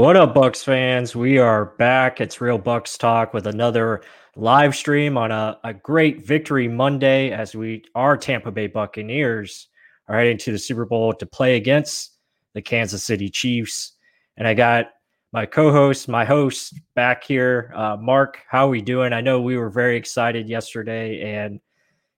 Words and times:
What 0.00 0.16
up, 0.16 0.34
Bucs 0.34 0.64
fans? 0.64 1.14
We 1.14 1.36
are 1.36 1.66
back. 1.76 2.22
It's 2.22 2.40
Real 2.40 2.58
Bucs 2.58 2.96
Talk 2.96 3.34
with 3.34 3.46
another 3.46 4.00
live 4.34 4.74
stream 4.74 5.18
on 5.18 5.30
a, 5.30 5.58
a 5.62 5.74
great 5.74 6.26
victory 6.26 6.68
Monday 6.68 7.32
as 7.32 7.54
we 7.54 7.84
our 7.94 8.16
Tampa 8.16 8.50
Bay 8.50 8.66
Buccaneers 8.66 9.68
are 10.08 10.16
heading 10.16 10.38
to 10.38 10.52
the 10.52 10.58
Super 10.58 10.86
Bowl 10.86 11.12
to 11.12 11.26
play 11.26 11.56
against 11.56 12.16
the 12.54 12.62
Kansas 12.62 13.04
City 13.04 13.28
Chiefs. 13.28 13.92
And 14.38 14.48
I 14.48 14.54
got 14.54 14.86
my 15.34 15.44
co-host, 15.44 16.08
my 16.08 16.24
host 16.24 16.80
back 16.94 17.22
here. 17.22 17.70
Uh, 17.76 17.98
Mark, 18.00 18.38
how 18.48 18.68
are 18.68 18.70
we 18.70 18.80
doing? 18.80 19.12
I 19.12 19.20
know 19.20 19.42
we 19.42 19.58
were 19.58 19.68
very 19.68 19.98
excited 19.98 20.48
yesterday 20.48 21.34
and 21.34 21.60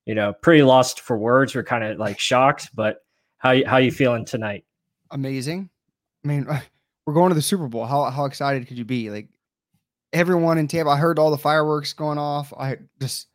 you 0.06 0.14
know, 0.14 0.32
pretty 0.32 0.62
lost 0.62 1.00
for 1.00 1.18
words. 1.18 1.52
We're 1.52 1.64
kind 1.64 1.82
of 1.82 1.98
like 1.98 2.20
shocked, 2.20 2.70
but 2.76 2.98
how 3.38 3.56
how 3.66 3.78
you 3.78 3.90
feeling 3.90 4.24
tonight? 4.24 4.64
Amazing. 5.10 5.68
I 6.24 6.28
mean, 6.28 6.46
we're 7.06 7.14
going 7.14 7.30
to 7.30 7.34
the 7.34 7.42
Super 7.42 7.68
Bowl. 7.68 7.84
How 7.84 8.04
how 8.10 8.24
excited 8.24 8.66
could 8.66 8.78
you 8.78 8.84
be? 8.84 9.10
Like 9.10 9.28
everyone 10.12 10.58
in 10.58 10.68
Tampa, 10.68 10.90
I 10.90 10.96
heard 10.96 11.18
all 11.18 11.30
the 11.30 11.38
fireworks 11.38 11.92
going 11.92 12.18
off. 12.18 12.52
I 12.58 12.78
just, 13.00 13.28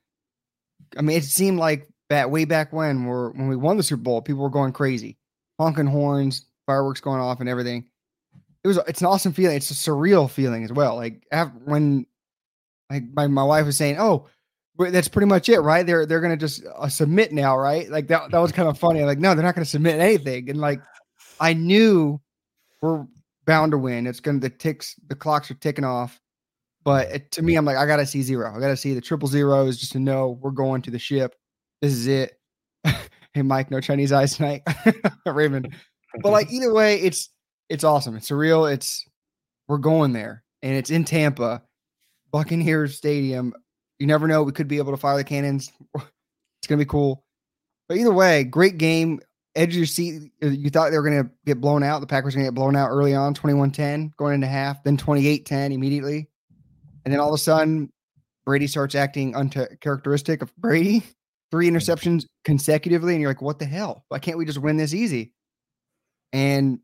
I 0.98 1.02
mean, 1.02 1.18
it 1.18 1.24
seemed 1.24 1.60
like 1.60 1.88
that 2.10 2.32
way 2.32 2.46
back 2.46 2.72
when, 2.72 3.06
where 3.06 3.30
when 3.30 3.48
we 3.48 3.56
won 3.56 3.78
the 3.78 3.84
Super 3.84 4.02
Bowl, 4.02 4.22
people 4.22 4.44
were 4.44 4.50
going 4.50 4.72
crazy, 4.72 5.18
honking 5.60 5.88
horns, 5.88 6.46
fireworks 6.66 7.02
going 7.02 7.20
off, 7.20 7.40
and 7.40 7.50
everything. 7.50 7.86
It 8.64 8.68
was 8.68 8.80
it's 8.88 9.02
an 9.02 9.08
awesome 9.08 9.34
feeling. 9.34 9.58
It's 9.58 9.72
a 9.72 9.74
surreal 9.74 10.30
feeling 10.30 10.64
as 10.64 10.72
well. 10.72 10.96
Like 10.96 11.26
after, 11.32 11.58
when, 11.66 12.06
like 12.90 13.04
my 13.14 13.28
my 13.28 13.44
wife 13.44 13.66
was 13.66 13.78
saying, 13.78 13.98
"Oh, 14.00 14.28
that's 14.78 15.08
pretty 15.08 15.28
much 15.28 15.50
it, 15.50 15.60
right? 15.60 15.86
They're 15.86 16.06
they're 16.06 16.22
gonna 16.22 16.38
just 16.38 16.64
uh, 16.66 16.90
submit 16.90 17.32
now, 17.32 17.58
right? 17.58 17.90
Like 17.90 18.08
that 18.08 18.32
that 18.32 18.40
was 18.40 18.52
kind 18.52 18.68
of 18.68 18.78
funny. 18.78 19.04
Like 19.04 19.20
no, 19.20 19.36
they're 19.36 19.44
not 19.44 19.56
gonna 19.56 19.66
submit 19.66 20.00
anything. 20.00 20.50
And 20.50 20.60
like 20.60 20.82
I 21.40 21.54
knew 21.54 22.20
we're 22.82 23.06
bound 23.48 23.72
to 23.72 23.78
win. 23.80 24.06
It's 24.06 24.20
gonna 24.20 24.40
the 24.40 24.50
ticks 24.50 24.96
the 25.08 25.16
clocks 25.16 25.50
are 25.50 25.56
ticking 25.56 25.86
off. 25.86 26.22
But 26.84 27.10
it, 27.10 27.32
to 27.32 27.42
me, 27.42 27.56
I'm 27.56 27.66
like 27.66 27.78
I 27.78 27.88
gotta 27.88 28.06
see 28.06 28.22
zero. 28.22 28.54
I 28.56 28.60
gotta 28.60 28.78
see 28.78 28.94
the 28.94 29.02
triple 29.02 29.28
zeros 29.28 29.78
just 29.78 29.94
to 29.94 30.00
know 30.00 30.38
we're 30.42 30.52
going 30.52 30.84
to 30.84 30.92
the 30.92 31.00
ship. 31.00 31.36
This 31.82 31.94
is 31.94 32.06
it. 32.06 32.40
hey 33.34 33.42
Mike, 33.42 33.72
no 33.72 33.82
Chinese 33.82 34.12
eyes 34.12 34.36
tonight, 34.36 34.62
Raymond. 35.26 35.74
But 36.22 36.32
like 36.32 36.52
either 36.52 36.72
way, 36.72 36.98
it's 36.98 37.30
it's 37.70 37.84
awesome. 37.84 38.16
It's 38.16 38.30
surreal. 38.30 38.72
It's 38.72 39.04
we're 39.68 39.78
going 39.80 40.14
there, 40.14 40.44
and 40.62 40.76
it's 40.76 40.92
in 40.92 41.04
Tampa, 41.04 41.64
Buccaneers 42.32 42.96
Stadium. 42.96 43.54
You 44.00 44.06
never 44.06 44.28
know. 44.28 44.44
We 44.44 44.52
could 44.52 44.68
be 44.68 44.78
able 44.78 44.92
to 44.92 44.98
fire 44.98 45.18
the 45.18 45.24
cannons. 45.24 45.72
It's 45.96 46.68
gonna 46.68 46.80
be 46.80 46.86
cool. 46.86 47.24
But 47.88 47.98
either 47.98 48.14
way, 48.14 48.44
great 48.44 48.78
game. 48.78 49.22
Edge 49.58 49.70
of 49.70 49.76
your 49.78 49.86
seat. 49.86 50.32
uh, 50.44 50.48
You 50.48 50.70
thought 50.70 50.92
they 50.92 50.98
were 50.98 51.04
gonna 51.04 51.30
get 51.46 51.60
blown 51.60 51.84
out. 51.84 52.00
The 52.00 52.08
Packers 52.08 52.36
were 52.36 52.40
gonna 52.40 52.52
get 52.52 52.56
blown 52.56 52.76
out 52.76 52.90
early 52.90 53.14
on, 53.16 53.34
21-10, 53.34 54.14
going 54.16 54.36
into 54.36 54.48
half, 54.48 54.84
then 54.84 54.98
28-10 54.98 55.74
immediately. 55.74 56.30
And 57.04 57.14
then 57.14 57.20
all 57.20 57.30
of 57.30 57.34
a 57.34 57.38
sudden, 57.38 57.92
Brady 58.46 58.68
starts 58.68 58.96
acting 58.96 59.36
uncharacteristic 59.36 60.42
of 60.42 60.56
Brady. 60.56 61.04
Three 61.50 61.70
interceptions 61.70 62.26
consecutively, 62.44 63.14
and 63.14 63.22
you're 63.22 63.30
like, 63.30 63.42
what 63.42 63.58
the 63.58 63.66
hell? 63.66 64.04
Why 64.10 64.20
can't 64.20 64.38
we 64.38 64.44
just 64.46 64.58
win 64.58 64.76
this 64.76 64.94
easy? 64.94 65.32
And 66.34 66.80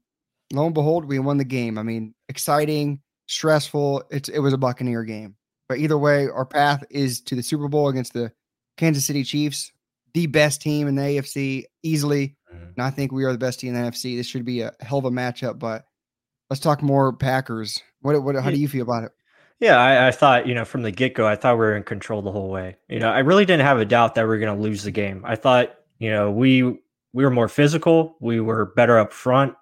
lo 0.53 0.66
and 0.66 0.73
behold, 0.73 1.03
we 1.03 1.19
won 1.19 1.38
the 1.38 1.44
game. 1.44 1.78
I 1.78 1.84
mean, 1.84 2.16
exciting, 2.29 3.01
stressful. 3.28 4.03
It's 4.09 4.29
it 4.29 4.40
was 4.40 4.53
a 4.53 4.57
Buccaneer 4.57 5.03
game. 5.03 5.35
But 5.67 5.79
either 5.79 5.97
way, 5.97 6.29
our 6.29 6.45
path 6.45 6.81
is 6.90 7.19
to 7.23 7.35
the 7.35 7.44
Super 7.44 7.67
Bowl 7.67 7.90
against 7.90 8.13
the 8.13 8.31
Kansas 8.78 9.05
City 9.05 9.25
Chiefs, 9.25 9.72
the 10.13 10.28
best 10.28 10.62
team 10.62 10.88
in 10.88 10.96
the 10.96 11.01
AFC 11.01 11.66
easily. 11.81 12.35
Mhm. 12.53 12.74
And 12.75 12.85
I 12.85 12.90
think 12.90 13.12
we 13.12 13.24
are 13.25 13.31
the 13.31 13.38
best 13.38 13.59
team 13.59 13.75
in 13.75 13.81
the 13.81 13.88
NFC. 13.88 14.16
This 14.16 14.28
should 14.28 14.46
be 14.46 14.62
a 14.62 14.72
hell 14.81 15.00
of 15.00 15.06
a 15.06 15.12
matchup. 15.12 15.59
But 15.59 15.85
let's 16.50 16.59
talk 16.59 16.81
more 16.81 17.13
Packers. 17.13 17.79
What 18.01 18.22
what 18.23 18.35
how 18.35 18.52
do 18.52 18.57
you 18.57 18.68
feel 18.68 18.84
about 18.84 19.06
it? 19.06 19.12
Yeah, 19.59 19.78
I, 19.78 20.07
I 20.07 20.12
thought, 20.12 20.46
you 20.46 20.53
know, 20.56 20.66
from 20.66 20.81
the 20.81 20.91
get 20.91 21.13
go, 21.13 21.25
I 21.25 21.35
thought 21.35 21.53
we 21.53 21.59
were 21.59 21.75
in 21.78 21.84
control 21.84 22.22
the 22.22 22.31
whole 22.31 22.50
way. 22.50 22.75
You 22.90 23.00
know, 23.00 23.09
I 23.09 23.19
really 23.19 23.46
didn't 23.46 23.66
have 23.66 23.79
a 23.79 23.85
doubt 23.85 24.16
that 24.16 24.28
we 24.28 24.35
are 24.35 24.40
going 24.40 24.56
to 24.56 24.62
lose 24.62 24.84
the 24.84 24.91
game. 24.91 25.23
I 25.25 25.35
thought, 25.38 25.73
you 26.00 26.12
know, 26.12 26.31
we 26.31 26.63
we 27.13 27.23
were 27.23 27.29
more 27.29 27.47
physical, 27.47 28.18
we 28.19 28.40
were 28.40 28.66
better 28.75 29.00
up 29.00 29.13
front. 29.13 29.56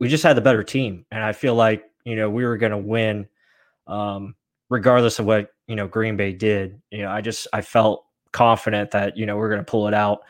We 0.00 0.08
just 0.08 0.22
had 0.24 0.36
the 0.36 0.42
better 0.42 0.62
team, 0.62 1.06
and 1.10 1.24
I 1.24 1.32
feel 1.32 1.54
like 1.54 1.84
you 2.04 2.16
know 2.16 2.28
we 2.30 2.44
were 2.44 2.56
going 2.56 2.72
to 2.72 2.78
win, 2.78 3.28
um, 3.86 4.34
regardless 4.68 5.18
of 5.18 5.26
what 5.26 5.50
you 5.66 5.74
know 5.74 5.88
Green 5.88 6.16
Bay 6.16 6.32
did. 6.32 6.80
You 6.90 7.02
know, 7.02 7.10
I 7.10 7.20
just 7.20 7.48
I 7.52 7.62
felt 7.62 8.04
confident 8.32 8.90
that 8.92 9.16
you 9.16 9.26
know 9.26 9.36
we 9.36 9.42
are 9.42 9.48
going 9.48 9.60
to 9.60 9.70
pull 9.70 9.88
it 9.88 9.94
out, 9.94 10.20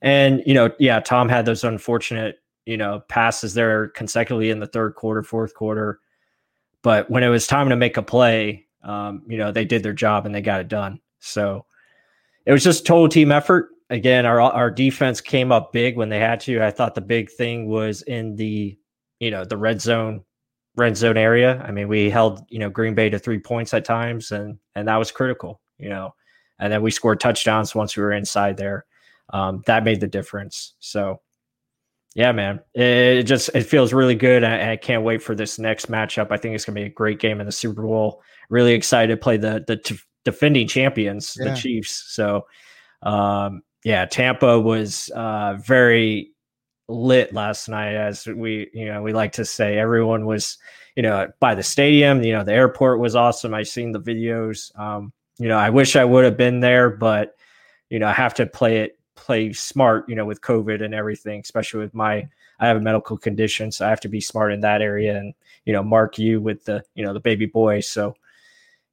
and 0.00 0.42
you 0.46 0.54
know, 0.54 0.70
yeah, 0.78 1.00
Tom 1.00 1.28
had 1.28 1.46
those 1.46 1.64
unfortunate 1.64 2.38
you 2.66 2.76
know 2.76 3.00
passes 3.08 3.54
there 3.54 3.88
consecutively 3.88 4.50
in 4.50 4.60
the 4.60 4.66
third 4.66 4.94
quarter, 4.94 5.22
fourth 5.22 5.54
quarter. 5.54 6.00
But 6.82 7.10
when 7.10 7.22
it 7.22 7.28
was 7.28 7.46
time 7.46 7.68
to 7.68 7.76
make 7.76 7.96
a 7.96 8.02
play, 8.02 8.66
um, 8.82 9.22
you 9.28 9.38
know, 9.38 9.52
they 9.52 9.64
did 9.64 9.82
their 9.82 9.92
job 9.92 10.26
and 10.26 10.34
they 10.34 10.40
got 10.40 10.60
it 10.60 10.68
done. 10.68 11.00
So 11.20 11.64
it 12.44 12.52
was 12.52 12.64
just 12.64 12.86
total 12.86 13.08
team 13.08 13.30
effort. 13.30 13.70
Again, 13.90 14.26
our 14.26 14.40
our 14.40 14.70
defense 14.70 15.20
came 15.20 15.52
up 15.52 15.72
big 15.72 15.96
when 15.96 16.08
they 16.08 16.18
had 16.18 16.40
to. 16.40 16.62
I 16.62 16.70
thought 16.70 16.94
the 16.94 17.00
big 17.00 17.30
thing 17.30 17.68
was 17.68 18.02
in 18.02 18.36
the, 18.36 18.76
you 19.20 19.30
know, 19.30 19.44
the 19.44 19.56
red 19.56 19.80
zone, 19.80 20.24
red 20.76 20.96
zone 20.96 21.18
area. 21.18 21.62
I 21.66 21.70
mean, 21.70 21.88
we 21.88 22.08
held, 22.10 22.44
you 22.48 22.58
know, 22.58 22.70
Green 22.70 22.94
Bay 22.94 23.10
to 23.10 23.18
three 23.18 23.38
points 23.38 23.74
at 23.74 23.84
times 23.84 24.32
and 24.32 24.58
and 24.74 24.88
that 24.88 24.96
was 24.96 25.12
critical, 25.12 25.60
you 25.78 25.90
know. 25.90 26.14
And 26.62 26.72
then 26.72 26.80
we 26.80 26.90
scored 26.90 27.20
touchdowns 27.20 27.74
once 27.74 27.96
we 27.96 28.02
were 28.02 28.12
inside 28.12 28.56
there. 28.56 28.86
Um, 29.32 29.62
that 29.66 29.84
made 29.84 30.00
the 30.00 30.06
difference. 30.06 30.74
So 30.80 31.20
yeah, 32.14 32.32
man, 32.32 32.60
it 32.74 33.22
just 33.24 33.50
it 33.54 33.62
feels 33.64 33.92
really 33.92 34.14
good. 34.14 34.44
I, 34.44 34.72
I 34.72 34.76
can't 34.76 35.02
wait 35.02 35.22
for 35.22 35.34
this 35.34 35.58
next 35.58 35.90
matchup. 35.90 36.28
I 36.30 36.36
think 36.36 36.54
it's 36.54 36.64
going 36.64 36.74
to 36.74 36.80
be 36.82 36.86
a 36.86 36.90
great 36.90 37.18
game 37.18 37.40
in 37.40 37.46
the 37.46 37.52
Super 37.52 37.82
Bowl. 37.82 38.22
Really 38.50 38.74
excited 38.74 39.14
to 39.14 39.16
play 39.16 39.38
the 39.38 39.64
the 39.66 39.76
t- 39.76 39.98
defending 40.24 40.68
champions, 40.68 41.36
Yeah. 41.40 41.50
the 41.50 41.56
Chiefs. 41.56 42.04
So, 42.08 42.46
um, 43.02 43.62
yeah, 43.84 44.04
Tampa 44.04 44.60
was 44.60 45.10
uh, 45.16 45.56
very 45.66 46.30
lit 46.88 47.32
last 47.32 47.68
night, 47.68 47.94
as 47.94 48.26
we 48.26 48.68
you 48.74 48.84
know 48.86 49.02
we 49.02 49.12
like 49.14 49.32
to 49.32 49.44
say. 49.46 49.78
Everyone 49.78 50.26
was 50.26 50.58
you 50.96 51.02
know 51.02 51.28
by 51.40 51.54
the 51.54 51.62
stadium. 51.62 52.22
You 52.22 52.34
know 52.34 52.44
the 52.44 52.52
airport 52.52 53.00
was 53.00 53.16
awesome. 53.16 53.54
I 53.54 53.62
seen 53.62 53.90
the 53.92 54.00
videos. 54.00 54.78
Um, 54.78 55.14
you 55.42 55.48
know 55.48 55.58
I 55.58 55.70
wish 55.70 55.96
I 55.96 56.04
would 56.04 56.24
have 56.24 56.36
been 56.36 56.60
there, 56.60 56.90
but 56.90 57.36
you 57.90 57.98
know 57.98 58.06
I 58.06 58.12
have 58.12 58.34
to 58.34 58.46
play 58.46 58.78
it 58.78 58.98
play 59.14 59.52
smart, 59.52 60.08
you 60.08 60.14
know, 60.14 60.24
with 60.24 60.40
COVID 60.40 60.82
and 60.82 60.94
everything, 60.94 61.40
especially 61.40 61.80
with 61.80 61.94
my 61.94 62.28
I 62.60 62.66
have 62.66 62.76
a 62.76 62.80
medical 62.80 63.18
condition, 63.18 63.72
so 63.72 63.86
I 63.86 63.90
have 63.90 64.00
to 64.00 64.08
be 64.08 64.20
smart 64.20 64.52
in 64.52 64.60
that 64.60 64.82
area 64.82 65.18
and 65.18 65.34
you 65.64 65.72
know, 65.72 65.82
mark 65.82 66.18
you 66.18 66.40
with 66.40 66.64
the, 66.64 66.82
you 66.94 67.04
know, 67.04 67.12
the 67.12 67.20
baby 67.20 67.46
boy. 67.46 67.80
So, 67.80 68.16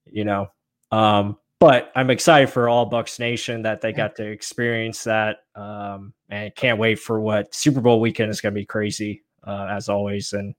you 0.05 0.23
know, 0.23 0.51
um, 0.91 1.37
but 1.59 1.91
I'm 1.95 2.09
excited 2.09 2.49
for 2.49 2.69
all 2.69 2.89
Bucs 2.89 3.19
Nation 3.19 3.63
that 3.63 3.81
they 3.81 3.91
got 3.91 4.15
to 4.15 4.25
experience 4.25 5.03
that. 5.03 5.43
Um, 5.55 6.13
and 6.29 6.55
can't 6.55 6.79
wait 6.79 6.99
for 6.99 7.19
what 7.19 7.53
Super 7.53 7.81
Bowl 7.81 7.99
weekend 7.99 8.29
is 8.29 8.39
gonna 8.39 8.53
be 8.53 8.65
crazy, 8.65 9.23
uh, 9.43 9.67
as 9.69 9.89
always. 9.89 10.31
And 10.31 10.55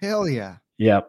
Hell 0.00 0.28
yeah. 0.28 0.56
yeah, 0.76 1.02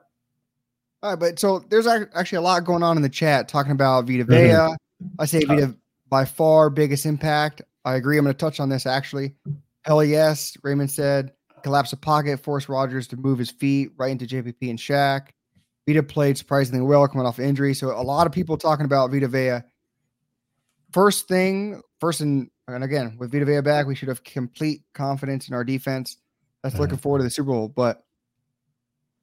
All 1.06 1.12
right, 1.12 1.19
but 1.19 1.38
so 1.38 1.60
there's 1.69 1.86
actually 1.86 2.38
a 2.38 2.42
lot 2.42 2.63
going 2.63 2.81
on 2.81 2.98
in 2.98 3.04
the 3.04 3.10
chat 3.10 3.48
talking 3.48 3.74
about 3.74 4.07
Vita 4.07 4.25
Mhm. 4.25 4.28
Vea. 4.72 4.75
I 5.19 5.25
say 5.25 5.46
Vita 5.46 5.75
by 6.10 6.25
far 6.25 6.72
biggest 6.72 7.06
impact. 7.06 7.62
I 7.84 7.94
agree. 7.94 8.18
I'm 8.18 8.24
going 8.24 8.34
to 8.34 8.38
touch 8.40 8.60
on 8.60 8.69
this 8.69 8.88
actually. 8.88 9.36
Hell 9.84 10.04
yes, 10.04 10.57
Raymond 10.63 10.90
said 10.90 11.31
collapse 11.62 11.92
the 11.92 11.98
pocket, 11.98 12.40
force 12.40 12.68
Rodgers 12.68 13.07
to 13.10 13.18
move 13.18 13.38
his 13.38 13.52
feet 13.52 13.92
right 13.98 14.10
into 14.10 14.25
JPP 14.25 14.68
and 14.68 14.80
Shaq. 14.80 15.28
Vita 15.88 16.02
played 16.02 16.40
surprisingly 16.40 16.81
well 16.81 17.07
coming 17.07 17.28
off 17.28 17.38
injury. 17.38 17.75
So 17.75 17.92
a 17.92 18.02
lot 18.02 18.25
of 18.25 18.34
people 18.34 18.57
talking 18.57 18.86
about 18.86 19.12
Vita 19.12 19.28
Vea. 19.28 19.60
First 20.92 21.28
thing, 21.28 21.84
first 22.00 22.22
and 22.22 22.50
And 22.68 22.84
again, 22.84 23.16
with 23.19 23.31
Vita 23.31 23.46
Vea 23.46 23.62
back, 23.62 23.86
we 23.86 23.94
should 23.94 24.07
have 24.07 24.24
complete 24.24 24.81
confidence 24.96 25.50
in 25.50 25.54
our 25.54 25.63
defense. 25.63 26.18
That's 26.63 26.80
looking 26.80 26.98
forward 26.98 27.19
to 27.19 27.24
the 27.24 27.30
Super 27.30 27.52
Bowl. 27.52 27.68
But 27.68 28.04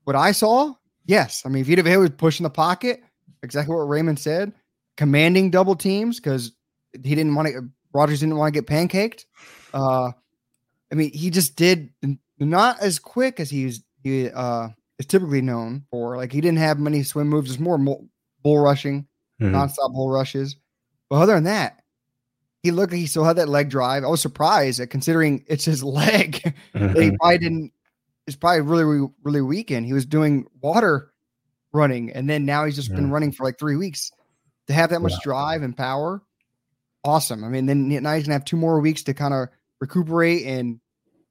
what 0.05 0.15
I 0.15 0.31
saw, 0.31 0.75
yes, 1.07 1.43
I 1.45 1.49
mean 1.49 1.65
Vita 1.65 1.83
Vea 1.83 1.97
was 1.97 2.11
pushing 2.11 2.45
the 2.45 2.51
pocket, 2.51 3.03
exactly 3.43 3.75
what 3.75 3.83
Raymond 3.83 4.19
said, 4.19 4.53
commanding 4.97 5.51
double 5.51 5.77
teams 5.77 6.19
because 6.19 6.53
he 6.93 7.15
didn't 7.15 7.35
want 7.35 7.49
to. 7.49 7.69
Rodgers 7.95 8.21
didn't 8.21 8.37
want 8.37 8.55
to 8.55 8.61
get 8.61 8.67
pancaked. 8.67 9.27
Uh, 9.75 10.13
I 10.91 10.95
mean, 10.95 11.13
he 11.13 11.31
just 11.31 11.57
did 11.57 11.91
not 12.39 12.81
as 12.81 12.99
quick 12.99 13.41
as 13.41 13.51
he's 13.51 13.83
he 14.03 14.31
uh 14.31 14.69
is 14.99 15.07
typically 15.07 15.41
known 15.41 15.85
for. 15.91 16.17
Like 16.17 16.33
he 16.33 16.41
didn't 16.41 16.59
have 16.59 16.79
many 16.79 17.03
swim 17.03 17.29
moves. 17.29 17.51
It's 17.51 17.61
more 17.61 17.79
bull 17.79 18.59
rushing, 18.59 19.07
mm-hmm. 19.41 19.55
nonstop 19.55 19.93
bull 19.93 20.11
rushes. 20.11 20.57
But 21.09 21.17
other 21.17 21.35
than 21.35 21.45
that, 21.45 21.83
he 22.63 22.71
looked 22.71 22.93
like 22.93 23.01
he 23.01 23.07
still 23.07 23.25
had 23.25 23.37
that 23.37 23.49
leg 23.49 23.69
drive. 23.69 24.05
I 24.05 24.09
was 24.09 24.23
surprised 24.23 24.81
at 24.81 24.91
considering 24.91 25.45
it's 25.47 25.65
his 25.65 25.83
leg. 25.85 26.55
Mm-hmm. 26.75 27.01
he 27.01 27.17
probably 27.17 27.39
didn't. 27.39 27.73
Probably 28.37 28.61
really, 28.61 29.09
really 29.23 29.41
weakened. 29.41 29.87
He 29.87 29.93
was 29.93 30.07
doing 30.07 30.47
water 30.61 31.13
running, 31.73 32.13
and 32.13 32.29
then 32.29 32.45
now 32.45 32.65
he's 32.65 32.77
just 32.77 32.89
mm-hmm. 32.89 32.97
been 32.97 33.11
running 33.11 33.33
for 33.33 33.45
like 33.45 33.59
three 33.59 33.77
weeks. 33.77 34.13
To 34.69 34.73
have 34.73 34.91
that 34.91 35.01
much 35.01 35.13
yeah. 35.13 35.19
drive 35.25 35.63
and 35.63 35.77
power, 35.77 36.23
awesome. 37.05 37.45
I 37.45 37.49
mean, 37.49 37.67
then 37.67 37.89
now 37.89 38.15
he's 38.15 38.25
gonna 38.25 38.35
have 38.35 38.45
two 38.45 38.57
more 38.57 38.81
weeks 38.81 39.03
to 39.05 39.15
kind 39.15 39.35
of 39.35 39.49
recuperate 39.81 40.47
and 40.47 40.81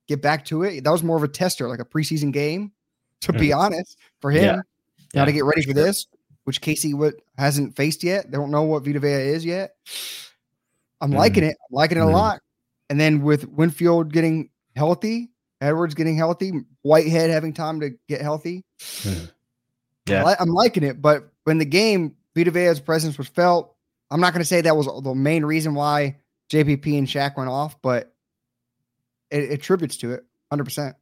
get 0.08 0.22
back 0.22 0.46
to 0.46 0.64
it. 0.64 0.84
That 0.84 0.92
was 0.92 1.04
more 1.04 1.18
of 1.18 1.24
a 1.24 1.28
tester, 1.28 1.70
like 1.70 1.80
a 1.80 1.86
preseason 1.86 2.34
game, 2.34 2.74
to 3.22 3.34
be 3.34 3.50
mm-hmm. 3.50 3.60
honest, 3.60 3.98
for 4.20 4.32
him. 4.32 4.44
Yeah. 4.44 4.56
Now 5.14 5.22
yeah, 5.22 5.26
to 5.26 5.32
get 5.32 5.46
ready 5.46 5.64
for, 5.64 5.74
this, 5.74 6.08
which 6.44 6.62
KC 6.62 6.94
what 6.94 7.16
hasn't 7.38 7.76
faced 7.76 8.04
yet. 8.04 8.30
They 8.30 8.38
don't 8.38 8.52
know 8.52 8.64
what 8.64 8.86
Vita 8.86 9.00
Vea 9.00 9.30
is 9.30 9.46
yet. 9.46 9.76
I'm 11.02 11.12
mm. 11.12 11.18
liking 11.18 11.44
it. 11.44 11.58
I'm 11.70 11.76
liking 11.76 11.98
it 11.98 12.02
a 12.02 12.06
mm. 12.06 12.14
lot. 12.14 12.42
And 12.90 13.00
then 13.00 13.22
with 13.22 13.48
Winfield 13.48 14.14
getting 14.14 14.50
healthy, 14.76 15.31
Edwards 15.62 15.94
getting 15.94 16.18
healthy, 16.18 16.52
Whitehead 16.82 17.30
having 17.30 17.54
time 17.54 17.80
to 17.80 17.92
get 18.10 18.22
healthy. 18.22 18.66
Mm. 18.80 19.32
Yeah. 20.08 20.36
I'm 20.40 20.50
liking 20.50 20.84
it. 20.84 21.02
But 21.02 21.30
when 21.44 21.60
the 21.60 21.66
game, 21.66 22.16
Vita 22.36 22.52
Vea's 22.52 22.80
presence 22.80 23.18
was 23.18 23.28
felt, 23.28 23.76
I'm 24.10 24.20
not 24.20 24.34
going 24.34 24.42
to 24.42 24.48
say 24.48 24.62
that 24.62 24.76
was 24.76 24.88
the 25.04 25.16
main 25.16 25.46
reason 25.46 25.76
why 25.76 26.18
JPP 26.52 26.98
and 26.98 27.08
Shaq 27.08 27.38
went 27.38 27.50
off, 27.50 27.82
but 27.82 28.14
it, 29.30 29.44
it 29.44 29.52
attributes 29.52 29.98
to 29.98 30.12
it 30.12 30.26
100%. 30.52 30.96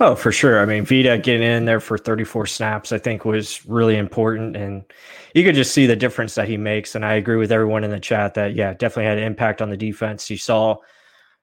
Oh, 0.00 0.14
for 0.14 0.32
sure. 0.32 0.60
I 0.60 0.66
mean, 0.66 0.84
Vita 0.84 1.18
getting 1.18 1.42
in 1.42 1.64
there 1.64 1.80
for 1.80 1.96
34 1.96 2.46
snaps, 2.46 2.92
I 2.92 2.98
think 2.98 3.24
was 3.24 3.64
really 3.66 3.96
important. 3.96 4.56
And 4.56 4.84
you 5.34 5.44
could 5.44 5.54
just 5.54 5.72
see 5.72 5.86
the 5.86 5.96
difference 5.96 6.34
that 6.34 6.48
he 6.48 6.56
makes. 6.56 6.94
And 6.94 7.04
I 7.04 7.14
agree 7.14 7.36
with 7.36 7.52
everyone 7.52 7.84
in 7.84 7.90
the 7.90 8.00
chat 8.00 8.34
that, 8.34 8.54
yeah, 8.54 8.74
definitely 8.74 9.04
had 9.04 9.18
an 9.18 9.24
impact 9.24 9.62
on 9.62 9.70
the 9.70 9.76
defense. 9.76 10.28
You 10.28 10.38
saw, 10.38 10.76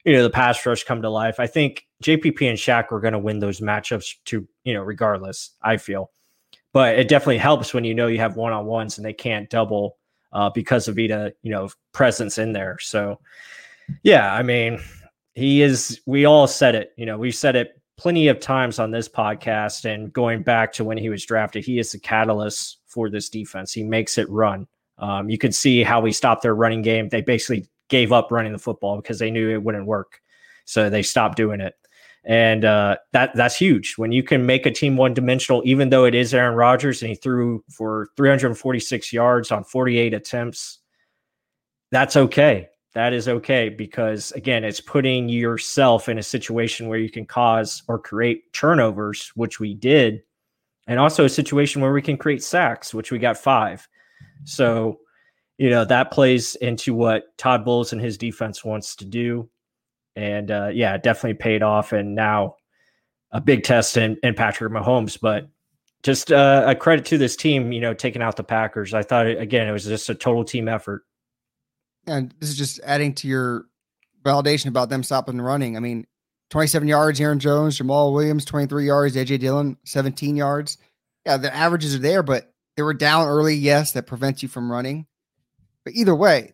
you 0.04 0.14
know, 0.14 0.24
the 0.24 0.30
pass 0.30 0.66
rush 0.66 0.84
come 0.84 1.02
to 1.02 1.10
life. 1.10 1.40
I 1.40 1.48
think 1.48 1.88
JPP 2.04 2.48
and 2.50 2.58
Shaq 2.58 2.92
were 2.92 3.00
going 3.00 3.14
to 3.14 3.20
win 3.20 3.40
those 3.40 3.62
matchups 3.62 4.16
to, 4.26 4.48
you 4.64 4.74
know, 4.74 4.82
regardless, 4.82 5.52
I 5.62 5.78
feel. 5.78 6.12
But 6.74 6.98
it 6.98 7.08
definitely 7.08 7.38
helps 7.38 7.74
when 7.74 7.84
you 7.84 7.94
know 7.94 8.08
you 8.08 8.20
have 8.20 8.36
one 8.36 8.52
on 8.52 8.66
ones 8.66 8.98
and 8.98 9.06
they 9.06 9.14
can't 9.14 9.50
double 9.50 9.98
uh, 10.34 10.50
because 10.50 10.88
of 10.88 10.96
Vita, 10.96 11.34
you 11.44 11.52
know, 11.52 11.70
presence 11.92 12.38
in 12.38 12.52
there. 12.52 12.78
So, 12.80 13.20
yeah, 14.02 14.34
I 14.34 14.42
mean, 14.42 14.80
he 15.36 15.62
is, 15.62 16.02
we 16.06 16.26
all 16.26 16.48
said 16.48 16.76
it, 16.76 16.94
you 16.98 17.06
know, 17.06 17.18
we 17.18 17.32
said 17.32 17.56
it 17.56 17.80
plenty 17.98 18.28
of 18.28 18.40
times 18.40 18.80
on 18.80 18.92
this 18.92 19.08
podcast 19.08 19.86
and 19.86 20.12
going 20.12 20.42
back 20.42 20.74
to 20.74 20.84
when 20.84 20.98
he 20.98 21.10
was 21.10 21.26
drafted, 21.26 21.64
he 21.64 21.80
is 21.80 21.92
the 21.92 22.00
catalyst 22.00 22.80
for 22.88 23.10
this 23.10 23.30
defense. 23.30 23.72
He 23.72 23.84
makes 23.84 24.18
it 24.18 24.30
run. 24.30 24.68
Um, 24.98 25.30
you 25.30 25.38
can 25.38 25.52
see 25.52 25.84
how 25.84 26.02
we 26.02 26.12
stopped 26.12 26.42
their 26.42 26.56
running 26.56 26.82
game. 26.82 27.10
They 27.10 27.22
basically 27.22 27.68
gave 27.94 28.12
up 28.12 28.32
running 28.32 28.52
the 28.52 28.60
football 28.60 28.98
because 28.98 29.20
they 29.20 29.30
knew 29.30 29.52
it 29.52 29.62
wouldn't 29.62 29.86
work, 29.86 30.20
so 30.66 30.90
they 30.90 31.04
stopped 31.04 31.38
doing 31.38 31.62
it. 31.62 31.76
And 32.26 32.66
uh, 32.66 32.98
that 33.12 33.36
that's 33.36 33.56
huge 33.56 33.96
when 33.98 34.12
you 34.12 34.24
can 34.24 34.46
make 34.46 34.66
a 34.66 34.72
team 34.72 34.98
one 34.98 35.14
dimensional. 35.14 35.62
Even 35.64 35.90
though 35.90 36.06
it 36.06 36.16
is 36.16 36.34
Aaron 36.34 36.56
Rodgers 36.56 37.02
and 37.02 37.10
he 37.10 37.16
threw 37.16 37.64
for 37.70 38.08
346 38.18 39.14
yards 39.14 39.52
on 39.52 39.64
48 39.64 40.14
attempts, 40.14 40.80
that's 41.92 42.16
okay 42.16 42.70
that 42.94 43.14
is 43.14 43.28
okay 43.28 43.70
because 43.70 44.32
again 44.34 44.64
it's 44.64 44.80
putting 44.80 45.30
yourself 45.30 46.10
in 46.10 46.18
a 46.18 46.24
situation 46.24 46.88
where 46.88 47.00
you 47.00 47.10
can 47.10 47.26
cause 47.26 47.84
or 47.88 48.00
create 48.00 48.52
turnovers 48.54 49.32
which 49.36 49.60
we 49.60 49.74
did 49.74 50.22
and 50.88 51.00
also 51.00 51.26
a 51.26 51.30
situation 51.30 51.82
where 51.82 51.94
we 51.94 52.02
can 52.02 52.18
create 52.18 52.44
sacks 52.44 52.94
which 52.94 53.12
we 53.12 53.20
got 53.20 53.38
five 53.38 53.88
so 54.46 55.00
you 55.58 55.70
know 55.70 55.86
that 55.86 56.12
plays 56.12 56.56
into 56.56 56.94
what 56.94 57.38
todd 57.38 57.64
bowles 57.66 57.94
and 57.94 58.02
his 58.02 58.18
defense 58.18 58.64
wants 58.64 58.96
to 58.96 59.06
do 59.06 59.50
and 60.16 60.52
uh, 60.52 60.70
yeah 60.74 60.98
definitely 60.98 61.34
paid 61.34 61.64
off 61.64 61.92
and 61.92 62.16
now 62.16 62.56
a 63.32 63.42
big 63.42 63.64
test 63.64 63.98
in, 63.98 64.18
in 64.24 64.34
patrick 64.34 64.72
mahomes 64.72 65.18
but 65.20 65.48
just 66.04 66.32
uh, 66.32 66.64
a 66.68 66.76
credit 66.76 67.06
to 67.06 67.18
this 67.18 67.36
team 67.36 67.72
you 67.72 67.80
know 67.80 67.94
taking 67.94 68.22
out 68.22 68.36
the 68.36 68.44
packers 68.44 68.94
i 68.94 69.02
thought 69.02 69.26
again 69.28 69.68
it 69.68 69.72
was 69.72 69.86
just 69.86 70.10
a 70.10 70.16
total 70.16 70.44
team 70.44 70.68
effort 70.68 71.04
and 72.08 72.34
this 72.40 72.50
is 72.50 72.58
just 72.58 72.80
adding 72.84 73.14
to 73.16 73.28
your 73.28 73.66
validation 74.24 74.68
about 74.68 74.90
them 74.90 75.04
stopping 75.04 75.36
and 75.36 75.46
running. 75.46 75.78
I 75.78 75.80
mean, 75.80 76.06
27 76.50 76.88
yards, 76.88 77.20
Aaron 77.20 77.40
Jones, 77.40 77.78
Jamaal 77.78 78.14
Williams, 78.14 78.46
23 78.46 78.86
yards, 78.86 79.16
AJ 79.16 79.40
Dillon, 79.40 79.78
17 79.86 80.36
yards. 80.36 80.78
Yeah, 81.26 81.38
the 81.38 81.54
averages 81.54 81.96
are 81.96 82.00
there, 82.00 82.24
but 82.24 82.54
they 82.76 82.84
were 82.84 82.94
down 82.94 83.28
early. 83.28 83.56
Yes, 83.56 83.94
that 83.94 84.08
prevents 84.08 84.44
you 84.44 84.50
from 84.50 84.72
running. 84.72 85.06
But 85.86 85.94
either 85.94 86.16
way, 86.16 86.54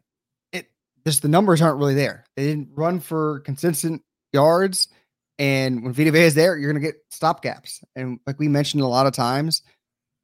it 0.51 0.69
just 1.05 1.21
the 1.21 1.27
numbers 1.27 1.61
aren't 1.61 1.77
really 1.77 1.95
there. 1.95 2.25
They 2.35 2.47
didn't 2.47 2.69
run 2.75 2.99
for 2.99 3.41
consistent 3.41 4.01
yards. 4.33 4.87
And 5.37 5.83
when 5.83 5.93
Vita 5.93 6.11
Vea 6.11 6.21
is 6.21 6.35
there, 6.35 6.57
you're 6.57 6.71
going 6.71 6.81
to 6.81 6.87
get 6.87 6.97
stop 7.09 7.41
gaps. 7.41 7.81
And 7.95 8.19
like 8.27 8.39
we 8.39 8.47
mentioned 8.47 8.83
a 8.83 8.87
lot 8.87 9.07
of 9.07 9.13
times, 9.13 9.61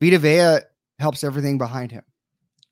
Vita 0.02 0.20
Vea 0.20 0.60
helps 1.00 1.24
everything 1.24 1.58
behind 1.58 1.92
him. 1.92 2.04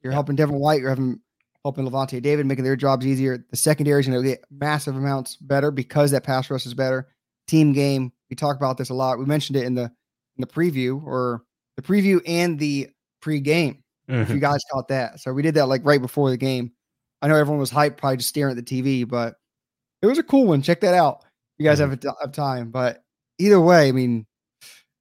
You're 0.02 0.12
yeah. 0.12 0.16
helping 0.16 0.36
Devin 0.36 0.56
White. 0.56 0.82
You're 0.82 0.90
having 0.90 1.20
helping 1.64 1.88
Lavonte 1.88 2.22
David, 2.22 2.46
making 2.46 2.66
their 2.66 2.76
jobs 2.76 3.06
easier. 3.06 3.46
The 3.50 3.56
secondary 3.56 4.02
is 4.02 4.08
going 4.08 4.22
to 4.22 4.28
get 4.28 4.44
massive 4.52 4.98
amounts 4.98 5.38
better 5.38 5.72
because 5.72 6.12
that 6.12 6.24
pass 6.24 6.50
rush 6.50 6.66
is 6.66 6.74
better. 6.74 7.08
Team 7.48 7.74
game. 7.74 8.12
We 8.30 8.36
talk 8.36 8.58
about 8.58 8.78
this 8.78 8.90
a 8.90 8.94
lot. 8.94 9.20
We 9.20 9.26
mentioned 9.26 9.58
it 9.58 9.66
in 9.66 9.76
the 9.76 9.84
in 9.84 10.42
the 10.42 10.48
preview 10.48 11.02
or 11.04 11.44
the 11.76 11.82
preview 11.82 12.22
and 12.26 12.58
the 12.58 12.90
pre-game. 13.22 13.83
Mm-hmm. 14.10 14.22
If 14.22 14.30
you 14.30 14.36
mm-hmm. 14.36 14.42
guys 14.42 14.60
caught 14.72 14.88
that. 14.90 15.20
So 15.20 15.32
we 15.32 15.42
did 15.42 15.56
that 15.56 15.68
like 15.68 15.86
right 15.86 16.02
before 16.02 16.30
the 16.30 16.38
game. 16.38 16.72
I 17.22 17.28
know 17.28 17.36
everyone 17.36 17.60
was 17.60 17.72
hyped, 17.72 17.98
probably 17.98 18.18
just 18.18 18.30
staring 18.30 18.58
at 18.58 18.66
the 18.66 18.82
TV, 18.82 19.08
but 19.08 19.36
it 20.02 20.08
was 20.08 20.18
a 20.18 20.24
cool 20.24 20.46
one. 20.46 20.62
Check 20.62 20.82
that 20.82 20.94
out. 20.94 21.24
You 21.58 21.66
guys 21.66 21.80
mm-hmm. 21.80 21.92
have, 21.92 22.16
have 22.22 22.32
time. 22.34 22.70
But 22.70 23.04
either 23.40 23.62
way, 23.62 23.88
I 23.88 23.92
mean, 23.94 24.26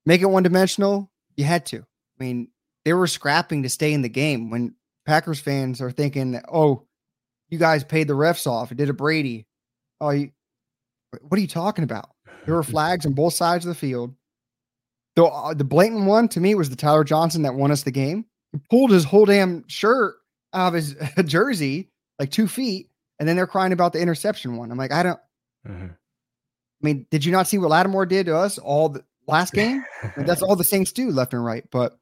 make 0.07 0.21
it 0.21 0.27
one 0.27 0.45
dimensional. 0.45 1.11
You 1.37 1.45
had 1.45 1.67
to. 1.67 1.79
I 1.79 2.25
mean, 2.25 2.49
they 2.85 2.93
were 2.93 3.07
scrapping 3.07 3.65
to 3.65 3.69
stay 3.69 3.93
in 3.93 4.03
the 4.03 4.09
game 4.09 4.51
when 4.51 4.75
Packers 5.07 5.41
fans 5.41 5.81
are 5.81 5.91
thinking, 5.91 6.41
"Oh, 6.53 6.87
you 7.49 7.59
guys 7.59 7.85
paid 7.85 8.09
the 8.09 8.15
refs 8.15 8.47
off. 8.47 8.71
It 8.71 8.77
did 8.77 8.91
a 8.91 8.95
Brady." 8.95 9.47
Oh, 10.01 10.11
you, 10.11 10.31
what 11.21 11.39
are 11.39 11.41
you 11.41 11.49
talking 11.49 11.85
about? 11.85 12.11
There 12.45 12.55
were 12.55 12.63
flags 12.63 13.07
on 13.07 13.13
both 13.13 13.35
sides 13.35 13.65
of 13.65 13.71
the 13.71 13.75
field. 13.75 14.15
The 15.17 15.25
uh, 15.25 15.55
the 15.55 15.65
blatant 15.65 16.07
one 16.07 16.29
to 16.29 16.41
me 16.41 16.55
was 16.55 16.71
the 16.71 16.77
Tyler 16.77 17.05
Johnson 17.05 17.43
that 17.43 17.55
won 17.55 17.71
us 17.71 17.83
the 17.83 17.91
game. 17.91 18.27
Pulled 18.71 18.91
his 18.91 19.05
whole 19.05 19.25
damn 19.25 19.67
shirt 19.69 20.17
out 20.53 20.69
of 20.69 20.75
his 20.75 20.95
jersey 21.25 21.89
like 22.19 22.31
two 22.31 22.47
feet, 22.47 22.89
and 23.19 23.29
then 23.29 23.37
they're 23.37 23.47
crying 23.47 23.73
about 23.73 23.93
the 23.93 24.01
interception 24.01 24.57
one. 24.57 24.71
I'm 24.71 24.79
like, 24.79 24.93
I 24.93 25.03
don't. 25.03 25.21
Mm-hmm. 25.67 25.87
I 25.87 26.85
mean, 26.85 27.07
did 27.11 27.25
you 27.25 27.33
not 27.33 27.47
see 27.47 27.59
what 27.59 27.71
Lattimore 27.71 28.07
did 28.07 28.27
to 28.27 28.37
us 28.37 28.59
all 28.59 28.89
the 28.89 29.05
last 29.27 29.53
game? 29.55 29.85
that's 30.17 30.43
all 30.43 30.57
the 30.57 30.65
Saints 30.65 30.93
do, 30.93 31.11
left 31.11 31.33
and 31.33 31.45
right. 31.45 31.65
But 31.71 31.99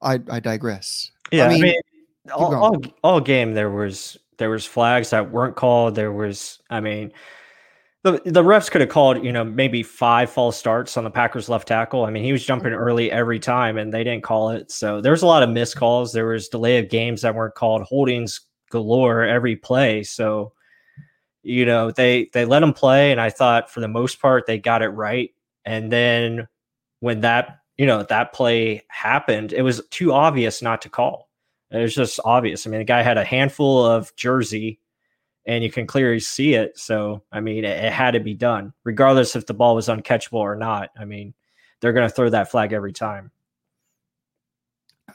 I 0.00 0.20
I 0.30 0.40
digress. 0.40 1.10
Yeah, 1.32 1.46
I 1.46 1.48
mean, 1.48 1.62
I 1.62 1.66
mean 1.66 1.80
all, 2.32 2.54
all, 2.54 2.82
all 3.02 3.20
game 3.20 3.54
there 3.54 3.70
was 3.70 4.18
there 4.38 4.50
was 4.50 4.64
flags 4.64 5.10
that 5.10 5.30
weren't 5.30 5.56
called. 5.56 5.94
There 5.94 6.12
was, 6.12 6.60
I 6.70 6.80
mean, 6.80 7.12
the 8.06 8.30
the 8.30 8.44
refs 8.44 8.70
could 8.70 8.80
have 8.80 8.90
called, 8.90 9.24
you 9.24 9.32
know, 9.32 9.42
maybe 9.42 9.82
five 9.82 10.30
false 10.30 10.56
starts 10.56 10.96
on 10.96 11.02
the 11.02 11.10
Packers 11.10 11.48
left 11.48 11.66
tackle. 11.66 12.04
I 12.04 12.10
mean, 12.10 12.22
he 12.22 12.30
was 12.30 12.44
jumping 12.44 12.72
mm-hmm. 12.72 12.80
early 12.80 13.10
every 13.10 13.40
time, 13.40 13.76
and 13.78 13.92
they 13.92 14.04
didn't 14.04 14.22
call 14.22 14.50
it. 14.50 14.70
So 14.70 15.00
there 15.00 15.10
was 15.10 15.22
a 15.22 15.26
lot 15.26 15.42
of 15.42 15.50
missed 15.50 15.76
calls. 15.76 16.12
There 16.12 16.26
was 16.26 16.48
delay 16.48 16.78
of 16.78 16.88
games 16.88 17.22
that 17.22 17.34
weren't 17.34 17.56
called, 17.56 17.82
holdings 17.82 18.40
galore 18.70 19.24
every 19.24 19.56
play. 19.56 20.04
So, 20.04 20.52
you 21.42 21.66
know, 21.66 21.90
they 21.90 22.30
they 22.32 22.44
let 22.44 22.62
him 22.62 22.72
play, 22.72 23.10
and 23.10 23.20
I 23.20 23.30
thought 23.30 23.70
for 23.70 23.80
the 23.80 23.88
most 23.88 24.20
part 24.20 24.46
they 24.46 24.58
got 24.58 24.82
it 24.82 24.88
right. 24.88 25.30
And 25.64 25.90
then 25.90 26.46
when 27.00 27.22
that 27.22 27.58
you 27.76 27.86
know 27.86 28.04
that 28.04 28.32
play 28.32 28.84
happened, 28.88 29.52
it 29.52 29.62
was 29.62 29.82
too 29.90 30.12
obvious 30.12 30.62
not 30.62 30.80
to 30.82 30.88
call. 30.88 31.28
It 31.72 31.82
was 31.82 31.94
just 31.94 32.20
obvious. 32.24 32.66
I 32.66 32.70
mean, 32.70 32.78
the 32.78 32.84
guy 32.84 33.02
had 33.02 33.18
a 33.18 33.24
handful 33.24 33.84
of 33.84 34.14
jersey 34.14 34.78
and 35.46 35.62
you 35.62 35.70
can 35.70 35.86
clearly 35.86 36.20
see 36.20 36.54
it. 36.54 36.78
So, 36.78 37.22
I 37.30 37.40
mean, 37.40 37.64
it, 37.64 37.84
it 37.84 37.92
had 37.92 38.12
to 38.12 38.20
be 38.20 38.34
done, 38.34 38.72
regardless 38.84 39.36
if 39.36 39.46
the 39.46 39.54
ball 39.54 39.74
was 39.74 39.86
uncatchable 39.86 40.34
or 40.34 40.56
not. 40.56 40.90
I 40.98 41.04
mean, 41.04 41.34
they're 41.80 41.92
going 41.92 42.08
to 42.08 42.14
throw 42.14 42.28
that 42.30 42.50
flag 42.50 42.72
every 42.72 42.92
time. 42.92 43.30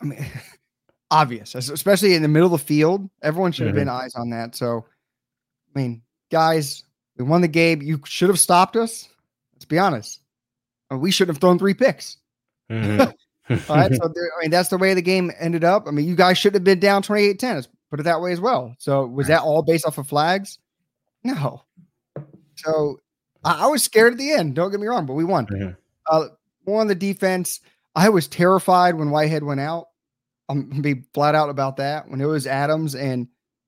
I 0.01 0.05
mean, 0.05 0.25
obvious, 1.11 1.53
especially 1.55 2.13
in 2.13 2.21
the 2.21 2.27
middle 2.27 2.53
of 2.53 2.59
the 2.59 2.65
field. 2.65 3.09
Everyone 3.21 3.51
should 3.51 3.67
have 3.67 3.75
mm-hmm. 3.75 3.81
been 3.81 3.89
eyes 3.89 4.15
on 4.15 4.29
that. 4.29 4.55
So, 4.55 4.85
I 5.75 5.79
mean, 5.79 6.01
guys, 6.31 6.83
we 7.17 7.25
won 7.25 7.41
the 7.41 7.47
game. 7.47 7.81
You 7.81 7.99
should 8.05 8.29
have 8.29 8.39
stopped 8.39 8.77
us. 8.77 9.09
Let's 9.53 9.65
be 9.65 9.79
honest. 9.79 10.21
We 10.89 11.11
should 11.11 11.27
have 11.27 11.37
thrown 11.37 11.59
three 11.59 11.73
picks. 11.73 12.17
Mm-hmm. 12.69 13.01
All 13.69 13.75
right. 13.75 13.93
So, 13.93 14.11
there, 14.13 14.31
I 14.37 14.41
mean, 14.41 14.51
that's 14.51 14.69
the 14.69 14.77
way 14.77 14.93
the 14.93 15.01
game 15.01 15.31
ended 15.39 15.65
up. 15.65 15.87
I 15.87 15.91
mean, 15.91 16.07
you 16.07 16.15
guys 16.15 16.37
should 16.37 16.53
have 16.53 16.63
been 16.63 16.79
down 16.79 17.03
28 17.03 17.37
10. 17.37 17.55
Let's 17.55 17.67
put 17.91 17.99
it 17.99 18.03
that 18.03 18.21
way 18.21 18.31
as 18.31 18.39
well. 18.39 18.75
So, 18.79 19.05
was 19.05 19.27
that 19.27 19.41
all 19.41 19.61
based 19.61 19.85
off 19.85 19.99
of 19.99 20.07
flags? 20.07 20.57
No. 21.23 21.61
So, 22.55 22.99
I, 23.43 23.65
I 23.65 23.67
was 23.67 23.83
scared 23.83 24.13
at 24.13 24.17
the 24.17 24.31
end. 24.31 24.55
Don't 24.55 24.71
get 24.71 24.79
me 24.79 24.87
wrong, 24.87 25.05
but 25.05 25.13
we 25.13 25.23
won. 25.23 25.45
Mm-hmm. 25.45 25.71
Uh, 26.09 26.27
more 26.65 26.81
on 26.81 26.87
the 26.87 26.95
defense. 26.95 27.59
I 27.95 28.09
was 28.09 28.27
terrified 28.27 28.95
when 28.95 29.11
Whitehead 29.11 29.43
went 29.43 29.59
out. 29.59 29.87
I'm 30.49 30.69
gonna 30.69 30.81
be 30.81 31.03
flat 31.13 31.35
out 31.35 31.49
about 31.49 31.77
that. 31.77 32.09
When 32.09 32.21
it 32.21 32.25
was 32.25 32.47
Adams 32.47 32.95
and 32.95 33.27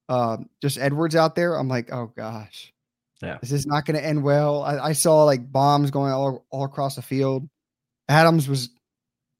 uh, 0.10 0.38
just 0.62 0.78
Edwards 0.78 1.16
out 1.16 1.36
there, 1.36 1.56
I'm 1.56 1.68
like, 1.68 1.92
oh 1.94 2.12
gosh, 2.16 2.74
yeah, 3.22 3.38
this 3.42 3.52
is 3.52 3.66
not 3.66 3.86
going 3.86 3.98
to 3.98 4.06
end 4.06 4.22
well. 4.22 4.64
I, 4.64 4.78
I, 4.78 4.94
saw 4.94 5.24
like 5.24 5.50
bombs 5.50 5.92
going 5.92 6.12
all, 6.12 6.46
all 6.50 6.66
across 6.66 6.96
the 6.96 7.02
field. 7.02 7.48
Adams 8.10 8.50
was 8.50 8.70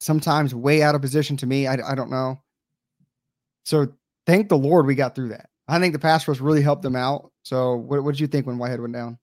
sometimes 0.00 0.54
way 0.54 0.82
out 0.82 0.94
of 0.94 1.02
position 1.02 1.36
to 1.38 1.46
me. 1.46 1.66
I, 1.66 1.74
I 1.74 1.94
don't 1.94 2.10
know. 2.10 2.40
So 3.64 3.92
thank 4.26 4.48
the 4.48 4.58
Lord 4.58 4.86
we 4.86 4.94
got 4.94 5.14
through 5.14 5.30
that. 5.30 5.48
I 5.68 5.78
think 5.78 5.92
the 5.92 5.98
pass 5.98 6.26
rush 6.28 6.40
really 6.40 6.62
helped 6.62 6.82
them 6.82 6.96
out. 6.96 7.30
So 7.42 7.76
what 7.76 8.02
what 8.04 8.12
did 8.12 8.20
you 8.20 8.26
think 8.26 8.46
when 8.46 8.58
Whitehead 8.58 8.80
went 8.80 8.94
down? 8.94 9.18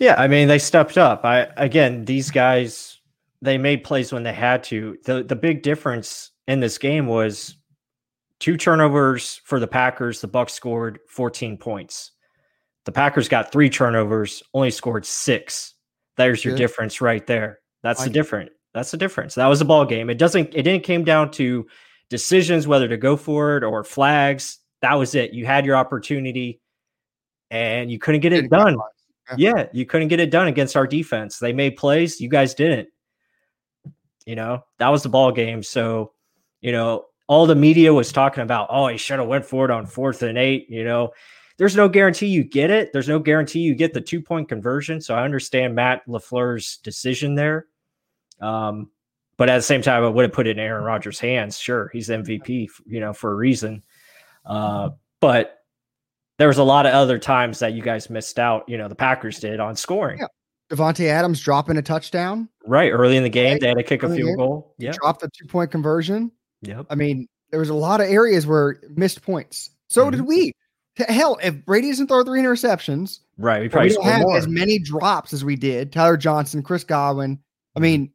Yeah, 0.00 0.14
I 0.18 0.28
mean 0.28 0.48
they 0.48 0.58
stepped 0.58 0.98
up. 0.98 1.24
I 1.24 1.48
again, 1.56 2.04
these 2.04 2.30
guys 2.30 3.00
they 3.42 3.58
made 3.58 3.84
plays 3.84 4.12
when 4.12 4.22
they 4.22 4.32
had 4.32 4.64
to. 4.64 4.96
The 5.04 5.22
the 5.22 5.36
big 5.36 5.62
difference 5.62 6.30
in 6.46 6.60
this 6.60 6.78
game 6.78 7.06
was 7.06 7.56
two 8.40 8.56
turnovers 8.56 9.40
for 9.44 9.60
the 9.60 9.66
Packers. 9.66 10.20
The 10.20 10.28
Bucs 10.28 10.50
scored 10.50 11.00
14 11.08 11.56
points. 11.56 12.12
The 12.84 12.92
Packers 12.92 13.28
got 13.28 13.50
three 13.50 13.70
turnovers, 13.70 14.42
only 14.52 14.70
scored 14.70 15.06
six. 15.06 15.74
There's 16.16 16.44
your 16.44 16.52
Good. 16.52 16.58
difference 16.58 17.00
right 17.00 17.26
there. 17.26 17.60
That's 17.82 18.02
I, 18.02 18.04
the 18.04 18.10
difference. 18.10 18.50
That's 18.72 18.90
the 18.90 18.96
difference. 18.96 19.36
That 19.36 19.46
was 19.46 19.60
a 19.60 19.64
ball 19.64 19.84
game. 19.84 20.10
It 20.10 20.18
doesn't. 20.18 20.54
It 20.54 20.62
didn't 20.62 20.82
came 20.84 21.04
down 21.04 21.30
to 21.32 21.66
decisions 22.10 22.66
whether 22.66 22.88
to 22.88 22.96
go 22.96 23.16
for 23.16 23.56
it 23.56 23.64
or 23.64 23.84
flags. 23.84 24.58
That 24.82 24.94
was 24.94 25.14
it. 25.14 25.32
You 25.32 25.46
had 25.46 25.64
your 25.64 25.76
opportunity, 25.76 26.60
and 27.50 27.90
you 27.90 27.98
couldn't 27.98 28.20
get 28.20 28.32
it 28.32 28.50
done. 28.50 28.76
Yeah, 29.36 29.68
you 29.72 29.86
couldn't 29.86 30.08
get 30.08 30.20
it 30.20 30.30
done 30.30 30.48
against 30.48 30.76
our 30.76 30.86
defense. 30.86 31.38
They 31.38 31.52
made 31.52 31.76
plays. 31.76 32.20
You 32.20 32.28
guys 32.28 32.54
didn't. 32.54 32.88
You 34.26 34.36
know 34.36 34.64
that 34.78 34.88
was 34.88 35.02
the 35.02 35.08
ball 35.08 35.32
game. 35.32 35.62
So, 35.62 36.12
you 36.60 36.72
know, 36.72 37.06
all 37.26 37.46
the 37.46 37.54
media 37.54 37.92
was 37.92 38.12
talking 38.12 38.42
about. 38.42 38.68
Oh, 38.70 38.88
he 38.88 38.98
should 38.98 39.18
have 39.18 39.28
went 39.28 39.46
for 39.46 39.64
it 39.64 39.70
on 39.70 39.86
fourth 39.86 40.22
and 40.22 40.36
eight. 40.36 40.68
You 40.68 40.84
know, 40.84 41.12
there's 41.56 41.76
no 41.76 41.88
guarantee 41.88 42.26
you 42.26 42.44
get 42.44 42.70
it. 42.70 42.92
There's 42.92 43.08
no 43.08 43.18
guarantee 43.18 43.60
you 43.60 43.74
get 43.74 43.94
the 43.94 44.00
two 44.00 44.20
point 44.20 44.48
conversion. 44.48 45.00
So 45.00 45.14
I 45.14 45.24
understand 45.24 45.74
Matt 45.74 46.06
LaFleur's 46.06 46.78
decision 46.78 47.34
there. 47.34 47.66
Um, 48.40 48.90
but 49.36 49.48
at 49.48 49.56
the 49.56 49.62
same 49.62 49.82
time, 49.82 50.04
I 50.04 50.08
would 50.08 50.22
have 50.22 50.32
put 50.32 50.46
it 50.46 50.58
in 50.58 50.58
Aaron 50.58 50.84
Rodgers' 50.84 51.18
hands. 51.18 51.58
Sure, 51.58 51.90
he's 51.92 52.08
MVP, 52.08 52.68
you 52.86 53.00
know, 53.00 53.12
for 53.12 53.32
a 53.32 53.34
reason. 53.34 53.82
Uh, 54.44 54.90
but 55.20 55.64
there 56.38 56.48
was 56.48 56.58
a 56.58 56.64
lot 56.64 56.86
of 56.86 56.92
other 56.92 57.18
times 57.18 57.58
that 57.60 57.72
you 57.72 57.82
guys 57.82 58.10
missed 58.10 58.38
out. 58.38 58.68
You 58.68 58.78
know, 58.78 58.88
the 58.88 58.94
Packers 58.94 59.38
did 59.38 59.60
on 59.60 59.76
scoring. 59.76 60.18
Yeah. 60.20 60.26
Davante 60.70 61.06
Adams 61.06 61.40
dropping 61.40 61.76
a 61.76 61.82
touchdown. 61.82 62.48
Right 62.66 62.90
early 62.90 63.16
in 63.16 63.22
the 63.22 63.28
game, 63.28 63.52
right. 63.52 63.60
they 63.60 63.68
had 63.68 63.76
to 63.76 63.82
kick 63.82 64.02
a 64.02 64.14
field 64.14 64.36
goal. 64.38 64.74
Yeah, 64.78 64.92
dropped 64.92 65.22
a 65.22 65.28
two 65.28 65.46
point 65.46 65.70
conversion. 65.70 66.32
Yep. 66.62 66.86
I 66.88 66.94
mean, 66.94 67.28
there 67.50 67.60
was 67.60 67.68
a 67.68 67.74
lot 67.74 68.00
of 68.00 68.08
areas 68.08 68.46
where 68.46 68.80
missed 68.90 69.22
points. 69.22 69.70
So 69.88 70.02
mm-hmm. 70.02 70.16
did 70.16 70.20
we. 70.22 70.52
Hell, 70.96 71.38
if 71.42 71.64
Brady 71.64 71.90
doesn't 71.90 72.06
throw 72.06 72.22
three 72.22 72.40
interceptions, 72.40 73.18
right? 73.36 73.62
We 73.62 73.68
probably 73.68 73.90
we 73.90 73.94
don't 73.96 74.04
have 74.04 74.22
more. 74.22 74.38
as 74.38 74.46
many 74.46 74.78
drops 74.78 75.32
as 75.32 75.44
we 75.44 75.56
did. 75.56 75.92
Tyler 75.92 76.16
Johnson, 76.16 76.62
Chris 76.62 76.84
Godwin. 76.84 77.40
I 77.76 77.80
mean, 77.80 78.12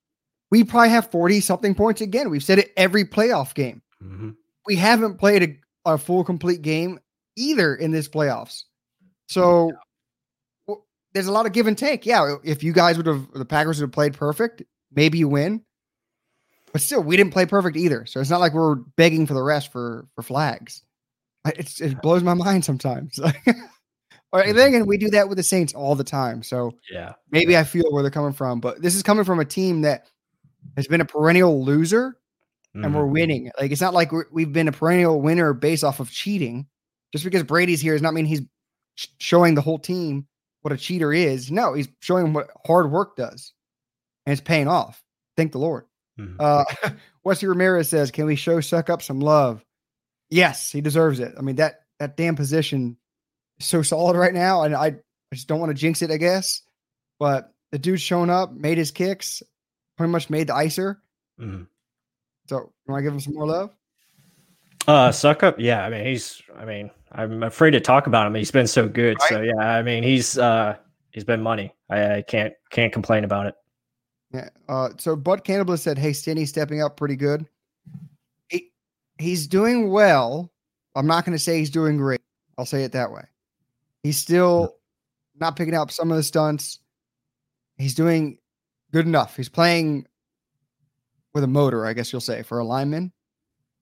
we 0.52 0.64
probably 0.64 0.90
have 0.90 1.12
forty 1.12 1.40
something 1.40 1.76
points 1.76 2.02
again. 2.02 2.30
We've 2.30 2.44
said 2.44 2.60
it 2.60 2.74
every 2.78 3.06
playoff 3.06 3.54
game. 3.54 3.82
Mm-hmm. 4.04 4.32
We 4.66 4.76
haven't 4.76 5.18
played 5.18 5.62
a, 5.86 5.94
a, 5.94 5.98
full 5.98 6.24
complete 6.24 6.62
game 6.62 7.00
either 7.36 7.76
in 7.76 7.92
this 7.92 8.08
playoffs. 8.08 8.64
So 9.28 9.72
well, 10.68 10.86
there's 11.14 11.28
a 11.28 11.32
lot 11.32 11.46
of 11.46 11.54
give 11.54 11.68
and 11.68 11.78
take. 11.78 12.06
Yeah, 12.06 12.36
if 12.44 12.64
you 12.64 12.74
guys 12.74 12.98
would 12.98 13.06
have 13.06 13.32
the 13.34 13.46
Packers 13.46 13.80
would 13.80 13.88
have 13.88 13.92
played 13.92 14.14
perfect, 14.14 14.64
maybe 14.94 15.18
you 15.18 15.28
win. 15.28 15.64
But 16.72 16.82
still, 16.82 17.02
we 17.02 17.18
didn't 17.18 17.34
play 17.34 17.46
perfect 17.46 17.78
either. 17.78 18.06
So 18.06 18.20
it's 18.20 18.30
not 18.30 18.40
like 18.40 18.54
we're 18.54 18.76
begging 18.76 19.26
for 19.26 19.34
the 19.34 19.44
rest 19.44 19.72
for 19.72 20.08
for 20.16 20.22
flags. 20.22 20.84
It's, 21.46 21.82
it 21.82 22.02
blows 22.02 22.22
my 22.22 22.34
mind 22.34 22.66
sometimes. 22.66 23.20
or 24.32 24.54
then 24.54 24.68
again, 24.68 24.86
we 24.86 24.98
do 24.98 25.10
that 25.12 25.30
with 25.30 25.38
the 25.38 25.44
Saints 25.44 25.74
all 25.74 25.96
the 25.96 26.04
time. 26.04 26.44
So 26.44 26.74
yeah, 26.92 27.14
maybe 27.32 27.58
I 27.58 27.64
feel 27.64 27.92
where 27.92 28.04
they're 28.04 28.12
coming 28.12 28.34
from. 28.34 28.60
But 28.60 28.82
this 28.82 28.96
is 28.96 29.04
coming 29.04 29.24
from 29.24 29.40
a 29.40 29.46
team 29.46 29.82
that 29.82 30.06
has 30.76 30.88
been 30.88 31.02
a 31.02 31.06
perennial 31.06 31.64
loser, 31.64 32.18
mm-hmm. 32.76 32.86
and 32.86 32.96
we're 32.96 33.04
mm-hmm. 33.04 33.14
winning. 33.14 33.52
Like 33.60 33.72
it's 33.72 33.82
not 33.82 33.94
like 33.94 34.12
we 34.32 34.44
have 34.44 34.54
been 34.54 34.68
a 34.68 34.74
perennial 34.74 35.22
winner 35.22 35.54
based 35.54 35.84
off 35.84 36.00
of 36.00 36.12
cheating. 36.12 36.68
Just 37.12 37.24
because 37.24 37.44
Brady's 37.44 37.82
here 37.82 37.94
does 37.94 38.02
not 38.02 38.14
mean 38.14 38.26
he's 38.26 38.42
showing 39.18 39.56
the 39.56 39.62
whole 39.62 39.80
team 39.80 40.28
what 40.62 40.74
a 40.74 40.78
cheater 40.78 41.12
is. 41.12 41.52
No, 41.52 41.74
he's 41.74 41.88
showing 42.02 42.34
what 42.34 42.50
hard 42.66 42.92
work 42.92 43.16
does, 43.16 43.54
and 44.26 44.34
it's 44.34 44.42
paying 44.42 44.68
off. 44.68 45.04
Thank 45.38 45.54
the 45.54 45.58
Lord. 45.58 45.86
Mm-hmm. 46.20 46.36
Uh, 46.40 46.66
Wesley 47.24 47.48
Ramirez 47.48 47.90
says, 47.90 48.12
"Can 48.12 48.26
we 48.26 48.36
show 48.36 48.58
Succop 48.58 49.02
some 49.02 49.20
love?" 49.20 49.64
Yes, 50.30 50.72
he 50.72 50.82
deserves 50.82 51.20
it. 51.20 51.34
I 51.38 51.42
mean 51.42 51.56
that 51.56 51.82
that 52.00 52.18
damn 52.18 52.36
position 52.36 52.98
is 53.60 53.66
so 53.66 53.82
solid 53.82 54.18
right 54.18 54.34
now, 54.34 54.64
and 54.64 54.76
I, 54.76 54.86
I 54.88 54.96
just 55.34 55.48
don't 55.48 55.60
want 55.60 55.72
to 55.72 55.76
jinx 55.76 56.02
it, 56.02 56.12
I 56.12 56.18
guess. 56.18 56.62
But 57.20 57.54
the 57.72 57.80
dude's 57.80 58.02
showing 58.02 58.30
up, 58.30 58.54
made 58.54 58.78
his 58.78 58.92
kicks, 58.92 59.44
pretty 60.00 60.12
much 60.14 60.30
made 60.30 60.48
the 60.48 60.54
icer. 60.54 60.96
Mm-hmm. 61.40 61.64
So, 62.48 62.58
you 62.58 62.92
want 62.92 63.00
to 63.00 63.04
give 63.04 63.14
him 63.14 63.20
some 63.20 63.34
more 63.34 63.46
love? 63.46 63.72
Uh, 64.88 65.10
Succop. 65.10 65.56
Yeah, 65.60 65.86
I 65.86 65.90
mean 65.90 66.06
he's. 66.06 66.42
I 66.58 66.64
mean 66.64 66.90
I'm 67.12 67.44
afraid 67.44 67.72
to 67.72 67.82
talk 67.82 68.08
about 68.08 68.26
him. 68.26 68.34
He's 68.34 68.50
been 68.50 68.66
so 68.66 68.88
good. 68.88 69.18
Right? 69.20 69.30
So 69.30 69.42
yeah, 69.42 69.58
I 69.58 69.84
mean 69.84 70.04
he's 70.04 70.38
uh 70.38 70.78
he's 71.12 71.26
been 71.26 71.42
money. 71.42 71.76
I, 71.90 72.16
I 72.16 72.22
can't 72.22 72.54
can't 72.72 72.94
complain 72.94 73.26
about 73.26 73.48
it. 73.48 73.56
Yeah. 74.34 74.50
Uh, 74.68 74.90
so 74.98 75.16
Bud 75.16 75.44
Cannibal 75.44 75.76
said, 75.78 75.98
"Hey, 75.98 76.14
Stinnie 76.14 76.46
stepping 76.46 76.82
up 76.82 76.96
pretty 76.96 77.16
good 77.16 77.46
He, 78.48 78.72
he's 79.18 79.48
doing 79.48 79.92
well. 79.92 80.50
I'm 80.96 81.08
not 81.08 81.26
going 81.26 81.38
to 81.38 81.44
say 81.44 81.60
he's 81.60 81.70
doing 81.70 81.98
great. 81.98 82.22
I'll 82.58 82.66
say 82.66 82.84
it 82.84 82.94
that 82.94 83.12
way. 83.12 83.24
He's 84.02 84.18
still 84.18 84.76
not 85.40 85.56
picking 85.56 85.76
up 85.76 85.92
some 85.92 86.10
of 86.10 86.18
the 86.18 86.24
stunts. 86.24 86.80
He's 87.78 87.96
doing 87.96 88.40
good 88.92 89.06
enough. 89.06 89.36
He's 89.36 89.50
playing 89.50 90.08
with 91.34 91.44
a 91.44 91.48
motor, 91.48 91.86
I 91.86 91.94
guess 91.94 92.12
you'll 92.12 92.22
say, 92.22 92.44
for 92.44 92.60
a 92.60 92.66
lineman. 92.66 93.12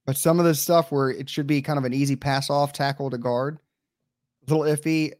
But 0.05 0.17
some 0.17 0.39
of 0.39 0.45
the 0.45 0.55
stuff 0.55 0.91
where 0.91 1.09
it 1.09 1.29
should 1.29 1.47
be 1.47 1.61
kind 1.61 1.77
of 1.77 1.85
an 1.85 1.93
easy 1.93 2.15
pass 2.15 2.49
off 2.49 2.71
tackle 2.71 3.09
to 3.09 3.17
guard, 3.17 3.59
a 4.47 4.53
little 4.53 4.65
iffy. 4.65 5.11
I 5.11 5.15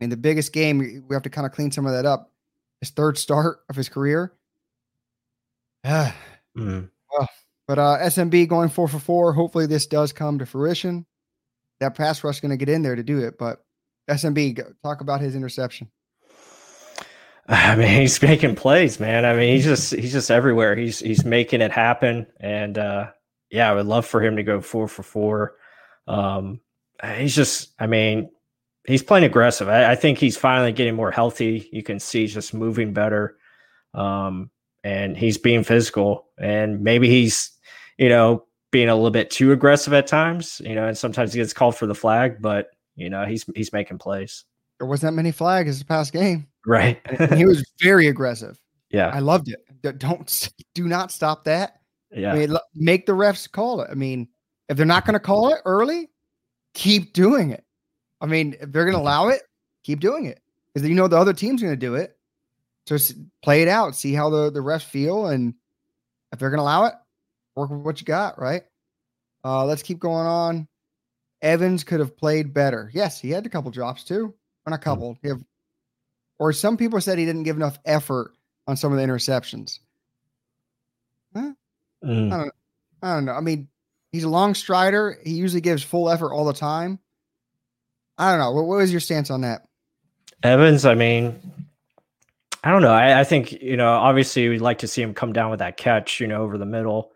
mean, 0.00 0.10
the 0.10 0.16
biggest 0.16 0.52
game, 0.52 0.78
we 0.78 1.14
have 1.14 1.22
to 1.24 1.30
kind 1.30 1.46
of 1.46 1.52
clean 1.52 1.70
some 1.70 1.86
of 1.86 1.92
that 1.92 2.06
up. 2.06 2.32
His 2.80 2.90
third 2.90 3.18
start 3.18 3.60
of 3.68 3.76
his 3.76 3.88
career. 3.88 4.32
mm. 5.84 6.12
Well, 6.56 7.28
but 7.66 7.78
uh, 7.78 7.98
SMB 8.00 8.48
going 8.48 8.70
four 8.70 8.88
for 8.88 8.98
four. 8.98 9.32
Hopefully, 9.32 9.66
this 9.66 9.86
does 9.86 10.12
come 10.12 10.38
to 10.38 10.46
fruition. 10.46 11.04
That 11.80 11.94
pass 11.94 12.24
rush 12.24 12.40
going 12.40 12.50
to 12.50 12.56
get 12.56 12.68
in 12.68 12.82
there 12.82 12.96
to 12.96 13.02
do 13.02 13.18
it. 13.20 13.38
But 13.38 13.64
SMB, 14.08 14.74
talk 14.82 15.00
about 15.02 15.20
his 15.20 15.34
interception. 15.34 15.90
I 17.50 17.76
mean, 17.76 18.00
he's 18.00 18.20
making 18.22 18.56
plays, 18.56 19.00
man. 19.00 19.24
I 19.24 19.34
mean, 19.34 19.54
he's 19.54 19.64
just 19.64 19.94
he's 19.94 20.12
just 20.12 20.30
everywhere. 20.30 20.76
He's 20.76 21.00
he's 21.00 21.24
making 21.24 21.60
it 21.60 21.72
happen, 21.72 22.26
and 22.40 22.78
uh, 22.78 23.10
yeah, 23.50 23.70
I 23.70 23.74
would 23.74 23.86
love 23.86 24.06
for 24.06 24.22
him 24.22 24.36
to 24.36 24.42
go 24.42 24.60
four 24.60 24.88
for 24.88 25.02
four. 25.02 25.56
Um, 26.06 26.60
he's 27.16 27.34
just, 27.34 27.70
I 27.78 27.86
mean, 27.86 28.30
he's 28.86 29.02
playing 29.02 29.24
aggressive. 29.24 29.68
I, 29.68 29.92
I, 29.92 29.94
think 29.94 30.16
he's 30.16 30.38
finally 30.38 30.72
getting 30.72 30.94
more 30.94 31.10
healthy. 31.10 31.68
You 31.70 31.82
can 31.82 32.00
see 32.00 32.22
he's 32.22 32.32
just 32.32 32.54
moving 32.54 32.94
better, 32.94 33.36
um, 33.92 34.50
and 34.84 35.16
he's 35.16 35.36
being 35.36 35.64
physical. 35.64 36.28
And 36.38 36.82
maybe 36.82 37.10
he's 37.10 37.58
you 37.98 38.08
know, 38.08 38.44
being 38.70 38.88
a 38.88 38.94
little 38.94 39.10
bit 39.10 39.30
too 39.30 39.52
aggressive 39.52 39.92
at 39.92 40.06
times, 40.06 40.62
you 40.64 40.74
know, 40.74 40.86
and 40.86 40.96
sometimes 40.96 41.32
he 41.32 41.40
gets 41.40 41.52
called 41.52 41.76
for 41.76 41.86
the 41.86 41.94
flag, 41.94 42.40
but 42.40 42.70
you 42.96 43.10
know, 43.10 43.26
he's 43.26 43.44
he's 43.54 43.72
making 43.72 43.98
plays. 43.98 44.44
There 44.78 44.86
wasn't 44.86 45.12
that 45.12 45.16
many 45.16 45.32
flags 45.32 45.76
this 45.76 45.82
past 45.82 46.12
game. 46.12 46.46
Right. 46.66 47.00
he 47.34 47.44
was 47.44 47.64
very 47.80 48.08
aggressive. 48.08 48.60
Yeah. 48.90 49.10
I 49.12 49.18
loved 49.18 49.48
it. 49.48 49.98
Don't 49.98 50.50
do 50.74 50.86
not 50.88 51.12
stop 51.12 51.44
that. 51.44 51.80
Yeah. 52.10 52.32
I 52.32 52.38
mean, 52.38 52.56
make 52.74 53.06
the 53.06 53.12
refs 53.12 53.50
call 53.50 53.80
it. 53.80 53.88
I 53.90 53.94
mean, 53.94 54.28
if 54.68 54.76
they're 54.76 54.86
not 54.86 55.04
going 55.04 55.14
to 55.14 55.20
call 55.20 55.52
it 55.52 55.60
early, 55.64 56.10
keep 56.74 57.12
doing 57.12 57.50
it. 57.50 57.64
I 58.20 58.26
mean, 58.26 58.56
if 58.60 58.72
they're 58.72 58.84
going 58.84 58.96
to 58.96 59.00
allow 59.00 59.28
it, 59.28 59.42
keep 59.84 60.00
doing 60.00 60.26
it 60.26 60.40
because 60.72 60.88
you 60.88 60.94
know 60.94 61.08
the 61.08 61.16
other 61.16 61.32
team's 61.32 61.62
going 61.62 61.72
to 61.72 61.76
do 61.76 61.94
it. 61.94 62.16
Just 62.86 63.14
play 63.42 63.62
it 63.62 63.68
out, 63.68 63.94
see 63.94 64.14
how 64.14 64.30
the 64.30 64.50
the 64.50 64.60
refs 64.60 64.82
feel, 64.82 65.26
and 65.26 65.54
if 66.32 66.38
they're 66.38 66.50
going 66.50 66.58
to 66.58 66.62
allow 66.62 66.86
it, 66.86 66.94
work 67.54 67.70
with 67.70 67.80
what 67.80 68.00
you 68.00 68.06
got, 68.06 68.40
right? 68.40 68.62
Uh, 69.44 69.64
let's 69.64 69.82
keep 69.82 69.98
going 69.98 70.26
on. 70.26 70.66
Evans 71.42 71.84
could 71.84 72.00
have 72.00 72.16
played 72.16 72.52
better. 72.52 72.90
Yes, 72.92 73.20
he 73.20 73.30
had 73.30 73.46
a 73.46 73.48
couple 73.48 73.70
drops 73.70 74.04
too. 74.04 74.34
Not 74.68 74.76
a 74.76 74.82
couple. 74.82 75.16
Mm. 75.24 75.28
Have, 75.28 75.44
or 76.38 76.52
some 76.52 76.76
people 76.76 77.00
said 77.00 77.18
he 77.18 77.24
didn't 77.24 77.44
give 77.44 77.56
enough 77.56 77.78
effort 77.84 78.32
on 78.66 78.76
some 78.76 78.92
of 78.92 78.98
the 78.98 79.04
interceptions. 79.04 79.78
Huh? 81.34 81.52
Mm. 82.04 82.32
I 82.32 82.36
don't. 82.36 82.54
I 83.02 83.14
don't 83.14 83.24
know. 83.24 83.32
I 83.32 83.40
mean, 83.40 83.68
he's 84.12 84.24
a 84.24 84.28
long 84.28 84.54
strider. 84.54 85.18
He 85.24 85.32
usually 85.32 85.60
gives 85.60 85.82
full 85.82 86.10
effort 86.10 86.32
all 86.32 86.44
the 86.44 86.52
time. 86.52 86.98
I 88.16 88.30
don't 88.30 88.40
know. 88.40 88.50
What, 88.50 88.66
what 88.66 88.78
was 88.78 88.90
your 88.90 89.00
stance 89.00 89.30
on 89.30 89.42
that? 89.42 89.62
Evans, 90.42 90.84
I 90.84 90.94
mean, 90.94 91.40
I 92.64 92.70
don't 92.70 92.82
know. 92.82 92.92
I, 92.92 93.20
I, 93.20 93.24
think, 93.24 93.52
you 93.52 93.76
know, 93.76 93.88
obviously 93.88 94.48
we'd 94.48 94.60
like 94.60 94.78
to 94.78 94.88
see 94.88 95.02
him 95.02 95.14
come 95.14 95.32
down 95.32 95.50
with 95.50 95.60
that 95.60 95.76
catch, 95.76 96.20
you 96.20 96.26
know, 96.26 96.42
over 96.42 96.58
the 96.58 96.66
middle. 96.66 97.12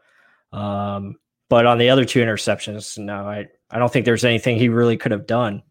Um, 0.53 1.17
but 1.49 1.67
on 1.67 1.79
the 1.79 1.91
other 1.91 2.05
two 2.05 2.21
interceptions, 2.21 2.99
no, 2.99 3.27
I, 3.27 3.49
I 3.71 3.79
don't 3.79 3.93
think 3.93 4.07
there's 4.07 4.25
anything 4.25 4.57
he 4.57 4.69
really 4.69 4.97
could 4.97 5.13
have 5.13 5.27
done. 5.27 5.63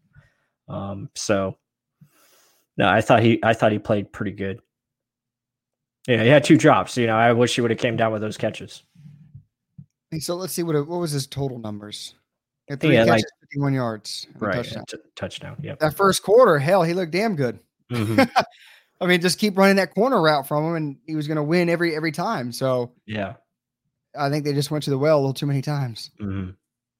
Um, 0.68 1.10
so 1.14 1.56
no, 2.76 2.88
I 2.88 3.00
thought 3.00 3.22
he 3.22 3.38
I 3.42 3.54
thought 3.54 3.72
he 3.72 3.78
played 3.78 4.12
pretty 4.12 4.32
good. 4.32 4.60
Yeah, 6.06 6.22
he 6.22 6.28
had 6.28 6.44
two 6.44 6.56
drops. 6.56 6.96
You 6.96 7.06
know, 7.06 7.16
I 7.16 7.32
wish 7.32 7.54
he 7.54 7.60
would 7.60 7.70
have 7.70 7.78
came 7.78 7.96
down 7.96 8.12
with 8.12 8.22
those 8.22 8.36
catches. 8.36 8.82
So 10.18 10.34
let's 10.34 10.52
see 10.52 10.62
what 10.62 10.74
what 10.86 11.00
was 11.00 11.12
his 11.12 11.26
total 11.26 11.58
numbers. 11.58 12.14
three 12.68 12.94
yeah, 12.94 13.04
catches, 13.04 13.10
like, 13.10 13.24
51 13.52 13.74
yards, 13.74 14.26
right? 14.38 14.56
Touchdown. 14.56 14.84
T- 14.88 14.96
touchdown. 15.16 15.56
Yeah. 15.62 15.74
That 15.80 15.96
first 15.96 16.22
quarter, 16.22 16.58
hell, 16.58 16.82
he 16.82 16.94
looked 16.94 17.12
damn 17.12 17.36
good. 17.36 17.58
Mm-hmm. 17.90 18.22
I 19.00 19.06
mean, 19.06 19.20
just 19.20 19.38
keep 19.38 19.58
running 19.58 19.76
that 19.76 19.94
corner 19.94 20.20
route 20.20 20.46
from 20.46 20.64
him, 20.64 20.74
and 20.76 20.96
he 21.06 21.16
was 21.16 21.26
going 21.26 21.36
to 21.36 21.42
win 21.42 21.68
every 21.68 21.94
every 21.94 22.12
time. 22.12 22.52
So 22.52 22.92
yeah, 23.06 23.34
I 24.18 24.30
think 24.30 24.44
they 24.44 24.52
just 24.52 24.70
went 24.70 24.84
to 24.84 24.90
the 24.90 24.98
well 24.98 25.16
a 25.16 25.20
little 25.20 25.34
too 25.34 25.46
many 25.46 25.62
times. 25.62 26.10
Mm-hmm. 26.20 26.50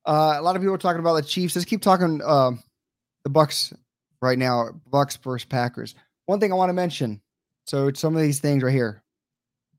Uh, 0.04 0.34
a 0.36 0.42
lot 0.42 0.56
of 0.56 0.62
people 0.62 0.74
are 0.74 0.78
talking 0.78 1.00
about 1.00 1.14
the 1.14 1.22
Chiefs. 1.22 1.54
Let's 1.54 1.64
keep 1.64 1.82
talking 1.82 2.20
uh, 2.24 2.52
the 3.24 3.30
Bucs 3.30 3.72
right 4.22 4.38
now. 4.38 4.70
Bucs 4.90 5.22
versus 5.22 5.44
Packers. 5.44 5.94
One 6.26 6.40
thing 6.40 6.52
I 6.52 6.56
want 6.56 6.70
to 6.70 6.74
mention. 6.74 7.20
So 7.66 7.92
some 7.92 8.16
of 8.16 8.22
these 8.22 8.40
things 8.40 8.62
right 8.62 8.72
here. 8.72 9.02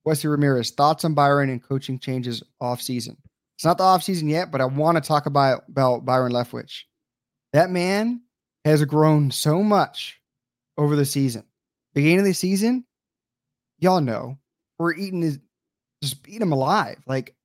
Wesley 0.05 0.29
Ramirez 0.29 0.71
thoughts 0.71 1.05
on 1.05 1.13
Byron 1.13 1.49
and 1.49 1.63
coaching 1.63 1.97
changes 1.97 2.43
off 2.59 2.81
season. 2.81 3.17
It's 3.55 3.65
not 3.65 3.77
the 3.77 3.85
off 3.85 4.03
season 4.03 4.27
yet, 4.27 4.51
but 4.51 4.61
I 4.61 4.65
want 4.65 5.01
to 5.01 5.07
talk 5.07 5.25
about 5.25 5.63
about 5.69 6.05
Byron 6.05 6.33
Leftwich. 6.33 6.81
That 7.53 7.69
man 7.69 8.21
has 8.65 8.83
grown 8.83 9.31
so 9.31 9.63
much 9.63 10.19
over 10.77 10.95
the 10.95 11.05
season 11.05 11.45
beginning 11.93 12.19
of 12.19 12.25
the 12.25 12.33
season, 12.33 12.85
y'all 13.79 14.01
know 14.01 14.37
we're 14.79 14.93
eating 14.93 15.21
his, 15.21 15.39
just 16.01 16.27
eating 16.27 16.41
him 16.41 16.51
alive. 16.51 16.97
Like 17.05 17.35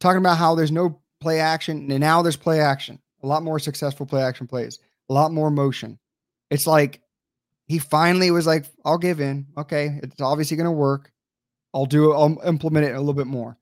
talking 0.00 0.18
about 0.18 0.38
how 0.38 0.54
there's 0.54 0.72
no 0.72 1.00
play 1.20 1.40
action, 1.40 1.90
and 1.90 2.00
now 2.00 2.22
there's 2.22 2.36
play 2.36 2.60
action. 2.60 2.98
A 3.22 3.26
lot 3.26 3.42
more 3.42 3.58
successful 3.58 4.06
play 4.06 4.22
action 4.22 4.46
plays, 4.46 4.78
a 5.08 5.14
lot 5.14 5.32
more 5.32 5.50
motion. 5.50 5.98
It's 6.50 6.66
like 6.66 7.00
he 7.66 7.78
finally 7.78 8.30
was 8.30 8.46
like, 8.46 8.66
I'll 8.84 8.98
give 8.98 9.20
in. 9.20 9.46
Okay, 9.56 9.98
it's 10.02 10.20
obviously 10.20 10.56
going 10.56 10.66
to 10.66 10.70
work. 10.70 11.10
I'll 11.72 11.86
do 11.86 12.12
it. 12.12 12.14
I'll 12.14 12.38
implement 12.46 12.86
it 12.86 12.94
a 12.94 12.98
little 12.98 13.14
bit 13.14 13.26
more. 13.26 13.58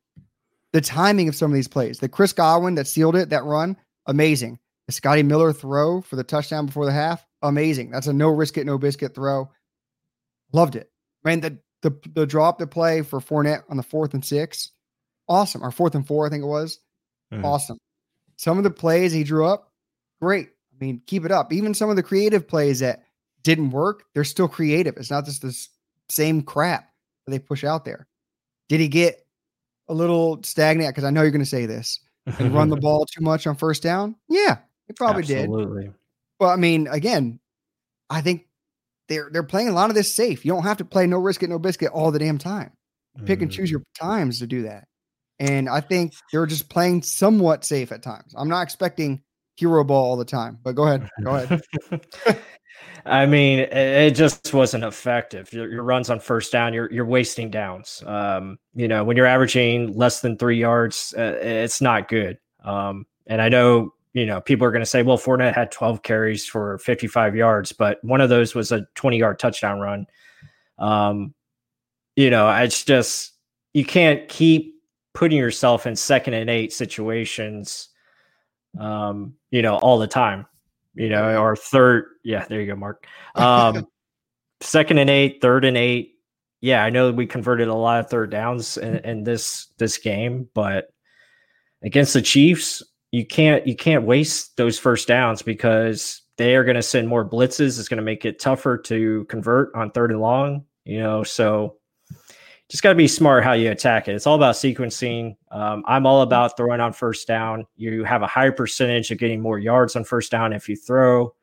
The 0.73 0.81
timing 0.81 1.29
of 1.29 1.35
some 1.35 1.51
of 1.51 1.55
these 1.55 1.69
plays, 1.69 1.99
the 1.99 2.09
Chris 2.09 2.33
Godwin 2.33 2.75
that 2.77 2.87
sealed 2.87 3.17
it, 3.17 3.31
that 3.31 3.45
run, 3.45 3.77
amazing. 4.07 4.59
The 4.87 4.93
Scotty 4.93 5.23
Miller 5.23 5.53
throw 5.53 6.01
for 6.01 6.17
the 6.17 6.25
touchdown 6.25 6.67
before 6.67 6.87
the 6.87 6.93
half, 6.93 7.25
amazing. 7.43 7.91
That's 7.91 8.07
a 8.07 8.13
no 8.13 8.29
risk 8.29 8.59
it, 8.59 8.67
no 8.67 8.79
biscuit 8.79 9.15
throw. 9.15 9.51
Loved 10.53 10.77
it. 10.77 10.91
Man, 11.25 11.41
the 11.41 11.59
the 11.83 11.97
the 12.15 12.27
drop 12.27 12.59
to 12.59 12.67
play 12.67 13.03
for 13.03 13.21
Fournette 13.21 13.63
on 13.69 13.77
the 13.77 13.83
fourth 13.83 14.15
and 14.15 14.25
six, 14.25 14.73
awesome. 15.29 15.63
Or 15.63 15.71
fourth 15.71 15.95
and 15.95 16.07
four, 16.07 16.27
I 16.27 16.31
think 16.31 16.43
it 16.43 16.49
was. 16.49 16.81
Mm-hmm. 17.33 17.45
Awesome. 17.45 17.79
Some 18.37 18.59
of 18.59 18.65
the 18.65 18.71
plays 18.71 19.13
he 19.13 19.25
drew 19.25 19.47
up, 19.47 19.73
great. 20.21 20.51
I 20.83 20.85
mean, 20.85 21.01
keep 21.07 21.25
it 21.25 21.31
up. 21.31 21.53
Even 21.53 21.75
some 21.75 21.91
of 21.91 21.97
the 21.97 22.03
creative 22.03 22.49
plays 22.49 22.81
that 22.81 23.05
didn't 23.45 23.71
work, 23.71 24.03
they're 24.15 24.25
still 24.25 24.49
creative. 24.49 24.97
It's 24.97 25.13
not 25.13 25.25
just 25.25 25.41
this 25.41 25.69
same 26.09 26.43
crap 26.43 26.91
that 27.25 27.31
they 27.31 27.39
push 27.39 27.63
out 27.63 27.85
there. 27.85 28.09
Did 28.69 28.81
he 28.81 28.89
get 28.89 29.25
a 29.89 29.95
little 29.95 30.43
stagnant? 30.43 30.91
Because 30.91 31.05
I 31.05 31.11
know 31.11 31.23
you're 31.23 31.31
going 31.31 31.41
to 31.41 31.47
say 31.47 31.67
this 31.67 32.01
and 32.27 32.53
run 32.53 32.69
the 32.69 32.77
ball 32.81 33.07
too 33.07 33.23
much 33.23 33.47
on 33.47 33.55
first 33.55 33.81
down. 33.81 34.17
Yeah, 34.29 34.59
he 34.89 34.93
probably 34.95 35.23
Absolutely. 35.23 35.85
did. 35.85 35.95
But 36.41 36.49
I 36.49 36.57
mean, 36.57 36.89
again, 36.89 37.39
I 38.11 38.21
think 38.21 38.49
they're 39.09 39.29
they're 39.33 39.45
playing 39.45 39.69
a 39.69 39.73
lot 39.73 39.89
of 39.89 39.95
this 39.95 40.13
safe. 40.13 40.45
You 40.45 40.53
don't 40.53 40.65
have 40.65 40.79
to 40.79 40.85
play 40.85 41.07
no 41.07 41.19
risk 41.19 41.45
it, 41.45 41.49
no 41.51 41.61
biscuit 41.61 41.93
all 41.93 42.11
the 42.11 42.19
damn 42.19 42.39
time. 42.39 42.73
Pick 43.25 43.39
mm. 43.39 43.43
and 43.43 43.53
choose 43.53 43.69
mm. 43.69 43.73
your 43.73 43.83
times 43.97 44.41
to 44.41 44.49
do 44.49 44.63
that. 44.63 44.89
And 45.39 45.69
I 45.69 45.81
think 45.81 46.15
they're 46.33 46.47
just 46.47 46.69
playing 46.69 47.03
somewhat 47.03 47.65
safe 47.65 47.93
at 47.93 48.03
times. 48.03 48.35
I'm 48.37 48.49
not 48.49 48.63
expecting 48.63 49.23
hero 49.57 49.85
ball 49.85 50.05
all 50.05 50.17
the 50.17 50.25
time, 50.25 50.59
but 50.63 50.73
go 50.73 50.87
ahead. 50.87 51.09
Go 51.23 51.37
ahead. 51.37 51.63
I 53.05 53.27
mean, 53.27 53.61
it 53.61 54.13
just 54.13 54.55
wasn't 54.55 54.85
effective. 54.85 55.53
Your, 55.53 55.69
your, 55.69 55.83
runs 55.83 56.09
on 56.09 56.21
first 56.21 56.53
down, 56.53 56.73
you're 56.73 56.91
you're 56.93 57.05
wasting 57.05 57.51
downs. 57.51 58.03
Um, 58.07 58.59
you 58.75 58.87
know, 58.87 59.03
when 59.03 59.17
you're 59.17 59.27
averaging 59.27 59.93
less 59.97 60.21
than 60.21 60.37
three 60.37 60.59
yards, 60.59 61.13
uh, 61.19 61.39
it's 61.43 61.81
not 61.81 62.09
good. 62.09 62.39
Um, 62.65 63.07
and 63.27 63.43
I 63.43 63.49
know 63.49 63.93
you 64.13 64.27
know, 64.27 64.41
people 64.41 64.67
are 64.67 64.71
going 64.71 64.83
to 64.83 64.87
say, 64.87 65.03
well, 65.03 65.19
Fournette 65.19 65.55
had 65.55 65.71
12 65.71 66.03
carries 66.03 66.47
for 66.47 66.79
55 66.79 67.35
yards, 67.35 67.73
but 67.73 67.99
one 68.05 68.21
of 68.21 68.29
those 68.29 68.55
was 68.55 68.71
a 68.71 68.87
20 68.95 69.19
yard 69.19 69.39
touchdown 69.39 69.81
run. 69.81 70.07
Um, 70.79 71.35
you 72.15 72.29
know, 72.29 72.51
it's 72.51 72.85
just, 72.85 73.33
you 73.73 73.85
can't 73.85 74.29
keep 74.29 74.75
putting 75.15 75.39
yourself 75.39 75.87
in 75.87 75.97
second 75.97 76.35
and 76.35 76.51
eight 76.51 76.73
situations, 76.73 77.89
um, 78.79 79.35
you 79.51 79.63
know, 79.63 79.77
all 79.77 79.99
the 79.99 80.07
time, 80.07 80.47
you 80.95 81.09
know, 81.09 81.41
or 81.43 81.57
third. 81.57 82.07
Yeah, 82.25 82.45
there 82.45 82.61
you 82.61 82.67
go, 82.67 82.77
Mark. 82.77 83.07
Um, 83.35 83.87
second 84.61 84.99
and 84.99 85.11
eight, 85.11 85.41
third 85.41 85.65
and 85.65 85.77
eight. 85.77 86.15
Yeah, 86.61 86.85
I 86.85 86.91
know 86.91 87.11
we 87.11 87.27
converted 87.27 87.69
a 87.69 87.75
lot 87.75 88.01
of 88.01 88.09
third 88.09 88.31
downs 88.31 88.77
in, 88.77 88.97
in 88.99 89.25
this 89.25 89.69
this 89.79 89.99
game, 89.99 90.49
but 90.55 90.89
against 91.83 92.15
the 92.15 92.23
Chiefs, 92.23 92.83
you 93.11 93.27
can't 93.27 93.67
you 93.67 93.77
can't 93.77 94.05
waste 94.05 94.57
those 94.57 94.79
first 94.79 95.09
downs 95.09 95.43
because 95.43 96.23
they 96.39 96.57
are 96.57 96.65
going 96.65 96.77
to 96.77 96.83
send 96.83 97.09
more 97.09 97.29
blitzes. 97.29 97.79
It's 97.79 97.89
going 97.89 97.99
to 97.99 98.05
make 98.05 98.25
it 98.25 98.41
tougher 98.41 98.79
to 98.79 99.25
convert 99.27 99.75
on 99.75 99.91
third 99.91 100.11
and 100.11 100.21
long. 100.21 100.65
You 100.85 101.01
know, 101.01 101.23
so 101.23 101.77
just 102.73 102.83
got 102.83 102.89
to 102.89 102.95
be 102.95 103.07
smart 103.07 103.45
how 103.45 103.53
you 103.53 103.71
attack 103.71 104.09
it. 104.09 104.15
It's 104.15 104.27
all 104.27 104.35
about 104.35 104.55
sequencing. 104.55 105.37
Um, 105.51 105.85
I'm 105.87 106.07
all 106.07 106.23
about 106.23 106.57
throwing 106.57 106.81
on 106.81 106.95
first 106.95 107.29
down. 107.29 107.67
You 107.77 108.03
have 108.05 108.23
a 108.23 108.27
higher 108.27 108.51
percentage 108.51 109.11
of 109.11 109.19
getting 109.19 109.43
more 109.43 109.59
yards 109.59 109.95
on 109.95 110.05
first 110.05 110.31
down 110.31 110.55
if 110.55 110.71
you 110.71 110.75
throw. 110.75 111.35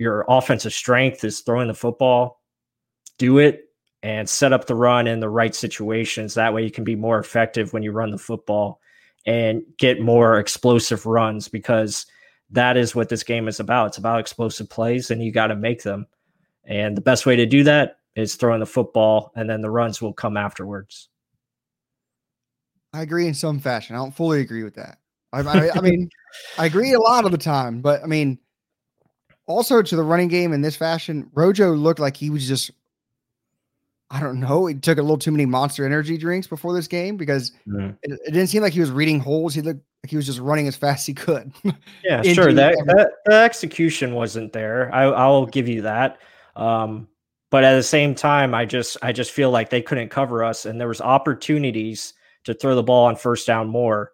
Your 0.00 0.24
offensive 0.28 0.72
strength 0.72 1.22
is 1.22 1.42
throwing 1.42 1.68
the 1.68 1.74
football. 1.74 2.42
Do 3.18 3.38
it 3.38 3.66
and 4.02 4.28
set 4.28 4.52
up 4.52 4.66
the 4.66 4.74
run 4.74 5.06
in 5.06 5.20
the 5.20 5.28
right 5.28 5.54
situations. 5.54 6.34
That 6.34 6.52
way, 6.52 6.64
you 6.64 6.72
can 6.72 6.82
be 6.82 6.96
more 6.96 7.20
effective 7.20 7.72
when 7.72 7.84
you 7.84 7.92
run 7.92 8.10
the 8.10 8.18
football 8.18 8.80
and 9.26 9.62
get 9.76 10.00
more 10.00 10.40
explosive 10.40 11.06
runs 11.06 11.46
because 11.46 12.04
that 12.50 12.76
is 12.76 12.96
what 12.96 13.10
this 13.10 13.22
game 13.22 13.46
is 13.46 13.60
about. 13.60 13.90
It's 13.90 13.98
about 13.98 14.18
explosive 14.18 14.68
plays, 14.68 15.12
and 15.12 15.22
you 15.22 15.30
got 15.30 15.48
to 15.48 15.56
make 15.56 15.84
them. 15.84 16.08
And 16.64 16.96
the 16.96 17.00
best 17.00 17.26
way 17.26 17.36
to 17.36 17.46
do 17.46 17.62
that 17.62 17.98
is 18.18 18.34
throwing 18.34 18.60
the 18.60 18.66
football, 18.66 19.32
and 19.36 19.48
then 19.48 19.60
the 19.60 19.70
runs 19.70 20.02
will 20.02 20.12
come 20.12 20.36
afterwards. 20.36 21.08
I 22.92 23.02
agree 23.02 23.26
in 23.26 23.34
some 23.34 23.60
fashion. 23.60 23.96
I 23.96 23.98
don't 23.98 24.14
fully 24.14 24.40
agree 24.40 24.64
with 24.64 24.74
that. 24.74 24.98
I, 25.32 25.40
I, 25.40 25.70
I 25.74 25.80
mean, 25.80 26.08
I 26.56 26.66
agree 26.66 26.94
a 26.94 27.00
lot 27.00 27.26
of 27.26 27.32
the 27.32 27.38
time, 27.38 27.80
but 27.82 28.02
I 28.02 28.06
mean, 28.06 28.38
also 29.46 29.82
to 29.82 29.96
the 29.96 30.02
running 30.02 30.28
game 30.28 30.52
in 30.52 30.62
this 30.62 30.76
fashion, 30.76 31.30
Rojo 31.34 31.72
looked 31.72 32.00
like 32.00 32.16
he 32.16 32.30
was 32.30 32.48
just 32.48 32.70
I 34.10 34.20
don't 34.20 34.40
know. 34.40 34.66
He 34.66 34.74
took 34.74 34.96
a 34.96 35.02
little 35.02 35.18
too 35.18 35.30
many 35.30 35.44
monster 35.44 35.84
energy 35.84 36.16
drinks 36.16 36.46
before 36.46 36.72
this 36.72 36.88
game 36.88 37.18
because 37.18 37.52
mm. 37.66 37.94
it, 38.02 38.12
it, 38.26 38.32
didn't 38.32 38.46
seem 38.46 38.62
like 38.62 38.72
he 38.72 38.80
was 38.80 38.90
reading 38.90 39.20
holes. 39.20 39.54
He 39.54 39.60
looked 39.60 39.82
like 40.02 40.10
he 40.10 40.16
was 40.16 40.24
just 40.24 40.38
running 40.38 40.66
as 40.66 40.76
fast 40.76 41.02
as 41.02 41.06
he 41.06 41.14
could. 41.14 41.52
yeah, 42.04 42.22
sure. 42.22 42.54
That, 42.54 42.74
that, 42.86 43.10
the 43.26 43.34
execution 43.34 44.14
wasn't 44.14 44.54
there. 44.54 44.92
I, 44.94 45.04
I'll 45.04 45.44
give 45.44 45.68
you 45.68 45.82
that. 45.82 46.20
Um, 46.56 47.06
but 47.50 47.64
at 47.64 47.74
the 47.74 47.82
same 47.82 48.14
time, 48.14 48.54
I 48.54 48.64
just 48.64 48.96
I 49.02 49.12
just 49.12 49.30
feel 49.30 49.50
like 49.50 49.70
they 49.70 49.82
couldn't 49.82 50.10
cover 50.10 50.44
us, 50.44 50.66
and 50.66 50.80
there 50.80 50.88
was 50.88 51.00
opportunities 51.00 52.14
to 52.44 52.54
throw 52.54 52.74
the 52.74 52.82
ball 52.82 53.06
on 53.06 53.16
first 53.16 53.46
down 53.46 53.68
more, 53.68 54.12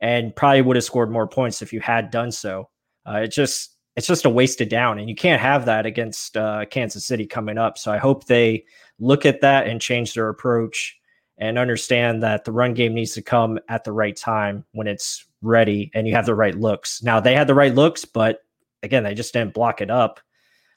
and 0.00 0.34
probably 0.34 0.62
would 0.62 0.76
have 0.76 0.84
scored 0.84 1.10
more 1.10 1.26
points 1.28 1.62
if 1.62 1.72
you 1.72 1.80
had 1.80 2.10
done 2.10 2.30
so. 2.32 2.68
Uh, 3.06 3.20
it 3.24 3.28
just 3.28 3.76
it's 3.96 4.06
just 4.06 4.24
a 4.24 4.30
wasted 4.30 4.68
down, 4.68 4.98
and 4.98 5.08
you 5.08 5.14
can't 5.14 5.40
have 5.40 5.64
that 5.66 5.86
against 5.86 6.36
uh, 6.36 6.64
Kansas 6.66 7.06
City 7.06 7.26
coming 7.26 7.58
up. 7.58 7.78
So 7.78 7.92
I 7.92 7.98
hope 7.98 8.26
they 8.26 8.64
look 8.98 9.24
at 9.26 9.40
that 9.40 9.66
and 9.66 9.80
change 9.80 10.14
their 10.14 10.28
approach 10.28 10.98
and 11.38 11.58
understand 11.58 12.22
that 12.22 12.44
the 12.44 12.52
run 12.52 12.74
game 12.74 12.94
needs 12.94 13.12
to 13.14 13.22
come 13.22 13.58
at 13.68 13.84
the 13.84 13.92
right 13.92 14.16
time 14.16 14.64
when 14.72 14.86
it's 14.86 15.26
ready 15.42 15.90
and 15.94 16.06
you 16.06 16.14
have 16.14 16.26
the 16.26 16.34
right 16.34 16.54
looks. 16.54 17.02
Now 17.02 17.20
they 17.20 17.34
had 17.34 17.48
the 17.48 17.54
right 17.54 17.74
looks, 17.74 18.04
but 18.04 18.44
again, 18.82 19.02
they 19.02 19.14
just 19.14 19.32
didn't 19.32 19.54
block 19.54 19.80
it 19.80 19.90
up 19.90 20.20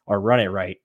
or 0.05 0.19
run 0.19 0.39
it 0.39 0.47
right. 0.47 0.77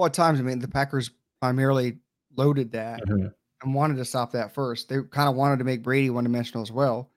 Well, 0.00 0.06
at 0.06 0.14
times, 0.14 0.40
I 0.40 0.42
mean, 0.44 0.60
the 0.60 0.66
Packers 0.66 1.10
primarily 1.42 1.98
loaded 2.34 2.72
that 2.72 3.02
mm-hmm. 3.02 3.26
and 3.62 3.74
wanted 3.74 3.98
to 3.98 4.06
stop 4.06 4.32
that 4.32 4.54
first. 4.54 4.88
They 4.88 5.02
kind 5.10 5.28
of 5.28 5.34
wanted 5.34 5.58
to 5.58 5.64
make 5.64 5.82
Brady 5.82 6.08
one 6.08 6.24
dimensional 6.24 6.62
as 6.62 6.72
well. 6.72 7.10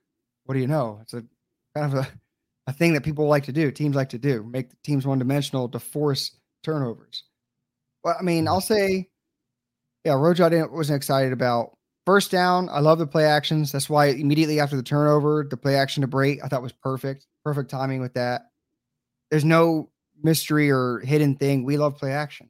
What 0.44 0.56
do 0.56 0.60
you 0.60 0.68
know? 0.68 1.00
It's 1.02 1.14
a 1.14 1.24
kind 1.74 1.94
of 1.94 1.94
a, 1.94 2.08
a 2.68 2.74
thing 2.74 2.92
that 2.96 3.06
people 3.06 3.26
like 3.28 3.46
to 3.46 3.54
do. 3.54 3.72
Teams 3.72 3.96
like 3.96 4.10
to 4.10 4.18
do 4.18 4.44
make 4.44 4.70
the 4.70 4.76
teams 4.84 5.08
one 5.08 5.18
dimensional 5.18 5.70
to 5.70 5.80
force 5.80 6.32
turnovers. 6.62 7.24
Well, 8.04 8.18
I 8.20 8.22
mean, 8.22 8.50
I'll 8.50 8.60
say, 8.60 9.08
yeah, 10.04 10.16
Rojo 10.16 10.50
I 10.50 10.66
wasn't 10.66 10.98
excited 10.98 11.32
about. 11.32 11.78
First 12.06 12.32
down, 12.32 12.68
I 12.68 12.82
love 12.82 13.00
the 13.00 13.08
play 13.08 13.24
actions. 13.24 13.72
That's 13.72 13.90
why 13.90 14.08
immediately 14.08 14.60
after 14.60 14.76
the 14.76 14.84
turnover, 14.84 15.48
the 15.50 15.56
play 15.56 15.78
action 15.78 16.02
to 16.02 16.08
Brate, 16.10 16.40
I 16.44 16.50
thought 16.50 16.62
was 16.62 16.74
perfect. 16.74 17.28
Perfect 17.46 17.70
timing 17.70 18.02
with 18.02 18.16
that. 18.16 18.50
There's 19.32 19.46
no 19.46 19.90
mystery 20.22 20.70
or 20.70 21.00
hidden 21.00 21.38
thing. 21.38 21.64
We 21.64 21.78
love 21.78 21.96
play 21.96 22.12
action. 22.12 22.50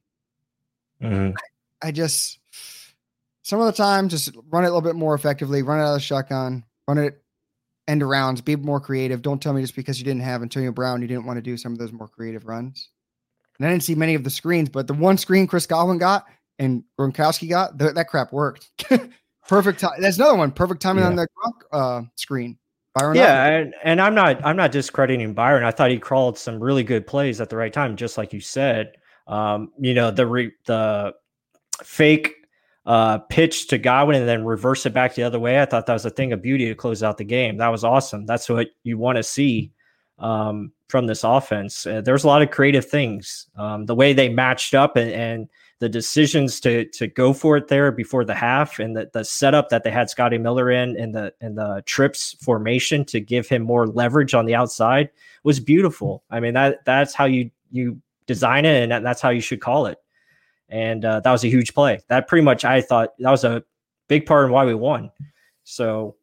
Mhm. 1.01 1.35
I 1.81 1.91
just 1.91 2.39
some 3.41 3.59
of 3.59 3.65
the 3.65 3.73
time 3.73 4.07
just 4.07 4.35
run 4.49 4.63
it 4.63 4.67
a 4.67 4.73
little 4.73 4.81
bit 4.81 4.95
more 4.95 5.15
effectively, 5.15 5.61
run 5.61 5.79
it 5.79 5.83
out 5.83 5.89
of 5.89 5.95
the 5.95 5.99
shotgun, 5.99 6.63
run 6.87 6.97
it 6.97 7.21
end 7.87 8.01
arounds, 8.01 8.43
be 8.43 8.55
more 8.55 8.79
creative. 8.79 9.21
Don't 9.21 9.41
tell 9.41 9.53
me 9.53 9.61
just 9.61 9.75
because 9.75 9.99
you 9.99 10.05
didn't 10.05 10.21
have 10.21 10.41
Antonio 10.41 10.71
Brown, 10.71 11.01
you 11.01 11.07
didn't 11.07 11.25
want 11.25 11.37
to 11.37 11.41
do 11.41 11.57
some 11.57 11.73
of 11.73 11.77
those 11.77 11.91
more 11.91 12.07
creative 12.07 12.45
runs. 12.45 12.89
And 13.57 13.67
I 13.67 13.71
didn't 13.71 13.83
see 13.83 13.95
many 13.95 14.15
of 14.15 14.23
the 14.23 14.29
screens, 14.29 14.69
but 14.69 14.87
the 14.87 14.93
one 14.93 15.17
screen 15.17 15.45
Chris 15.45 15.67
Godwin 15.67 15.97
got 15.97 16.25
and 16.57 16.83
Gronkowski 16.97 17.49
got, 17.49 17.77
th- 17.77 17.93
that 17.93 18.07
crap 18.07 18.31
worked. 18.31 18.69
Perfect 19.47 19.81
time. 19.81 19.99
That's 19.99 20.17
another 20.17 20.37
one. 20.37 20.51
Perfect 20.51 20.81
timing 20.81 21.03
on 21.03 21.15
the 21.17 21.27
uh, 21.73 22.03
screen. 22.15 22.57
Byron 22.95 23.15
Yeah, 23.15 23.45
and, 23.47 23.73
and 23.83 23.99
I'm 23.99 24.13
not 24.13 24.43
I'm 24.45 24.55
not 24.55 24.71
discrediting 24.71 25.33
Byron. 25.33 25.63
I 25.63 25.71
thought 25.71 25.89
he 25.89 25.97
crawled 25.97 26.37
some 26.37 26.59
really 26.63 26.83
good 26.83 27.07
plays 27.07 27.41
at 27.41 27.49
the 27.49 27.57
right 27.57 27.73
time, 27.73 27.95
just 27.95 28.17
like 28.17 28.31
you 28.31 28.39
said. 28.39 28.93
Um, 29.27 29.71
you 29.79 29.93
know, 29.93 30.11
the 30.11 30.27
re, 30.27 30.51
the 30.65 31.13
fake 31.83 32.35
uh 32.85 33.17
pitch 33.29 33.67
to 33.69 33.77
Godwin 33.77 34.17
and 34.17 34.27
then 34.27 34.43
reverse 34.43 34.85
it 34.85 34.93
back 34.93 35.15
the 35.15 35.23
other 35.23 35.39
way. 35.39 35.61
I 35.61 35.65
thought 35.65 35.85
that 35.85 35.93
was 35.93 36.05
a 36.05 36.09
thing 36.09 36.33
of 36.33 36.41
beauty 36.41 36.65
to 36.67 36.75
close 36.75 37.01
out 37.01 37.17
the 37.17 37.23
game. 37.23 37.57
That 37.57 37.69
was 37.69 37.85
awesome. 37.85 38.25
That's 38.25 38.49
what 38.49 38.67
you 38.83 38.97
want 38.97 39.17
to 39.17 39.23
see 39.23 39.71
um 40.19 40.71
from 40.89 41.07
this 41.07 41.23
offense. 41.23 41.87
Uh, 41.87 42.01
there's 42.01 42.23
a 42.23 42.27
lot 42.27 42.41
of 42.41 42.51
creative 42.51 42.85
things. 42.85 43.47
Um, 43.57 43.87
the 43.87 43.95
way 43.95 44.13
they 44.13 44.29
matched 44.29 44.75
up 44.75 44.95
and, 44.95 45.11
and 45.11 45.49
the 45.79 45.89
decisions 45.89 46.59
to 46.61 46.85
to 46.91 47.07
go 47.07 47.33
for 47.33 47.57
it 47.57 47.67
there 47.67 47.91
before 47.91 48.23
the 48.23 48.35
half 48.35 48.79
and 48.79 48.95
the, 48.95 49.09
the 49.11 49.25
setup 49.25 49.69
that 49.69 49.83
they 49.83 49.91
had 49.91 50.09
Scotty 50.09 50.37
Miller 50.37 50.71
in 50.71 50.95
and 50.97 51.13
the 51.13 51.33
and 51.41 51.57
the 51.57 51.83
trips 51.85 52.35
formation 52.41 53.03
to 53.05 53.19
give 53.19 53.49
him 53.49 53.63
more 53.63 53.87
leverage 53.87 54.33
on 54.33 54.45
the 54.45 54.55
outside 54.55 55.09
was 55.43 55.59
beautiful. 55.59 56.23
I 56.29 56.39
mean 56.39 56.53
that 56.53 56.85
that's 56.85 57.13
how 57.13 57.25
you 57.25 57.49
you 57.71 57.99
design 58.25 58.65
it 58.65 58.83
and 58.83 58.91
that, 58.91 59.03
that's 59.03 59.21
how 59.21 59.29
you 59.29 59.41
should 59.41 59.61
call 59.61 59.85
it. 59.87 59.97
And 60.69 61.05
uh, 61.05 61.19
that 61.19 61.31
was 61.31 61.43
a 61.43 61.49
huge 61.49 61.73
play. 61.73 61.99
That 62.07 62.27
pretty 62.27 62.43
much 62.43 62.65
I 62.65 62.81
thought 62.81 63.09
that 63.19 63.29
was 63.29 63.43
a 63.43 63.63
big 64.07 64.25
part 64.25 64.45
in 64.45 64.51
why 64.51 64.65
we 64.65 64.73
won. 64.73 65.11
So 65.63 66.15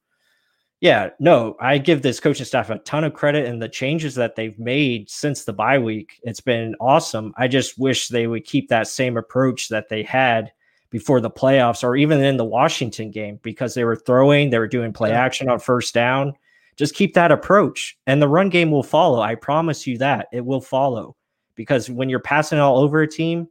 yeah, 0.80 1.10
no, 1.20 1.56
I 1.60 1.76
give 1.76 2.00
this 2.00 2.20
coaching 2.20 2.46
staff 2.46 2.70
a 2.70 2.78
ton 2.78 3.04
of 3.04 3.12
credit 3.12 3.46
and 3.46 3.60
the 3.60 3.68
changes 3.68 4.14
that 4.14 4.34
they've 4.34 4.58
made 4.58 5.10
since 5.10 5.44
the 5.44 5.52
bye 5.52 5.78
week. 5.78 6.18
It's 6.22 6.40
been 6.40 6.74
awesome. 6.80 7.34
I 7.36 7.48
just 7.48 7.78
wish 7.78 8.08
they 8.08 8.26
would 8.26 8.44
keep 8.44 8.68
that 8.68 8.88
same 8.88 9.18
approach 9.18 9.68
that 9.68 9.90
they 9.90 10.02
had 10.02 10.50
before 10.88 11.20
the 11.20 11.30
playoffs 11.30 11.84
or 11.84 11.96
even 11.96 12.22
in 12.24 12.38
the 12.38 12.44
Washington 12.44 13.10
game 13.10 13.38
because 13.42 13.74
they 13.74 13.84
were 13.84 13.96
throwing, 13.96 14.50
they 14.50 14.58
were 14.58 14.66
doing 14.66 14.92
play 14.92 15.12
action 15.12 15.50
on 15.50 15.60
first 15.60 15.92
down. 15.92 16.32
Just 16.76 16.94
keep 16.94 17.12
that 17.12 17.30
approach 17.30 17.98
and 18.06 18.22
the 18.22 18.28
run 18.28 18.48
game 18.48 18.70
will 18.70 18.82
follow. 18.82 19.20
I 19.20 19.34
promise 19.34 19.86
you 19.86 19.98
that 19.98 20.28
it 20.32 20.44
will 20.44 20.62
follow 20.62 21.14
because 21.60 21.90
when 21.90 22.08
you're 22.08 22.20
passing 22.20 22.58
all 22.58 22.78
over 22.78 23.02
a 23.02 23.06
team, 23.06 23.46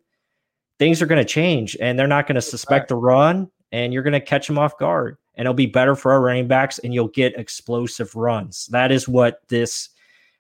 things 0.80 1.00
are 1.00 1.06
going 1.06 1.24
to 1.24 1.32
change 1.32 1.78
and 1.80 2.00
they're 2.00 2.08
not 2.08 2.26
going 2.26 2.34
to 2.34 2.42
suspect 2.42 2.88
the 2.88 2.96
run 2.96 3.48
and 3.72 3.94
you're 3.94 4.02
going 4.02 4.14
to 4.14 4.20
catch 4.20 4.48
them 4.48 4.58
off 4.58 4.76
guard 4.80 5.16
and 5.36 5.46
it'll 5.46 5.54
be 5.54 5.68
better 5.68 5.94
for 5.96 6.12
our 6.12 6.20
running 6.20 6.48
backs 6.48 6.80
and 6.80 6.92
you'll 6.92 7.10
get 7.10 7.38
explosive 7.38 8.16
runs. 8.16 8.66
That 8.72 8.92
is 8.92 9.08
what 9.08 9.42
this 9.48 9.90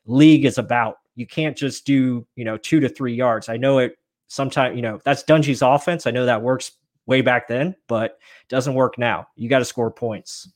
league 0.07 0.45
is 0.45 0.57
about. 0.57 0.95
You 1.15 1.27
can't 1.27 1.55
just 1.55 1.85
do, 1.85 2.25
you 2.35 2.43
know, 2.43 2.57
2 2.57 2.79
to 2.79 2.89
3 2.89 3.13
yards. 3.13 3.49
I 3.49 3.57
know 3.57 3.77
it 3.77 3.99
sometimes, 4.29 4.75
you 4.75 4.81
know, 4.81 4.99
that's 5.05 5.23
Dungy's 5.23 5.61
offense. 5.61 6.07
I 6.07 6.11
know 6.11 6.25
that 6.25 6.41
works 6.41 6.71
way 7.05 7.21
back 7.21 7.47
then, 7.47 7.75
but 7.87 8.17
it 8.41 8.49
doesn't 8.49 8.73
work 8.73 8.97
now. 8.97 9.27
You 9.35 9.47
got 9.47 9.59
to 9.59 9.65
score 9.65 9.91
points. 9.91 10.51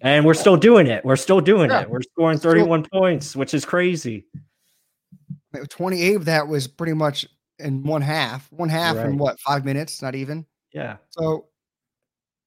And 0.00 0.24
we're 0.24 0.32
still 0.34 0.56
doing 0.56 0.86
it. 0.86 1.04
We're 1.04 1.16
still 1.16 1.40
doing 1.40 1.70
Yeah. 1.70 1.82
it. 1.82 1.90
We're 1.90 2.00
scoring 2.02 2.38
Still- 2.38 2.52
31 2.52 2.86
points, 2.90 3.36
which 3.36 3.52
is 3.52 3.66
crazy. 3.66 4.24
28 5.70 6.14
of 6.16 6.24
that 6.26 6.46
was 6.48 6.66
pretty 6.66 6.92
much 6.94 7.26
in 7.58 7.82
one 7.82 8.02
half. 8.02 8.50
One 8.52 8.68
half 8.68 8.96
in 8.96 9.18
what, 9.18 9.38
five 9.40 9.64
minutes? 9.64 10.02
Not 10.02 10.14
even. 10.14 10.46
Yeah. 10.72 10.96
So, 11.10 11.46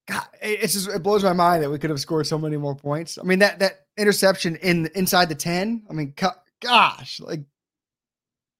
God, 0.07 0.27
it- 0.41 0.59
it's 0.63 0.73
just 0.73 0.89
it 0.89 1.01
blows 1.03 1.23
my 1.23 1.33
mind 1.33 1.63
that 1.63 1.69
we 1.69 1.79
could 1.79 1.89
have 1.89 1.99
scored 1.99 2.27
so 2.27 2.37
many 2.37 2.57
more 2.57 2.75
points. 2.75 3.17
I 3.17 3.23
mean 3.23 3.39
that 3.39 3.59
that 3.59 3.85
interception 3.97 4.55
in 4.57 4.87
inside 4.95 5.29
the 5.29 5.35
ten. 5.35 5.83
I 5.89 5.93
mean, 5.93 6.13
gosh, 6.61 7.19
like 7.19 7.41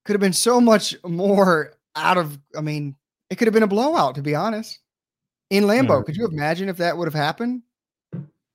could 0.06 0.14
have 0.14 0.22
been 0.22 0.34
so 0.34 0.60
much 0.62 0.96
more 1.04 1.74
out 1.96 2.18
of. 2.18 2.38
I 2.58 2.62
mean, 2.62 2.96
it 3.30 3.36
could 3.38 3.48
have 3.48 3.54
been 3.54 3.64
a 3.64 3.68
blowout 3.68 4.16
to 4.16 4.22
be 4.22 4.34
honest. 4.36 4.80
In 5.52 5.66
Lambeau, 5.66 6.02
Mhm. 6.02 6.06
could 6.06 6.16
you 6.16 6.26
imagine 6.28 6.70
if 6.70 6.78
that 6.78 6.98
would 6.98 7.06
have 7.08 7.14
happened? 7.14 7.62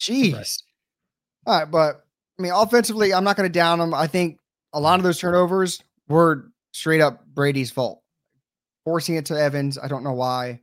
Jeez. 0.01 0.63
All 1.47 1.59
right, 1.61 1.71
but 1.71 2.05
I 2.39 2.43
mean, 2.43 2.53
offensively, 2.53 3.13
I'm 3.15 3.23
not 3.23 3.37
going 3.37 3.49
to 3.49 3.53
down 3.53 3.79
them. 3.79 3.95
I 3.95 4.07
think 4.09 4.40
a 4.73 4.81
lot 4.81 4.99
of 4.99 5.05
those 5.05 5.19
turnovers 5.19 5.83
were 6.09 6.51
straight 6.73 7.01
up 7.01 7.27
Brady's 7.27 7.71
fault. 7.71 8.03
Forcing 8.85 9.17
it 9.17 9.27
to 9.27 9.35
Evans, 9.35 9.79
I 9.79 9.89
don't 9.89 10.05
know 10.05 10.13
why. 10.13 10.61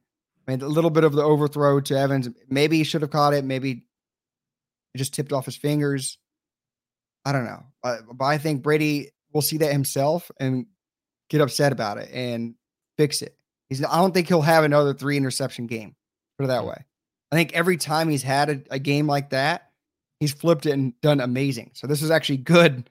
I 0.48 0.52
mean, 0.52 0.62
a 0.62 0.68
little 0.68 0.90
bit 0.90 1.04
of 1.04 1.14
the 1.14 1.24
overthrow 1.24 1.80
to 1.82 1.98
Evans. 1.98 2.30
Maybe 2.50 2.78
he 2.78 2.84
should 2.84 3.02
have 3.02 3.12
caught 3.12 3.34
it. 3.34 3.44
Maybe 3.44 3.84
it 4.94 4.98
just 4.98 5.14
tipped 5.14 5.34
off 5.34 5.46
his 5.46 5.56
fingers. 5.56 6.18
I 7.26 7.32
don't 7.32 7.46
know. 7.46 7.64
Uh, 7.84 7.98
but 8.14 8.26
I 8.26 8.38
think 8.38 8.64
Brady 8.64 9.12
will 9.34 9.42
see 9.42 9.58
that 9.58 9.72
himself 9.72 10.32
and 10.40 10.66
get 11.30 11.42
upset 11.42 11.74
about 11.74 11.98
it 11.98 12.10
and 12.14 12.56
fix 12.98 13.22
it. 13.22 13.36
He's. 13.70 13.84
I 13.84 13.98
don't 13.98 14.14
think 14.14 14.28
he'll 14.30 14.42
have 14.42 14.64
another 14.64 14.94
three 14.94 15.18
interception 15.18 15.68
game. 15.68 15.96
Put 16.38 16.46
it 16.46 16.48
that 16.48 16.66
way. 16.66 16.86
I 17.32 17.36
think 17.36 17.54
every 17.54 17.78
time 17.78 18.10
he's 18.10 18.24
had 18.24 18.50
a, 18.50 18.62
a 18.72 18.80
game 18.80 19.08
like 19.08 19.32
that, 19.32 19.72
he's 20.20 20.32
flipped 20.32 20.66
it 20.66 20.72
and 20.72 21.00
done 21.02 21.20
amazing. 21.20 21.72
So 21.74 21.88
this 21.88 22.02
is 22.02 22.12
actually 22.12 22.38
good 22.38 22.90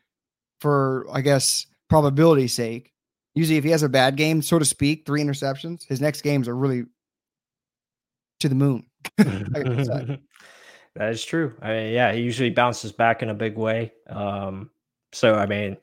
for, 0.61 1.07
I 1.12 1.21
guess, 1.21 1.66
probability's 1.88 2.55
sake. 2.55 2.92
Usually, 3.35 3.59
if 3.59 3.64
he 3.64 3.71
has 3.71 3.83
a 3.83 3.88
bad 3.88 4.16
game, 4.16 4.40
so 4.42 4.59
to 4.59 4.64
speak, 4.64 5.05
three 5.05 5.23
interceptions, 5.23 5.87
his 5.87 6.01
next 6.01 6.23
games 6.23 6.49
are 6.49 6.57
really 6.57 6.85
to 8.40 8.49
the 8.49 8.55
moon. 8.55 8.87
That 10.97 11.11
is 11.11 11.23
true. 11.23 11.55
I 11.61 11.69
mean, 11.73 11.92
yeah, 11.92 12.12
he 12.12 12.23
usually 12.23 12.51
bounces 12.51 12.90
back 12.90 13.23
in 13.23 13.29
a 13.29 13.35
big 13.35 13.57
way. 13.57 13.92
Um, 14.09 14.71
so 15.12 15.35
I 15.35 15.45
mean, 15.45 15.77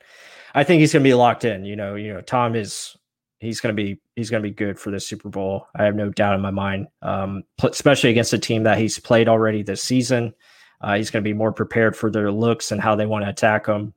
I 0.55 0.63
think 0.63 0.79
he's 0.79 0.91
going 0.91 1.03
to 1.03 1.07
be 1.07 1.13
locked 1.13 1.45
in. 1.45 1.65
You 1.65 1.75
know, 1.75 1.95
you 1.95 2.13
know, 2.13 2.21
Tom 2.21 2.55
is 2.55 2.97
he's 3.39 3.61
going 3.61 3.75
to 3.75 3.81
be 3.81 4.01
he's 4.15 4.31
going 4.31 4.41
to 4.41 4.49
be 4.49 4.53
good 4.53 4.79
for 4.79 4.89
the 4.89 4.99
Super 4.99 5.29
Bowl. 5.29 5.67
I 5.75 5.83
have 5.83 5.95
no 5.95 6.09
doubt 6.09 6.33
in 6.33 6.41
my 6.41 6.51
mind. 6.51 6.87
Um, 7.03 7.43
especially 7.61 8.09
against 8.09 8.33
a 8.33 8.39
team 8.39 8.63
that 8.63 8.79
he's 8.79 8.97
played 8.97 9.29
already 9.29 9.61
this 9.61 9.83
season. 9.83 10.33
Uh, 10.81 10.95
he's 10.95 11.11
going 11.11 11.23
to 11.23 11.29
be 11.29 11.33
more 11.33 11.53
prepared 11.53 11.95
for 11.95 12.09
their 12.09 12.31
looks 12.31 12.71
and 12.71 12.81
how 12.81 12.95
they 12.95 13.05
want 13.05 13.23
to 13.23 13.29
attack 13.29 13.67
them. 13.67 13.93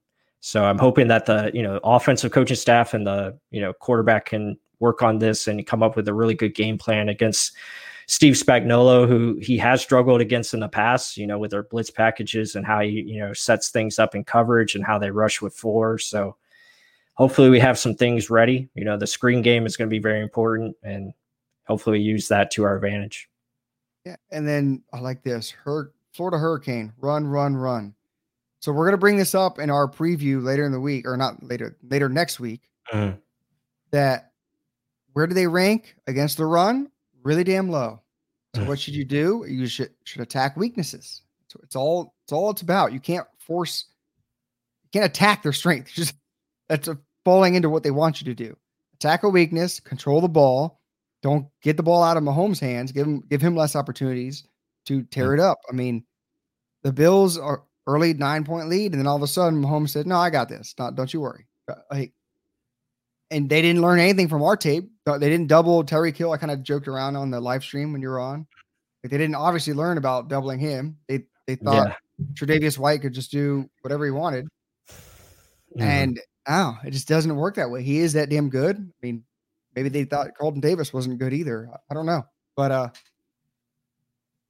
So 0.47 0.65
I'm 0.65 0.79
hoping 0.79 1.09
that 1.09 1.27
the 1.27 1.51
you 1.53 1.61
know 1.61 1.81
offensive 1.83 2.31
coaching 2.31 2.55
staff 2.55 2.95
and 2.95 3.05
the 3.05 3.37
you 3.51 3.61
know 3.61 3.73
quarterback 3.73 4.27
can 4.27 4.57
work 4.79 5.03
on 5.03 5.19
this 5.19 5.49
and 5.49 5.67
come 5.67 5.83
up 5.83 5.97
with 5.97 6.07
a 6.07 6.15
really 6.15 6.35
good 6.35 6.55
game 6.55 6.79
plan 6.79 7.09
against 7.09 7.51
Steve 8.07 8.35
Spagnuolo, 8.35 9.09
who 9.09 9.41
he 9.43 9.59
has 9.59 9.83
struggled 9.83 10.21
against 10.21 10.55
in 10.55 10.61
the 10.61 10.69
past, 10.69 11.17
you 11.17 11.27
know, 11.27 11.37
with 11.37 11.51
their 11.51 11.65
blitz 11.65 11.91
packages 11.91 12.55
and 12.55 12.65
how 12.65 12.81
he, 12.81 12.91
you 12.91 13.19
know, 13.19 13.33
sets 13.33 13.71
things 13.71 13.99
up 13.99 14.15
in 14.15 14.23
coverage 14.23 14.77
and 14.77 14.87
how 14.87 15.01
they 15.01 15.11
rush 15.11 15.43
with 15.43 15.53
four. 15.53 15.99
So 15.99 16.37
hopefully 17.15 17.51
we 17.51 17.59
have 17.59 17.77
some 17.77 17.97
things 17.97 18.31
ready. 18.31 18.69
You 18.77 18.85
know, 18.85 18.97
the 18.97 19.05
screen 19.09 19.43
game 19.43 19.67
is 19.67 19.77
going 19.77 19.91
to 19.91 19.95
be 19.95 19.99
very 19.99 20.23
important 20.23 20.77
and 20.85 21.13
hopefully 21.67 21.99
use 21.99 22.29
that 22.29 22.53
to 22.53 22.63
our 22.63 22.77
advantage. 22.77 23.29
Yeah, 24.05 24.15
and 24.31 24.47
then 24.47 24.85
I 24.93 25.01
like 25.01 25.25
this. 25.25 25.51
Hur- 25.51 25.91
Florida 26.13 26.39
Hurricane, 26.39 26.93
run, 27.01 27.27
run, 27.27 27.57
run. 27.57 27.96
So 28.61 28.73
we're 28.73 28.87
gonna 28.87 28.97
bring 28.99 29.17
this 29.17 29.35
up 29.35 29.59
in 29.59 29.71
our 29.71 29.87
preview 29.89 30.43
later 30.43 30.65
in 30.65 30.73
the 30.73 30.81
week, 30.81 31.07
or 31.07 31.17
not 31.17 31.43
later, 31.43 31.77
later 31.83 32.09
next 32.09 32.41
week. 32.41 32.63
Mhm. 32.93 33.19
That 33.91 34.33
where 35.13 35.27
do 35.27 35.35
they 35.35 35.47
rank 35.47 35.97
against 36.07 36.37
the 36.37 36.47
run? 36.47 36.91
Really 37.23 37.45
damn 37.45 37.71
low. 37.71 38.03
So 38.55 38.63
Mm. 38.63 38.69
what 38.69 38.79
should 38.81 38.95
you 38.95 39.05
do? 39.05 39.45
You 39.49 39.67
should 39.67 39.95
should 40.05 40.21
attack 40.23 40.57
weaknesses. 40.57 41.23
So 41.49 41.61
it's 41.63 41.77
all 41.77 42.15
it's 42.25 42.33
all 42.33 42.51
it's 42.51 42.63
about. 42.63 42.93
You 42.93 43.01
can't 43.01 43.27
force, 43.39 43.85
you 44.85 44.91
can't 44.93 45.05
attack 45.05 45.43
their 45.43 45.53
strength. 45.53 45.89
Just 45.95 46.15
that's 46.69 46.89
a 46.89 46.99
falling 47.25 47.55
into 47.55 47.69
what 47.71 47.83
they 47.83 47.91
want 47.91 48.21
you 48.21 48.25
to 48.27 48.35
do. 48.35 48.57
Attack 48.95 49.23
a 49.23 49.29
weakness, 49.29 49.79
control 49.81 50.21
the 50.21 50.29
ball. 50.29 50.81
Don't 51.23 51.49
get 51.63 51.77
the 51.77 51.83
ball 51.83 52.03
out 52.03 52.17
of 52.17 52.23
Mahomes' 52.23 52.61
hands. 52.61 52.93
Give 52.93 53.07
him 53.07 53.21
give 53.21 53.41
him 53.43 53.55
less 53.57 53.77
opportunities 53.77 54.45
to 54.87 55.03
tear 55.05 55.35
it 55.35 55.41
up. 55.41 55.59
I 55.69 55.73
mean, 55.73 56.05
the 56.83 56.93
Bills 56.93 57.37
are 57.39 57.65
early 57.87 58.15
nine 58.15 58.45
point 58.45 58.69
lead, 58.69 58.93
and 58.93 59.01
then 59.01 59.07
all 59.07 59.17
of 59.17 59.23
a 59.23 59.27
sudden 59.27 59.63
Mahomes 59.63 59.91
said, 59.91 60.07
"No, 60.07 60.17
I 60.17 60.31
got 60.31 60.49
this. 60.49 60.75
Not, 60.79 60.95
don't 60.97 61.13
you 61.13 61.21
worry." 61.21 61.47
Uh, 61.69 61.75
Like, 61.91 62.13
and 63.31 63.49
they 63.49 63.61
didn't 63.63 63.83
learn 63.83 63.99
anything 63.99 64.29
from 64.29 64.43
our 64.43 64.57
tape. 64.57 64.91
They 65.05 65.19
didn't 65.19 65.47
double 65.49 65.83
Tyreek 65.85 66.17
Hill. 66.17 66.33
I 66.33 66.37
kind 66.37 66.53
of 66.53 66.63
joked 66.63 66.89
around 66.89 67.17
on 67.17 67.31
the 67.31 67.41
live 67.41 67.63
stream 67.63 67.93
when 67.93 68.03
you 68.03 68.09
were 68.09 68.21
on. 68.21 68.47
Like, 69.03 69.11
they 69.11 69.19
didn't 69.19 69.35
obviously 69.37 69.73
learn 69.73 69.99
about 69.99 70.29
doubling 70.29 70.59
him. 70.59 70.97
They 71.09 71.25
they 71.47 71.57
thought 71.57 71.89
Yeah. 71.89 71.95
Tre'Davious 72.35 72.79
White 72.79 73.03
could 73.03 73.13
just 73.13 73.31
do 73.31 73.69
whatever 73.83 74.05
he 74.05 74.11
wanted, 74.11 74.49
Mhm. 75.77 75.81
and 75.81 76.21
oh, 76.49 76.77
it 76.85 76.91
just 76.93 77.09
doesn't 77.09 77.35
work 77.37 77.57
that 77.57 77.71
way. 77.71 77.83
He 77.83 77.99
is 77.99 78.15
that 78.15 78.31
damn 78.31 78.49
good. 78.49 78.77
I 78.79 79.07
mean, 79.07 79.25
maybe 79.75 79.89
they 79.91 80.05
thought 80.05 80.37
Carlton 80.37 80.61
Davis 80.61 80.93
wasn't 80.93 81.19
good 81.19 81.33
either. 81.33 81.69
I 81.91 81.95
don't 81.95 82.07
know, 82.07 82.25
but 82.57 82.73
uh, 82.73 82.89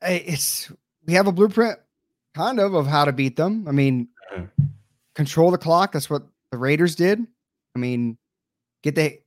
it's 0.02 0.70
we 1.06 1.14
have 1.14 1.26
a 1.26 1.32
blueprint 1.32 1.78
kind 2.36 2.60
of 2.60 2.74
of 2.74 2.86
how 2.86 3.06
to 3.06 3.12
beat 3.12 3.36
them. 3.36 3.66
I 3.66 3.72
mean, 3.72 4.08
mm-hmm. 4.32 4.64
control 5.14 5.50
the 5.50 5.58
clock. 5.58 5.92
That's 5.92 6.10
what 6.10 6.22
the 6.50 6.58
Raiders 6.58 6.94
did. 6.94 7.26
I 7.74 7.78
mean, 7.78 8.18
get 8.82 8.94
the 8.94 9.20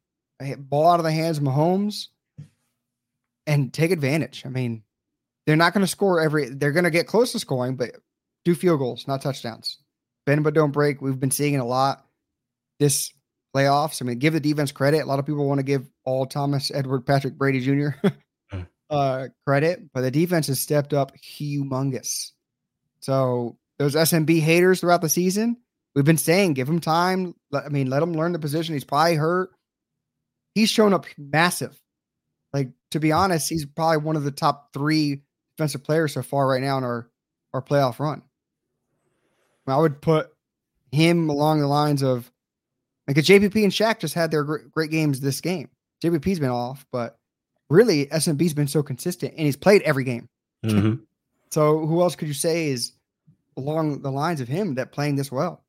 ball 0.58 0.92
out 0.92 1.00
of 1.00 1.04
the 1.04 1.12
hands 1.12 1.40
of 1.40 1.44
Mahomes 1.44 2.08
and 3.48 3.74
take 3.74 3.92
advantage. 3.92 4.44
I 4.46 4.50
mean, 4.50 4.84
they're 5.48 5.56
not 5.56 5.74
going 5.74 5.84
to 5.84 5.88
score 5.88 6.22
every. 6.22 6.50
They're 6.50 6.72
going 6.72 6.84
to 6.84 6.92
get 6.92 7.08
close 7.08 7.32
to 7.32 7.40
scoring, 7.40 7.76
but 7.76 7.96
do 8.46 8.54
field 8.54 8.80
goals, 8.80 9.08
not 9.08 9.22
touchdowns. 9.22 9.80
Bend 10.26 10.44
but 10.44 10.54
don't 10.54 10.72
break. 10.72 11.02
We've 11.02 11.20
been 11.20 11.32
seeing 11.32 11.56
it 11.56 11.60
a 11.60 11.66
lot 11.66 12.06
this 12.80 13.12
playoffs. 13.56 14.02
I 14.02 14.06
mean, 14.06 14.20
give 14.20 14.34
the 14.34 14.40
defense 14.40 14.72
credit. 14.72 15.02
A 15.02 15.06
lot 15.06 15.20
of 15.20 15.26
people 15.26 15.48
want 15.48 15.60
to 15.60 15.64
give 15.64 15.90
all 16.06 16.26
Thomas 16.26 16.72
Edward 16.72 17.06
Patrick 17.06 17.38
Brady 17.38 17.60
Jr. 17.60 18.08
Hmm. 18.52 18.62
uh, 18.90 19.28
credit, 19.46 19.92
but 19.94 20.02
the 20.02 20.12
defense 20.12 20.48
has 20.48 20.60
stepped 20.60 20.94
up 20.94 21.12
humongous. 21.18 22.32
So 23.02 23.58
those 23.78 23.96
SMB 23.96 24.42
haters 24.42 24.82
throughout 24.82 25.02
the 25.02 25.10
season, 25.10 25.58
we've 25.96 26.06
been 26.06 26.18
saying, 26.18 26.54
give 26.54 26.68
him 26.68 26.80
time. 26.80 27.36
I 27.54 27.70
mean, 27.70 27.90
let 27.90 28.04
him 28.04 28.14
learn 28.14 28.34
the 28.34 28.40
position. 28.40 28.76
He's 28.76 28.84
probably 28.84 29.16
hurt. 29.16 29.52
He's 30.56 30.70
shown 30.70 30.94
up 30.94 31.06
massive. 31.18 31.80
Like 32.54 32.70
to 32.92 33.00
be 33.00 33.12
honest, 33.12 33.50
he's 33.50 33.66
probably 33.66 33.98
one 33.98 34.16
of 34.16 34.24
the 34.24 34.32
top 34.32 34.74
three 34.74 35.24
defensive 35.56 35.84
players 35.84 36.14
so 36.14 36.24
far 36.24 36.48
right 36.48 36.62
now 36.62 36.78
in 36.78 36.84
our 36.84 37.10
our 37.54 37.62
playoff 37.62 38.00
run. 38.00 38.22
I, 39.68 39.78
would 39.78 40.02
put 40.02 40.32
him 40.92 41.30
along 41.30 41.60
the 41.60 41.68
lines 41.68 42.02
of 42.02 42.32
like 43.08 43.18
JPP 43.18 43.64
and 43.64 43.72
Shaq 43.72 44.00
just 44.00 44.16
had 44.16 44.32
their 44.32 44.44
great, 44.44 44.72
great 44.72 44.92
games 44.92 45.20
this 45.20 45.42
game. 45.42 45.70
JPP's 46.04 46.40
been 46.40 46.50
off, 46.50 46.86
but 46.92 47.18
really 47.70 48.08
SMB's 48.08 48.54
been 48.54 48.68
so 48.68 48.82
consistent 48.82 49.34
and 49.38 49.46
he's 49.46 49.56
played 49.56 49.84
every 49.84 50.04
game. 50.04 50.28
Mm-hmm. 50.66 51.04
So 51.52 51.86
who 51.86 52.02
else 52.02 52.16
could 52.16 52.28
you 52.28 52.34
say 52.34 52.68
is 52.68 52.94
along 53.58 54.02
the 54.02 54.12
lines 54.12 54.42
of 54.42 54.48
him 54.48 54.76
that 54.76 54.92
playing 54.92 55.16
this 55.16 55.32
well? 55.32 55.64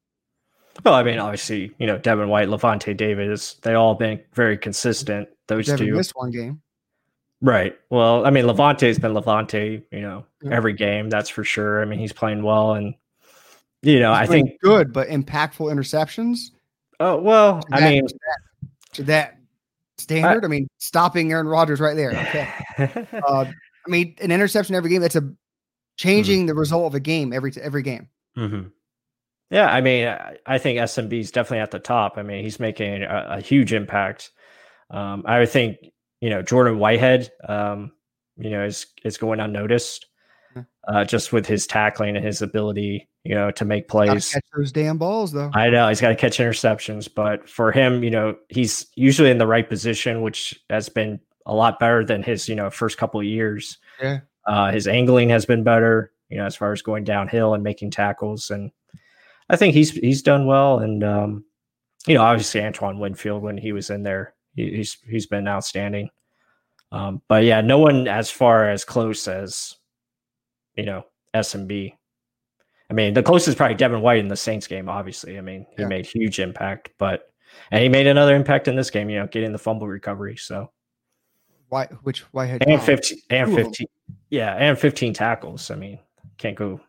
Well, 0.84 0.94
I 0.94 1.02
mean, 1.02 1.18
obviously, 1.18 1.72
you 1.78 1.86
know, 1.86 1.98
Devin 1.98 2.28
White, 2.28 2.48
Lavonte 2.48 2.96
David, 2.96 3.38
they 3.62 3.74
all 3.74 3.94
been 3.94 4.20
very 4.34 4.56
consistent. 4.56 5.28
Those 5.48 5.66
Devin 5.66 5.86
two 5.86 5.94
missed 5.94 6.12
one 6.14 6.30
game. 6.30 6.62
Right. 7.42 7.76
Well, 7.88 8.26
I 8.26 8.30
mean, 8.30 8.44
Lavonte's 8.44 8.98
been 8.98 9.12
Lavonte, 9.12 9.82
you 9.90 10.00
know, 10.00 10.26
yeah. 10.42 10.54
every 10.54 10.74
game, 10.74 11.08
that's 11.08 11.28
for 11.28 11.42
sure. 11.42 11.82
I 11.82 11.86
mean, 11.86 11.98
he's 11.98 12.12
playing 12.12 12.42
well 12.42 12.74
and 12.74 12.94
you 13.82 13.98
know, 13.98 14.12
he's 14.12 14.28
I 14.28 14.32
think 14.32 14.60
good, 14.60 14.92
but 14.92 15.08
impactful 15.08 15.72
interceptions. 15.72 16.50
Oh, 16.98 17.16
well, 17.18 17.62
I 17.72 17.80
that, 17.80 17.90
mean, 17.90 18.06
to 18.06 18.14
that, 18.14 18.68
to 18.92 19.02
that 19.04 19.38
standard, 19.96 20.44
I, 20.44 20.46
I, 20.46 20.50
mean, 20.50 20.68
stopping 20.76 21.32
Aaron 21.32 21.48
Rodgers 21.48 21.80
right 21.80 21.96
there. 21.96 22.10
Okay. 22.10 22.48
uh, 23.26 23.46
I 23.86 23.90
mean, 23.90 24.14
an 24.20 24.30
interception 24.30 24.74
every 24.74 24.90
game, 24.90 25.00
that's 25.00 25.16
a 25.16 25.32
changing 26.00 26.40
mm-hmm. 26.40 26.46
the 26.46 26.54
result 26.54 26.86
of 26.86 26.94
a 26.94 27.00
game 27.00 27.32
every 27.32 27.52
every 27.60 27.82
game. 27.82 28.08
Mm-hmm. 28.36 28.68
Yeah, 29.50 29.66
I 29.66 29.80
mean, 29.80 30.16
I 30.46 30.58
think 30.58 30.78
SMB 30.78 31.12
is 31.20 31.30
definitely 31.30 31.58
at 31.58 31.72
the 31.72 31.78
top. 31.80 32.14
I 32.16 32.22
mean, 32.22 32.42
he's 32.42 32.60
making 32.60 33.02
a, 33.02 33.26
a 33.30 33.40
huge 33.40 33.72
impact. 33.72 34.30
Um, 34.90 35.24
I 35.26 35.40
would 35.40 35.50
think, 35.50 35.76
you 36.20 36.30
know, 36.30 36.40
Jordan 36.40 36.78
Whitehead, 36.78 37.30
um, 37.48 37.92
you 38.36 38.50
know, 38.50 38.64
is 38.64 38.86
is 39.04 39.18
going 39.18 39.40
unnoticed, 39.40 40.06
uh, 40.88 41.04
just 41.04 41.32
with 41.32 41.46
his 41.46 41.66
tackling 41.66 42.16
and 42.16 42.24
his 42.24 42.40
ability, 42.40 43.08
you 43.24 43.34
know, 43.34 43.50
to 43.50 43.64
make 43.64 43.88
plays. 43.88 44.32
Catch 44.32 44.44
those 44.56 44.72
damn 44.72 44.98
balls, 44.98 45.32
though. 45.32 45.50
I 45.52 45.68
know 45.68 45.88
he's 45.88 46.00
got 46.00 46.10
to 46.10 46.16
catch 46.16 46.38
interceptions, 46.38 47.12
but 47.12 47.48
for 47.48 47.72
him, 47.72 48.02
you 48.02 48.10
know, 48.10 48.36
he's 48.48 48.86
usually 48.94 49.30
in 49.30 49.38
the 49.38 49.46
right 49.46 49.68
position, 49.68 50.22
which 50.22 50.58
has 50.70 50.88
been 50.88 51.20
a 51.44 51.54
lot 51.54 51.78
better 51.78 52.04
than 52.04 52.22
his, 52.22 52.48
you 52.48 52.54
know, 52.54 52.70
first 52.70 52.96
couple 52.96 53.20
of 53.20 53.26
years. 53.26 53.78
Yeah. 54.00 54.20
Uh, 54.46 54.72
his 54.72 54.88
angling 54.88 55.28
has 55.28 55.44
been 55.44 55.62
better, 55.62 56.12
you 56.28 56.38
know, 56.38 56.46
as 56.46 56.56
far 56.56 56.72
as 56.72 56.82
going 56.82 57.04
downhill 57.04 57.54
and 57.54 57.62
making 57.62 57.90
tackles, 57.90 58.50
and 58.50 58.70
I 59.48 59.56
think 59.56 59.74
he's 59.74 59.90
he's 59.90 60.22
done 60.22 60.46
well. 60.46 60.78
And 60.78 61.04
um, 61.04 61.44
you 62.06 62.14
know, 62.14 62.22
obviously 62.22 62.62
Antoine 62.62 62.98
Winfield 62.98 63.42
when 63.42 63.58
he 63.58 63.72
was 63.72 63.90
in 63.90 64.02
there, 64.02 64.34
he, 64.54 64.76
he's 64.76 64.98
he's 65.08 65.26
been 65.26 65.48
outstanding. 65.48 66.10
Um, 66.92 67.22
but 67.28 67.44
yeah, 67.44 67.60
no 67.60 67.78
one 67.78 68.08
as 68.08 68.30
far 68.30 68.68
as 68.68 68.84
close 68.84 69.28
as 69.28 69.76
you 70.76 70.84
know 70.84 71.04
SMB. 71.34 71.94
I 72.88 72.92
mean, 72.92 73.14
the 73.14 73.22
closest 73.22 73.48
is 73.48 73.54
probably 73.54 73.76
Devin 73.76 74.00
White 74.00 74.18
in 74.18 74.28
the 74.28 74.36
Saints 74.36 74.66
game. 74.66 74.88
Obviously, 74.88 75.38
I 75.38 75.42
mean, 75.42 75.64
he 75.76 75.82
yeah. 75.82 75.88
made 75.88 76.06
huge 76.06 76.40
impact, 76.40 76.90
but 76.98 77.32
and 77.70 77.82
he 77.82 77.88
made 77.88 78.06
another 78.06 78.34
impact 78.34 78.66
in 78.66 78.76
this 78.76 78.90
game. 78.90 79.10
You 79.10 79.20
know, 79.20 79.26
getting 79.26 79.52
the 79.52 79.58
fumble 79.58 79.86
recovery. 79.86 80.36
So 80.36 80.72
why? 81.70 81.86
Which 82.02 82.20
Whitehead 82.32 82.64
and 82.66 82.82
fifteen 82.82 83.20
and 83.30 83.54
fifteen, 83.54 83.86
yeah, 84.28 84.54
and 84.56 84.78
fifteen 84.78 85.14
tackles. 85.14 85.70
I 85.70 85.76
mean, 85.76 85.98
can't 86.36 86.56
go. 86.56 86.80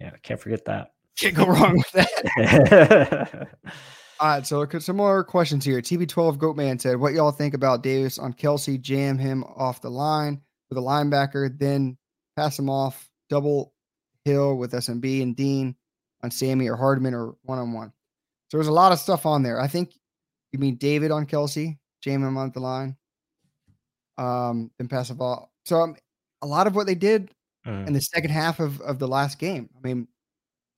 Yeah, 0.00 0.12
can't 0.22 0.40
forget 0.40 0.64
that. 0.64 0.92
Can't 1.18 1.34
go 1.34 1.46
wrong 1.46 1.76
with 1.76 1.92
that. 1.92 3.48
All 4.20 4.28
right, 4.28 4.46
so 4.46 4.66
some 4.78 4.96
more 4.96 5.24
questions 5.24 5.64
here. 5.64 5.80
TB12 5.80 6.38
Goatman 6.38 6.80
said, 6.80 6.98
"What 6.98 7.12
y'all 7.12 7.32
think 7.32 7.54
about 7.54 7.82
Davis 7.82 8.18
on 8.18 8.32
Kelsey? 8.32 8.78
Jam 8.78 9.18
him 9.18 9.42
off 9.44 9.82
the 9.82 9.90
line 9.90 10.40
with 10.68 10.78
a 10.78 10.80
linebacker, 10.80 11.58
then 11.58 11.98
pass 12.36 12.58
him 12.58 12.70
off 12.70 13.10
double 13.28 13.74
hill 14.24 14.56
with 14.56 14.72
SMB 14.72 15.22
and 15.22 15.34
Dean 15.34 15.74
on 16.22 16.30
Sammy 16.30 16.68
or 16.68 16.76
Hardman 16.76 17.14
or 17.14 17.34
one 17.42 17.58
on 17.58 17.72
one." 17.72 17.92
So 18.48 18.58
there's 18.58 18.68
a 18.68 18.72
lot 18.72 18.92
of 18.92 19.00
stuff 19.00 19.26
on 19.26 19.42
there. 19.42 19.60
I 19.60 19.66
think 19.66 19.92
you 20.52 20.60
mean 20.60 20.76
David 20.76 21.10
on 21.10 21.26
Kelsey, 21.26 21.80
jam 22.00 22.22
him 22.22 22.36
on 22.36 22.52
the 22.52 22.60
line 22.60 22.96
um, 24.18 24.70
then 24.78 24.88
pass 24.88 25.08
the 25.08 25.14
ball. 25.14 25.52
So 25.64 25.80
um, 25.80 25.96
a 26.42 26.46
lot 26.46 26.66
of 26.66 26.74
what 26.74 26.86
they 26.86 26.94
did 26.94 27.30
mm. 27.66 27.86
in 27.86 27.92
the 27.92 28.00
second 28.00 28.30
half 28.30 28.60
of, 28.60 28.80
of 28.80 28.98
the 28.98 29.08
last 29.08 29.38
game. 29.38 29.68
I 29.76 29.86
mean, 29.86 30.08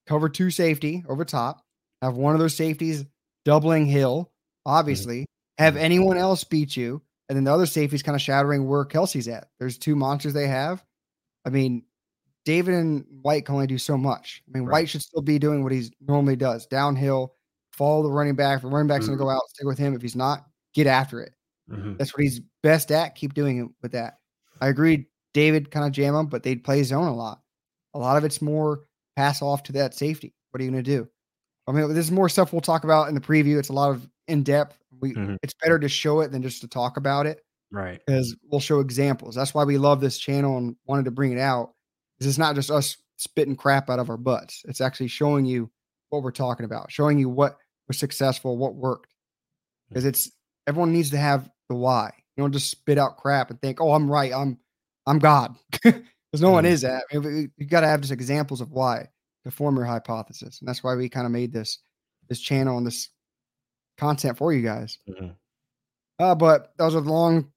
cover 0.07 0.29
two 0.29 0.51
safety 0.51 1.03
over 1.07 1.25
top, 1.25 1.63
have 2.01 2.15
one 2.15 2.33
of 2.33 2.39
those 2.39 2.55
safeties 2.55 3.05
doubling 3.43 3.85
Hill, 3.85 4.31
obviously, 4.65 5.21
mm. 5.21 5.25
have 5.59 5.77
anyone 5.77 6.17
else 6.17 6.43
beat 6.43 6.75
you, 6.75 7.01
and 7.29 7.35
then 7.35 7.43
the 7.43 7.53
other 7.53 7.65
safety's 7.65 8.03
kind 8.03 8.15
of 8.15 8.21
shattering 8.21 8.67
where 8.67 8.85
Kelsey's 8.85 9.27
at. 9.27 9.47
There's 9.59 9.77
two 9.77 9.95
monsters 9.95 10.33
they 10.33 10.47
have. 10.47 10.83
I 11.45 11.49
mean, 11.49 11.83
David 12.43 12.75
and 12.75 13.05
White 13.21 13.45
can 13.45 13.55
only 13.55 13.67
do 13.67 13.77
so 13.77 13.97
much. 13.97 14.43
I 14.47 14.57
mean, 14.57 14.65
right. 14.65 14.73
White 14.73 14.89
should 14.89 15.01
still 15.01 15.21
be 15.21 15.39
doing 15.39 15.63
what 15.63 15.71
he 15.71 15.91
normally 15.99 16.35
does 16.35 16.67
downhill, 16.67 17.33
follow 17.71 18.03
the 18.03 18.11
running 18.11 18.35
back. 18.35 18.57
If 18.57 18.61
the 18.63 18.69
running 18.69 18.87
back's 18.87 19.05
mm. 19.05 19.09
going 19.09 19.19
to 19.19 19.23
go 19.23 19.29
out, 19.29 19.41
stick 19.49 19.65
with 19.65 19.77
him. 19.77 19.95
If 19.95 20.01
he's 20.01 20.15
not, 20.15 20.45
get 20.73 20.87
after 20.87 21.21
it. 21.21 21.33
Mm-hmm. 21.69 21.95
That's 21.97 22.15
what 22.15 22.23
he's 22.23 22.41
best 22.63 22.91
at. 22.91 23.15
Keep 23.15 23.33
doing 23.33 23.59
it 23.59 23.67
with 23.81 23.93
that. 23.93 24.19
I 24.61 24.67
agree. 24.67 25.07
David 25.33 25.71
kind 25.71 25.85
of 25.85 25.91
jam 25.91 26.15
him, 26.15 26.27
but 26.27 26.43
they 26.43 26.55
play 26.55 26.83
zone 26.83 27.07
a 27.07 27.15
lot. 27.15 27.41
A 27.93 27.99
lot 27.99 28.17
of 28.17 28.23
it's 28.23 28.41
more 28.41 28.81
pass 29.15 29.41
off 29.41 29.63
to 29.63 29.71
that 29.73 29.93
safety. 29.93 30.33
What 30.51 30.61
are 30.61 30.63
you 30.63 30.71
going 30.71 30.83
to 30.83 30.89
do? 30.89 31.07
I 31.67 31.71
mean, 31.71 31.89
this 31.89 32.05
is 32.05 32.11
more 32.11 32.29
stuff 32.29 32.53
we'll 32.53 32.61
talk 32.61 32.83
about 32.83 33.09
in 33.09 33.15
the 33.15 33.21
preview. 33.21 33.57
It's 33.57 33.69
a 33.69 33.73
lot 33.73 33.89
of 33.89 34.07
in 34.27 34.43
depth. 34.43 34.77
We 35.01 35.13
mm-hmm. 35.13 35.35
it's 35.43 35.55
better 35.61 35.79
to 35.79 35.89
show 35.89 36.21
it 36.21 36.31
than 36.31 36.41
just 36.41 36.61
to 36.61 36.67
talk 36.67 36.97
about 36.97 37.25
it. 37.25 37.41
Right. 37.71 38.01
Because 38.05 38.35
we'll 38.49 38.61
show 38.61 38.79
examples. 38.79 39.35
That's 39.35 39.53
why 39.53 39.63
we 39.63 39.77
love 39.77 39.99
this 39.99 40.17
channel 40.17 40.57
and 40.57 40.75
wanted 40.85 41.05
to 41.05 41.11
bring 41.11 41.31
it 41.31 41.39
out. 41.39 41.73
Because 42.17 42.29
it's 42.29 42.37
not 42.37 42.55
just 42.55 42.71
us 42.71 42.97
spitting 43.17 43.55
crap 43.55 43.89
out 43.89 43.99
of 43.99 44.09
our 44.09 44.17
butts. 44.17 44.61
It's 44.67 44.81
actually 44.81 45.07
showing 45.07 45.45
you 45.45 45.69
what 46.09 46.23
we're 46.23 46.31
talking 46.31 46.65
about, 46.65 46.91
showing 46.91 47.17
you 47.17 47.27
what 47.27 47.57
was 47.87 47.97
successful, 47.97 48.57
what 48.57 48.75
worked. 48.75 49.13
Because 49.89 50.05
mm. 50.05 50.09
it's 50.09 50.31
everyone 50.67 50.93
needs 50.93 51.09
to 51.11 51.17
have 51.17 51.49
the 51.69 51.75
why. 51.75 52.11
You 52.35 52.43
don't 52.43 52.51
just 52.51 52.69
spit 52.69 52.97
out 52.97 53.17
crap 53.17 53.49
and 53.49 53.61
think, 53.61 53.79
"Oh, 53.81 53.93
I'm 53.93 54.09
right. 54.09 54.33
I'm 54.33 54.57
I'm 55.05 55.19
God," 55.19 55.55
because 55.71 56.01
no 56.41 56.49
mm 56.49 56.53
one 56.53 56.65
is 56.65 56.81
that. 56.81 57.03
I 57.13 57.17
mean, 57.17 57.51
you 57.57 57.65
got 57.65 57.81
to 57.81 57.87
have 57.87 58.01
just 58.01 58.11
examples 58.11 58.61
of 58.61 58.71
why 58.71 59.07
to 59.43 59.51
form 59.51 59.75
your 59.75 59.85
hypothesis, 59.85 60.59
and 60.59 60.67
that's 60.67 60.83
why 60.83 60.95
we 60.95 61.09
kind 61.09 61.25
of 61.25 61.31
made 61.31 61.53
this 61.53 61.79
this 62.27 62.39
channel 62.39 62.77
and 62.77 62.85
this 62.85 63.09
content 63.97 64.37
for 64.37 64.51
you 64.53 64.61
guys. 64.61 64.99
Mm-hmm. 65.09 65.29
Uh, 66.19 66.35
but 66.35 66.73
that 66.77 66.85
was 66.85 66.95
a 66.95 66.99
long, 66.99 67.51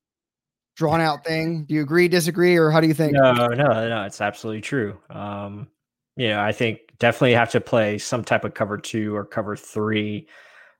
drawn 0.76 1.00
out 1.00 1.24
thing. 1.24 1.64
Do 1.64 1.74
you 1.74 1.82
agree, 1.82 2.08
disagree, 2.08 2.56
or 2.56 2.70
how 2.70 2.80
do 2.80 2.86
you 2.86 2.94
think? 2.94 3.12
No, 3.12 3.32
no, 3.32 3.46
no. 3.54 4.04
It's 4.04 4.20
absolutely 4.20 4.62
true. 4.62 4.98
Um, 5.10 5.68
you 6.16 6.28
know, 6.28 6.40
I 6.40 6.52
think 6.52 6.80
definitely 6.98 7.34
have 7.34 7.50
to 7.52 7.60
play 7.60 7.98
some 7.98 8.24
type 8.24 8.44
of 8.44 8.54
cover 8.54 8.78
two 8.78 9.14
or 9.14 9.24
cover 9.24 9.56
three 9.56 10.28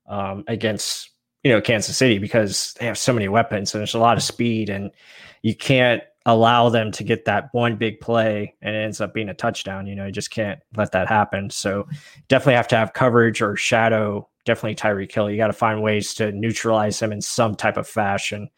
um, 0.08 0.44
against 0.48 1.10
you 1.44 1.52
know 1.52 1.60
Kansas 1.60 1.96
City 1.96 2.18
because 2.18 2.74
they 2.78 2.86
have 2.86 2.98
so 2.98 3.12
many 3.12 3.28
weapons 3.28 3.74
and 3.74 3.80
there's 3.80 3.94
a 3.94 3.98
lot 3.98 4.16
of 4.16 4.22
speed 4.22 4.70
and 4.70 4.90
you 5.42 5.54
can't 5.54 6.02
allow 6.26 6.68
them 6.68 6.92
to 6.92 7.04
get 7.04 7.24
that 7.24 7.48
one 7.52 7.76
big 7.76 8.00
play 8.00 8.54
and 8.60 8.76
it 8.76 8.80
ends 8.80 9.00
up 9.00 9.14
being 9.14 9.30
a 9.30 9.34
touchdown. 9.34 9.86
You 9.86 9.94
know, 9.94 10.06
you 10.06 10.12
just 10.12 10.30
can't 10.30 10.60
let 10.76 10.92
that 10.92 11.08
happen. 11.08 11.48
So 11.48 11.88
definitely 12.28 12.54
have 12.54 12.68
to 12.68 12.76
have 12.76 12.92
coverage 12.92 13.40
or 13.40 13.56
shadow. 13.56 14.28
Definitely 14.44 14.74
Tyreek 14.74 15.10
Hill. 15.10 15.30
You 15.30 15.38
got 15.38 15.46
to 15.46 15.54
find 15.54 15.82
ways 15.82 16.12
to 16.14 16.30
neutralize 16.32 17.00
him 17.00 17.12
in 17.12 17.22
some 17.22 17.54
type 17.54 17.78
of 17.78 17.88
fashion. 17.88 18.50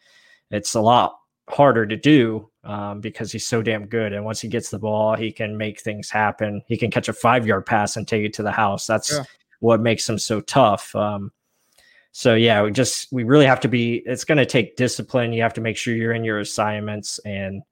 It's 0.49 0.73
a 0.73 0.81
lot 0.81 1.15
harder 1.49 1.85
to 1.85 1.95
do 1.95 2.49
um, 2.65 2.99
because 2.99 3.31
he's 3.31 3.47
so 3.47 3.61
damn 3.61 3.85
good. 3.85 4.11
And 4.11 4.25
once 4.25 4.41
he 4.41 4.49
gets 4.49 4.69
the 4.69 4.79
ball, 4.79 5.15
he 5.15 5.31
can 5.31 5.57
make 5.57 5.79
things 5.79 6.09
happen. 6.09 6.61
He 6.67 6.77
can 6.77 6.91
catch 6.91 7.07
a 7.07 7.13
five 7.13 7.47
yard 7.47 7.65
pass 7.65 7.95
and 7.95 8.05
take 8.05 8.25
it 8.25 8.33
to 8.33 8.43
the 8.43 8.51
house. 8.51 8.85
That's 8.85 9.13
yeah. 9.13 9.23
what 9.61 9.79
makes 9.79 10.07
him 10.09 10.19
so 10.19 10.41
tough. 10.41 10.93
Um, 10.93 11.31
So 12.11 12.35
yeah, 12.35 12.61
we 12.61 12.71
just 12.71 13.11
we 13.11 13.23
really 13.23 13.45
have 13.45 13.61
to 13.61 13.67
be. 13.67 14.03
It's 14.05 14.23
going 14.23 14.37
to 14.37 14.45
take 14.45 14.75
discipline. 14.75 15.33
You 15.33 15.41
have 15.41 15.53
to 15.53 15.61
make 15.61 15.77
sure 15.77 15.95
you're 15.95 16.13
in 16.13 16.23
your 16.23 16.39
assignments 16.39 17.19
and 17.19 17.63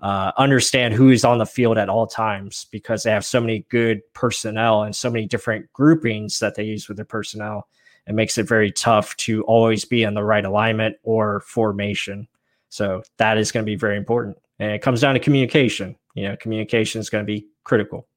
uh, 0.00 0.32
understand 0.36 0.94
who 0.94 1.10
is 1.10 1.24
on 1.24 1.38
the 1.38 1.46
field 1.46 1.78
at 1.78 1.88
all 1.88 2.08
times 2.08 2.66
because 2.72 3.04
they 3.04 3.10
have 3.10 3.24
so 3.24 3.40
many 3.40 3.64
good 3.68 4.00
personnel 4.14 4.82
and 4.82 4.94
so 4.94 5.08
many 5.08 5.26
different 5.26 5.72
groupings 5.72 6.40
that 6.40 6.56
they 6.56 6.64
use 6.64 6.88
with 6.88 6.96
their 6.96 7.06
personnel. 7.06 7.68
It 8.08 8.14
makes 8.14 8.36
it 8.36 8.48
very 8.48 8.72
tough 8.72 9.16
to 9.18 9.44
always 9.44 9.84
be 9.84 10.02
in 10.02 10.14
the 10.14 10.24
right 10.24 10.44
alignment 10.44 10.96
or 11.04 11.40
formation. 11.40 12.26
So 12.68 13.04
that 13.18 13.38
is 13.38 13.52
going 13.52 13.64
to 13.64 13.70
be 13.70 13.76
very 13.76 13.96
important. 13.96 14.38
And 14.58 14.72
it 14.72 14.82
comes 14.82 15.00
down 15.00 15.14
to 15.14 15.20
communication. 15.20 15.94
You 16.14 16.28
know, 16.28 16.36
communication 16.36 17.00
is 17.00 17.08
going 17.08 17.24
to 17.24 17.26
be 17.26 17.46
critical. 17.62 18.08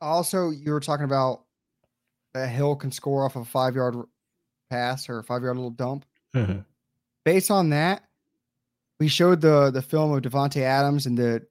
Also, 0.00 0.48
you 0.48 0.72
were 0.72 0.80
talking 0.80 1.04
about 1.04 1.42
that 2.32 2.48
Hill 2.48 2.74
can 2.74 2.90
score 2.90 3.24
off 3.24 3.36
a 3.36 3.44
five 3.44 3.74
yard 3.74 3.96
pass 4.70 5.08
or 5.08 5.18
a 5.18 5.24
five 5.24 5.42
yard 5.42 5.56
little 5.56 5.70
dump. 5.70 6.04
Mm-hmm. 6.34 6.60
Based 7.24 7.50
on 7.50 7.70
that, 7.70 8.04
we 8.98 9.08
showed 9.08 9.40
the 9.40 9.70
the 9.70 9.82
film 9.82 10.12
of 10.12 10.22
Davante 10.22 10.62
Adams 10.62 11.06
and 11.06 11.16
the 11.16 11.46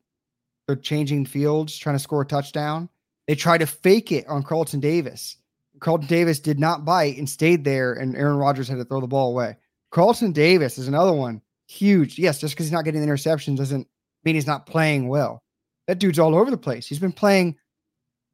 the 0.67 0.75
changing 0.75 1.25
fields 1.25 1.77
trying 1.77 1.95
to 1.95 1.99
score 1.99 2.21
a 2.21 2.25
touchdown. 2.25 2.89
They 3.27 3.35
tried 3.35 3.59
to 3.59 3.67
fake 3.67 4.11
it 4.11 4.27
on 4.27 4.43
Carlton 4.43 4.79
Davis. 4.79 5.37
Carlton 5.79 6.07
Davis 6.07 6.39
did 6.39 6.59
not 6.59 6.85
bite 6.85 7.17
and 7.17 7.29
stayed 7.29 7.63
there, 7.63 7.93
and 7.93 8.15
Aaron 8.15 8.37
Rodgers 8.37 8.67
had 8.67 8.77
to 8.77 8.85
throw 8.85 9.01
the 9.01 9.07
ball 9.07 9.31
away. 9.31 9.57
Carlton 9.91 10.31
Davis 10.31 10.77
is 10.77 10.87
another 10.87 11.13
one. 11.13 11.41
Huge. 11.67 12.17
Yes, 12.17 12.39
just 12.39 12.53
because 12.55 12.65
he's 12.65 12.71
not 12.71 12.85
getting 12.85 13.01
the 13.01 13.07
interceptions 13.07 13.57
doesn't 13.57 13.87
mean 14.23 14.35
he's 14.35 14.47
not 14.47 14.65
playing 14.65 15.07
well. 15.07 15.43
That 15.87 15.99
dude's 15.99 16.19
all 16.19 16.35
over 16.35 16.49
the 16.49 16.57
place. 16.57 16.87
He's 16.87 16.99
been 16.99 17.11
playing 17.11 17.57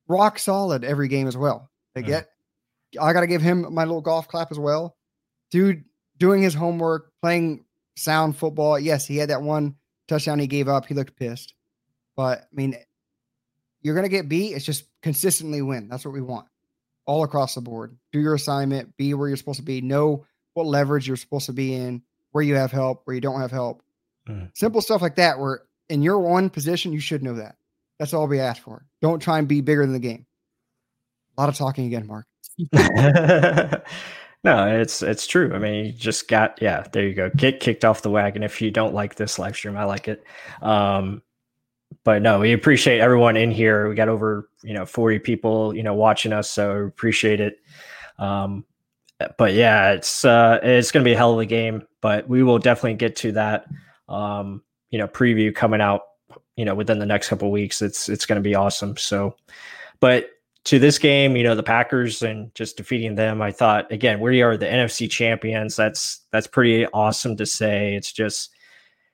rock 0.08 0.38
solid 0.40 0.84
every 0.84 1.08
game 1.08 1.28
as 1.28 1.38
well. 1.38 1.70
They 1.96 2.04
get 2.04 2.30
I 3.00 3.14
gotta 3.14 3.28
give 3.28 3.42
him 3.42 3.74
my 3.74 3.84
little 3.84 4.02
golf 4.02 4.28
clap 4.28 4.52
as 4.52 4.60
well. 4.60 4.96
Dude 5.52 5.84
doing 6.18 6.42
his 6.42 6.54
homework, 6.54 7.12
playing 7.22 7.66
sound 7.96 8.38
football. 8.38 8.80
Yes, 8.80 9.06
he 9.06 9.18
had 9.18 9.30
that 9.30 9.42
one 9.42 9.76
touchdown 10.08 10.40
he 10.40 10.48
gave 10.48 10.68
up. 10.68 10.86
He 10.86 10.94
looked 10.94 11.16
pissed. 11.16 11.54
But 12.16 12.40
I 12.42 12.56
mean, 12.56 12.76
you're 13.82 13.96
going 13.96 14.06
to 14.06 14.10
get 14.10 14.28
beat. 14.28 14.54
It's 14.54 14.66
just 14.66 14.86
consistently 15.02 15.62
win. 15.62 15.88
That's 15.88 16.04
what 16.06 16.14
we 16.14 16.22
want 16.22 16.48
all 17.06 17.24
across 17.24 17.56
the 17.56 17.62
board. 17.62 17.98
Do 18.12 18.20
your 18.20 18.36
assignment, 18.36 18.96
be 18.98 19.14
where 19.14 19.28
you're 19.28 19.38
supposed 19.38 19.60
to 19.60 19.66
be, 19.66 19.82
know 19.82 20.26
what 20.54 20.68
leverage 20.68 21.08
you're 21.08 21.18
supposed 21.18 21.48
to 21.48 21.54
be 21.54 21.74
in, 21.74 22.04
where 22.32 22.44
you 22.44 22.56
have 22.56 22.72
help, 22.72 23.02
where 23.06 23.16
you 23.16 23.22
don't 23.22 23.40
have 23.40 23.52
help. 23.52 23.82
Mm. 24.28 24.52
Simple 24.54 24.82
stuff 24.82 25.02
like 25.02 25.16
that, 25.16 25.40
where 25.40 25.64
in 25.90 26.02
your 26.02 26.20
one 26.20 26.50
position, 26.50 26.94
you 26.94 27.00
should 27.00 27.24
know 27.24 27.36
that. 27.36 27.56
That's 27.98 28.14
all 28.14 28.28
we 28.28 28.40
ask 28.40 28.62
for. 28.62 28.86
Don't 29.02 29.20
try 29.22 29.40
and 29.40 29.48
be 29.48 29.62
bigger 29.62 29.84
than 29.84 29.94
the 29.94 30.00
game. 30.00 30.26
A 31.38 31.42
lot 31.42 31.50
of 31.50 31.56
talking 31.56 31.86
again, 31.86 32.06
Mark. 32.06 32.28
No, 34.42 34.68
it's 34.74 35.02
it's 35.02 35.28
true. 35.28 35.54
I 35.54 35.60
mean, 35.60 35.86
you 35.88 35.92
just 35.92 36.30
got 36.30 36.62
yeah. 36.62 36.86
There 36.94 37.06
you 37.06 37.14
go. 37.14 37.30
Get 37.36 37.60
kicked 37.60 37.84
off 37.84 38.02
the 38.02 38.10
wagon. 38.10 38.42
If 38.42 38.62
you 38.62 38.72
don't 38.72 38.94
like 38.94 39.16
this 39.16 39.38
live 39.38 39.56
stream, 39.56 39.76
I 39.76 39.84
like 39.84 40.08
it. 40.08 40.24
Um, 40.62 41.22
but 42.06 42.22
no, 42.22 42.40
we 42.40 42.54
appreciate 42.54 43.00
everyone 43.02 43.36
in 43.36 43.52
here. 43.52 43.90
We 43.90 43.96
got 43.96 44.08
over 44.08 44.50
you 44.64 44.74
know 44.74 44.86
forty 44.86 45.20
people 45.20 45.76
you 45.76 45.84
know 45.84 45.94
watching 45.94 46.32
us, 46.32 46.50
so 46.50 46.72
appreciate 46.78 47.42
it. 47.42 47.58
Um, 48.18 48.64
but 49.38 49.54
yeah, 49.54 49.92
it's 49.92 50.24
uh, 50.24 50.60
it's 50.64 50.92
to 51.04 51.08
be 51.10 51.14
a 51.14 51.18
hell 51.18 51.34
of 51.34 51.40
a 51.40 51.46
game. 51.46 51.84
But 52.00 52.30
we 52.30 52.42
will 52.42 52.60
definitely 52.60 52.94
get 52.96 53.18
to 53.18 53.34
that. 53.34 53.66
Um, 54.08 54.64
you 54.90 55.00
know, 55.00 55.08
preview 55.08 55.54
coming 55.54 55.82
out. 55.82 56.02
You 56.56 56.64
know, 56.64 56.76
within 56.76 57.00
the 57.00 57.06
next 57.06 57.28
couple 57.28 57.52
weeks, 57.52 57.82
it's 57.82 58.08
it's 58.08 58.26
to 58.42 58.42
be 58.50 58.56
awesome. 58.56 58.96
So, 58.96 59.36
but 60.00 60.30
to 60.66 60.80
this 60.80 60.98
game, 60.98 61.36
you 61.36 61.44
know, 61.44 61.56
the 61.56 61.64
Packers 61.64 62.22
and 62.22 62.54
just 62.54 62.78
defeating 62.78 63.16
them, 63.16 63.42
I 63.42 63.52
thought 63.52 63.92
again, 63.92 64.20
we 64.20 64.42
are 64.42 64.58
the 64.58 64.66
NFC 64.66 65.10
champions. 65.10 65.76
That's 65.76 66.26
that's 66.32 66.48
pretty 66.48 66.86
awesome 66.88 67.38
to 67.38 67.46
say. 67.46 67.96
It's 67.96 68.12
just 68.12 68.52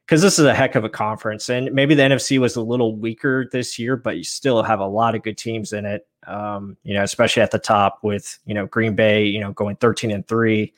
because 0.05 0.21
this 0.21 0.37
is 0.37 0.45
a 0.45 0.53
heck 0.53 0.75
of 0.75 0.83
a 0.83 0.89
conference, 0.89 1.49
and 1.49 1.71
maybe 1.73 1.95
the 1.95 2.03
NFC 2.03 2.39
was 2.39 2.55
a 2.55 2.61
little 2.61 2.95
weaker 2.95 3.47
this 3.51 3.79
year, 3.79 3.95
but 3.95 4.17
you 4.17 4.23
still 4.23 4.63
have 4.63 4.79
a 4.79 4.87
lot 4.87 5.15
of 5.15 5.23
good 5.23 5.37
teams 5.37 5.73
in 5.73 5.85
it. 5.85 6.07
Um, 6.27 6.77
you 6.83 6.93
know, 6.95 7.03
especially 7.03 7.43
at 7.43 7.51
the 7.51 7.59
top 7.59 7.99
with 8.01 8.39
you 8.45 8.53
know 8.53 8.65
Green 8.65 8.95
Bay, 8.95 9.25
you 9.25 9.39
know, 9.39 9.51
going 9.53 9.75
thirteen 9.75 10.11
and 10.11 10.27
three. 10.27 10.73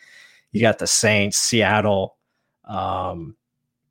You 0.51 0.61
got 0.61 0.79
the 0.79 0.87
Saints, 0.87 1.37
Seattle, 1.37 2.17
um, 2.65 3.35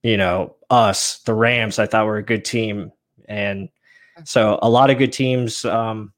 you 0.02 0.16
know, 0.16 0.56
us, 0.70 1.18
the 1.20 1.34
Rams. 1.34 1.78
I 1.78 1.86
thought 1.86 2.06
were 2.06 2.18
a 2.18 2.22
good 2.22 2.44
team, 2.44 2.92
and 3.28 3.68
so 4.24 4.58
a 4.62 4.68
lot 4.68 4.90
of 4.90 4.98
good 4.98 5.12
teams. 5.12 5.64
Um, 5.64 6.12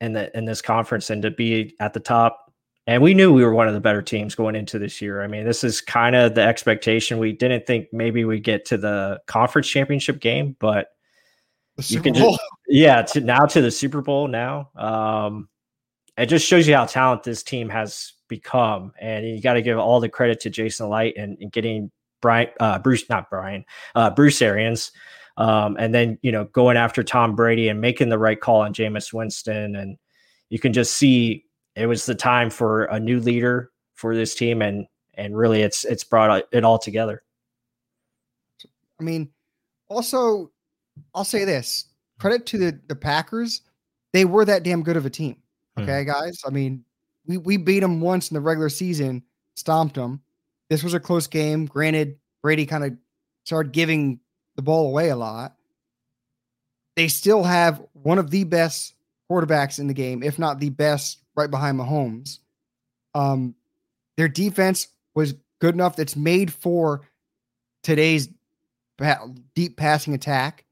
in 0.00 0.12
the 0.12 0.36
in 0.36 0.44
this 0.44 0.62
conference 0.62 1.10
and 1.10 1.22
to 1.22 1.30
be 1.30 1.74
at 1.80 1.92
the 1.92 2.00
top. 2.00 2.52
And 2.86 3.02
we 3.02 3.12
knew 3.12 3.34
we 3.34 3.44
were 3.44 3.52
one 3.52 3.68
of 3.68 3.74
the 3.74 3.80
better 3.80 4.00
teams 4.00 4.34
going 4.34 4.54
into 4.54 4.78
this 4.78 5.02
year. 5.02 5.22
I 5.22 5.26
mean, 5.26 5.44
this 5.44 5.62
is 5.62 5.82
kind 5.82 6.16
of 6.16 6.34
the 6.34 6.40
expectation. 6.40 7.18
We 7.18 7.32
didn't 7.32 7.66
think 7.66 7.88
maybe 7.92 8.24
we'd 8.24 8.44
get 8.44 8.64
to 8.66 8.78
the 8.78 9.20
conference 9.26 9.68
championship 9.68 10.20
game, 10.20 10.56
but 10.58 10.88
you 11.86 12.00
can 12.00 12.14
just, 12.14 12.40
yeah, 12.66 13.02
to 13.02 13.20
now 13.20 13.44
to 13.44 13.60
the 13.60 13.70
Super 13.70 14.00
Bowl 14.00 14.26
now. 14.26 14.70
Um, 14.74 15.50
it 16.16 16.26
just 16.26 16.46
shows 16.46 16.66
you 16.66 16.74
how 16.74 16.86
talented 16.86 17.30
this 17.30 17.42
team 17.42 17.68
has 17.68 18.14
become, 18.26 18.92
and 18.98 19.26
you 19.26 19.42
got 19.42 19.54
to 19.54 19.62
give 19.62 19.78
all 19.78 20.00
the 20.00 20.08
credit 20.08 20.40
to 20.40 20.50
Jason 20.50 20.88
Licht 20.88 21.18
and, 21.18 21.36
and 21.40 21.52
getting 21.52 21.90
Brian, 22.22 22.48
uh, 22.58 22.78
Bruce, 22.78 23.08
not 23.10 23.28
Brian, 23.28 23.64
uh, 23.94 24.10
Bruce 24.10 24.40
Arians 24.40 24.92
um, 25.38 25.76
and 25.78 25.94
then, 25.94 26.18
you 26.20 26.32
know, 26.32 26.44
going 26.46 26.76
after 26.76 27.04
Tom 27.04 27.36
Brady 27.36 27.68
and 27.68 27.80
making 27.80 28.08
the 28.08 28.18
right 28.18 28.40
call 28.40 28.60
on 28.60 28.74
Jameis 28.74 29.12
Winston. 29.12 29.76
And 29.76 29.96
you 30.50 30.58
can 30.58 30.72
just 30.72 30.94
see 30.94 31.44
it 31.76 31.86
was 31.86 32.06
the 32.06 32.14
time 32.16 32.50
for 32.50 32.84
a 32.86 32.98
new 32.98 33.20
leader 33.20 33.70
for 33.94 34.16
this 34.16 34.34
team. 34.34 34.60
And, 34.62 34.88
and 35.14 35.38
really 35.38 35.62
it's, 35.62 35.84
it's 35.84 36.02
brought 36.02 36.44
it 36.50 36.64
all 36.64 36.78
together. 36.78 37.22
I 39.00 39.04
mean, 39.04 39.30
also, 39.88 40.50
I'll 41.14 41.24
say 41.24 41.44
this 41.44 41.86
credit 42.18 42.44
to 42.46 42.58
the, 42.58 42.80
the 42.88 42.96
Packers. 42.96 43.62
They 44.12 44.24
were 44.24 44.44
that 44.44 44.64
damn 44.64 44.82
good 44.82 44.96
of 44.96 45.06
a 45.06 45.10
team. 45.10 45.36
Hmm. 45.76 45.84
Okay, 45.84 46.02
hmm. 46.02 46.10
guys. 46.10 46.42
I 46.44 46.50
mean, 46.50 46.84
we, 47.26 47.36
we 47.36 47.56
beat 47.58 47.80
them 47.80 48.00
once 48.00 48.28
in 48.28 48.34
the 48.34 48.40
regular 48.40 48.70
season, 48.70 49.22
stomped 49.54 49.94
them. 49.94 50.20
This 50.68 50.82
was 50.82 50.94
a 50.94 51.00
close 51.00 51.28
game. 51.28 51.66
Granted, 51.66 52.18
Brady 52.42 52.66
kind 52.66 52.82
of 52.82 52.94
started 53.44 53.72
giving 53.72 54.18
the 54.58 54.62
ball 54.62 54.88
away 54.88 55.08
a 55.08 55.16
lot. 55.16 55.54
They 56.96 57.06
still 57.06 57.44
have 57.44 57.80
one 57.92 58.18
of 58.18 58.28
the 58.30 58.42
best 58.42 58.92
quarterbacks 59.30 59.78
in 59.78 59.86
the 59.86 59.94
game, 59.94 60.20
if 60.24 60.36
not 60.36 60.58
the 60.58 60.70
best, 60.70 61.18
right 61.36 61.48
behind 61.48 61.78
Mahomes. 61.78 62.40
Um, 63.14 63.54
their 64.16 64.26
defense 64.26 64.88
was 65.14 65.36
good 65.60 65.74
enough 65.74 65.94
that's 65.94 66.16
made 66.16 66.52
for 66.52 67.02
today's 67.84 68.28
deep 69.54 69.76
passing 69.76 70.14
attack. 70.14 70.64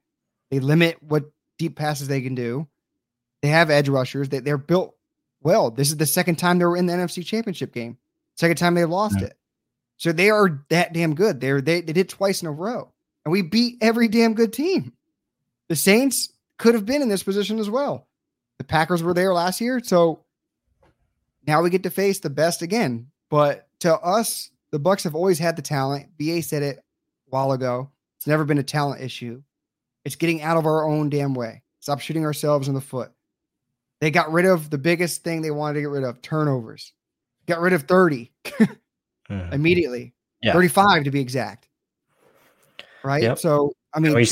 They 0.51 0.59
limit 0.59 1.01
what 1.01 1.31
deep 1.57 1.77
passes 1.77 2.09
they 2.09 2.23
can 2.23 2.35
do. 2.35 2.67
They 3.41 3.49
have 3.49 3.71
edge 3.71 3.89
rushers. 3.89 4.29
They, 4.29 4.41
they're 4.41 4.59
built 4.59 4.97
well. 5.43 5.71
This 5.71 5.91
is 5.91 5.97
the 5.97 6.07
second 6.07 6.37
time 6.37 6.59
they 6.59 6.65
were 6.65 6.77
in 6.77 6.87
the 6.87 6.93
NFC 6.93 7.25
Championship 7.25 7.73
game. 7.73 7.99
Second 8.37 8.57
time 8.57 8.75
they 8.75 8.85
lost 8.85 9.21
yeah. 9.21 9.27
it. 9.27 9.37
So 9.97 10.11
they 10.11 10.31
are 10.31 10.65
that 10.71 10.93
damn 10.93 11.15
good. 11.15 11.41
They're, 11.41 11.61
they 11.61 11.83
they 11.83 11.93
did 11.93 12.09
twice 12.09 12.43
in 12.43 12.49
a 12.49 12.53
row 12.53 12.93
and 13.27 13.33
we 13.33 13.43
beat 13.43 13.79
every 13.81 14.07
damn 14.07 14.35
good 14.35 14.53
team. 14.53 14.93
The 15.69 15.75
Saints 15.75 16.33
could 16.59 16.75
have 16.75 16.87
been 16.87 17.03
in 17.03 17.09
this 17.09 17.25
position 17.25 17.59
as 17.59 17.69
well. 17.69 18.07
The 18.59 18.65
Packers 18.65 19.03
were 19.03 19.15
there 19.15 19.35
last 19.35 19.61
year, 19.61 19.81
so 19.83 20.23
now 21.45 21.61
we 21.61 21.69
get 21.69 21.83
to 21.83 21.91
face 21.91 22.21
the 22.21 22.31
best 22.31 22.63
again. 22.63 23.09
But 23.29 23.67
to 23.81 23.99
us, 23.99 24.51
the 24.71 24.79
Bucs 24.79 25.03
have 25.03 25.17
always 25.17 25.41
had 25.41 25.57
the 25.57 25.63
talent. 25.63 26.17
BA 26.17 26.41
said 26.41 26.63
it 26.63 26.79
a 26.79 26.83
while 27.31 27.51
ago. 27.51 27.91
It's 28.17 28.29
never 28.29 28.45
been 28.45 28.59
a 28.59 28.63
talent 28.63 29.03
issue. 29.03 29.43
It's 30.05 30.17
getting 30.17 30.41
out 30.43 30.57
of 30.57 30.65
our 30.65 30.89
own 30.89 31.11
damn 31.11 31.35
way. 31.35 31.65
Stop 31.81 31.99
shooting 31.99 32.25
ourselves 32.25 32.69
in 32.69 32.75
the 32.75 32.81
foot. 32.81 33.11
They 34.01 34.13
got 34.13 34.31
rid 34.31 34.47
of 34.47 34.71
the 34.71 34.79
biggest 34.79 35.25
thing 35.25 35.43
they 35.43 35.51
wanted 35.51 35.75
to 35.75 35.81
get 35.81 35.91
rid 35.91 36.05
of 36.05 36.23
turnovers. 36.23 36.93
Got 37.47 37.61
rid 37.61 37.73
of 37.73 37.83
30 37.83 38.31
mm-hmm. 38.45 39.35
immediately. 39.53 40.15
Yeah. 40.43 40.53
35 40.53 41.05
to 41.05 41.11
be 41.11 41.21
exact 41.21 41.67
right? 43.07 43.23
Yep. 43.23 43.39
So 43.39 43.73
I 43.95 44.01
mean, 44.01 44.15
we, 44.15 44.27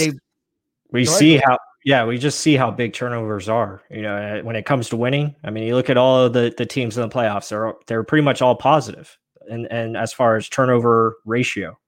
we 0.90 1.04
see 1.04 1.36
how 1.36 1.58
yeah, 1.84 2.06
we 2.06 2.16
just 2.16 2.40
see 2.40 2.56
how 2.56 2.70
big 2.70 2.94
turnovers 2.94 3.48
are. 3.48 3.82
You 3.90 4.02
know, 4.02 4.16
uh, 4.16 4.42
when 4.42 4.56
it 4.56 4.64
comes 4.64 4.88
to 4.88 4.96
winning, 4.96 5.36
I 5.44 5.50
mean, 5.50 5.64
you 5.64 5.74
look 5.74 5.90
at 5.90 5.98
all 5.98 6.24
of 6.24 6.32
the 6.32 6.52
the 6.56 6.66
teams 6.66 6.96
in 6.96 7.02
the 7.02 7.14
playoffs; 7.14 7.48
they're 7.48 7.74
they're 7.86 8.04
pretty 8.04 8.24
much 8.24 8.42
all 8.42 8.56
positive, 8.56 9.16
and 9.50 9.70
and 9.70 9.96
as 9.96 10.12
far 10.12 10.36
as 10.36 10.48
turnover 10.48 11.16
ratio, 11.24 11.78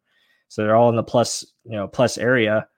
so 0.49 0.63
they're 0.63 0.77
all 0.77 0.91
in 0.91 0.97
the 0.97 1.03
plus 1.03 1.45
you 1.65 1.73
know 1.73 1.89
plus 1.89 2.19
area, 2.19 2.69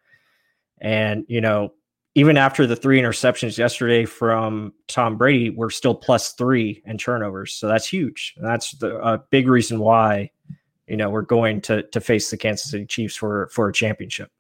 and 0.81 1.25
you 1.29 1.41
know. 1.41 1.73
Even 2.15 2.37
after 2.37 2.67
the 2.67 2.75
three 2.75 3.01
interceptions 3.01 3.59
yesterday 3.59 4.05
from 4.05 4.73
Tom 4.89 5.17
Brady, 5.17 5.51
we're 5.51 5.71
still 5.71 5.95
plus 5.95 6.33
three 6.33 6.83
in 6.85 6.99
turnovers. 6.99 7.53
So 7.53 7.69
that's 7.69 7.87
huge. 7.87 8.35
And 8.37 8.45
that's 8.45 8.73
the, 8.73 8.97
a 8.97 9.19
big 9.31 9.47
reason 9.47 9.79
why 9.79 10.33
you 10.89 10.97
know 10.97 11.11
we're 11.11 11.23
going 11.23 11.61
to 11.63 11.83
to 11.83 12.01
face 12.01 12.31
the 12.31 12.37
Kansas 12.37 12.71
City 12.71 12.87
Chiefs 12.87 13.17
for 13.17 13.49
for 13.49 13.69
a 13.69 13.73
championship. 13.73 14.31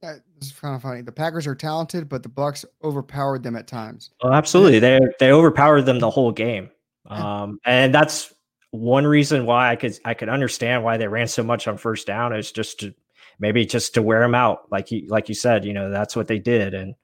That 0.00 0.20
is 0.40 0.52
kind 0.52 0.74
of 0.74 0.82
funny. 0.82 1.02
The 1.02 1.12
Packers 1.12 1.46
are 1.46 1.54
talented, 1.54 2.08
but 2.08 2.22
the 2.22 2.28
Bucs 2.28 2.64
overpowered 2.82 3.44
them 3.44 3.54
at 3.54 3.68
times. 3.68 4.10
Well, 4.22 4.32
absolutely, 4.32 4.78
they 4.78 5.00
they 5.20 5.30
overpowered 5.30 5.82
them 5.82 6.00
the 6.00 6.10
whole 6.10 6.32
game, 6.32 6.70
um, 7.06 7.60
and 7.64 7.94
that's 7.94 8.32
one 8.72 9.06
reason 9.06 9.44
why 9.46 9.70
I 9.70 9.76
could 9.76 9.98
I 10.04 10.14
could 10.14 10.28
understand 10.30 10.82
why 10.82 10.96
they 10.96 11.06
ran 11.06 11.28
so 11.28 11.42
much 11.42 11.68
on 11.68 11.76
first 11.76 12.06
down 12.06 12.34
is 12.34 12.50
just 12.50 12.80
to 12.80 12.94
maybe 13.38 13.66
just 13.66 13.94
to 13.94 14.02
wear 14.02 14.20
them 14.20 14.34
out, 14.34 14.70
like 14.70 14.90
you 14.90 15.06
like 15.08 15.28
you 15.28 15.34
said, 15.34 15.64
you 15.64 15.74
know, 15.74 15.90
that's 15.90 16.16
what 16.16 16.26
they 16.26 16.38
did. 16.38 16.74
And 16.74 16.94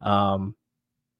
um 0.00 0.54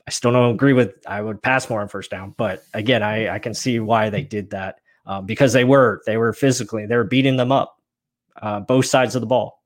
I 0.06 0.10
still 0.10 0.32
don't 0.32 0.54
agree 0.54 0.72
with 0.72 0.94
I 1.06 1.20
would 1.20 1.42
pass 1.42 1.68
more 1.68 1.80
on 1.80 1.88
first 1.88 2.10
down, 2.10 2.34
but 2.36 2.64
again, 2.74 3.02
I, 3.02 3.34
I 3.34 3.38
can 3.38 3.54
see 3.54 3.80
why 3.80 4.08
they 4.08 4.22
did 4.22 4.50
that. 4.50 4.78
Um, 5.04 5.26
because 5.26 5.52
they 5.52 5.64
were 5.64 6.00
they 6.06 6.16
were 6.16 6.32
physically 6.32 6.86
they 6.86 6.96
were 6.96 7.04
beating 7.04 7.36
them 7.36 7.50
up 7.50 7.76
uh, 8.40 8.60
both 8.60 8.86
sides 8.86 9.14
of 9.14 9.20
the 9.20 9.26
ball. 9.26 9.62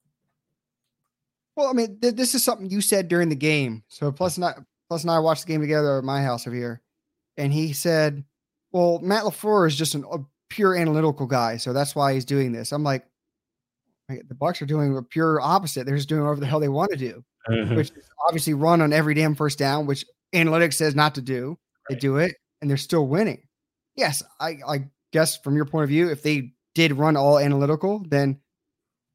Well, 1.56 1.68
I 1.68 1.72
mean, 1.72 1.98
th- 2.00 2.14
this 2.14 2.34
is 2.34 2.42
something 2.42 2.70
you 2.70 2.80
said 2.80 3.08
during 3.08 3.28
the 3.28 3.36
game. 3.36 3.82
So 3.88 4.12
plus 4.12 4.38
not 4.38 4.58
plus 4.88 5.02
and 5.02 5.10
I 5.10 5.18
watched 5.18 5.46
the 5.46 5.52
game 5.52 5.60
together 5.60 5.98
at 5.98 6.04
my 6.04 6.22
house 6.22 6.46
over 6.46 6.56
here, 6.56 6.82
and 7.36 7.52
he 7.52 7.72
said, 7.72 8.24
"Well, 8.72 8.98
Matt 9.00 9.24
LaFleur 9.24 9.66
is 9.66 9.76
just 9.76 9.94
an, 9.94 10.04
a 10.10 10.18
pure 10.48 10.74
analytical 10.74 11.26
guy, 11.26 11.56
so 11.56 11.72
that's 11.72 11.94
why 11.94 12.14
he's 12.14 12.24
doing 12.24 12.52
this." 12.52 12.72
I'm 12.72 12.82
like, 12.82 13.04
the 14.08 14.34
Bucs 14.34 14.62
are 14.62 14.66
doing 14.66 14.96
a 14.96 15.02
pure 15.02 15.40
opposite. 15.40 15.86
They're 15.86 15.96
just 15.96 16.08
doing 16.08 16.22
whatever 16.22 16.40
the 16.40 16.46
hell 16.46 16.60
they 16.60 16.68
want 16.68 16.92
to 16.92 16.96
do, 16.96 17.24
mm-hmm. 17.48 17.74
which 17.74 17.90
is 17.90 18.08
obviously 18.26 18.54
run 18.54 18.80
on 18.80 18.92
every 18.92 19.14
damn 19.14 19.34
first 19.34 19.58
down, 19.58 19.86
which 19.86 20.04
analytics 20.34 20.74
says 20.74 20.94
not 20.94 21.14
to 21.16 21.22
do. 21.22 21.58
Right. 21.88 21.96
They 21.96 21.96
do 21.96 22.16
it, 22.18 22.36
and 22.60 22.70
they're 22.70 22.76
still 22.76 23.06
winning. 23.06 23.42
Yes, 23.96 24.22
I, 24.40 24.58
I 24.68 24.84
guess 25.12 25.38
from 25.38 25.56
your 25.56 25.64
point 25.64 25.84
of 25.84 25.88
view, 25.88 26.10
if 26.10 26.22
they 26.22 26.52
did 26.74 26.92
run 26.92 27.16
all 27.16 27.38
analytical, 27.38 28.04
then 28.08 28.40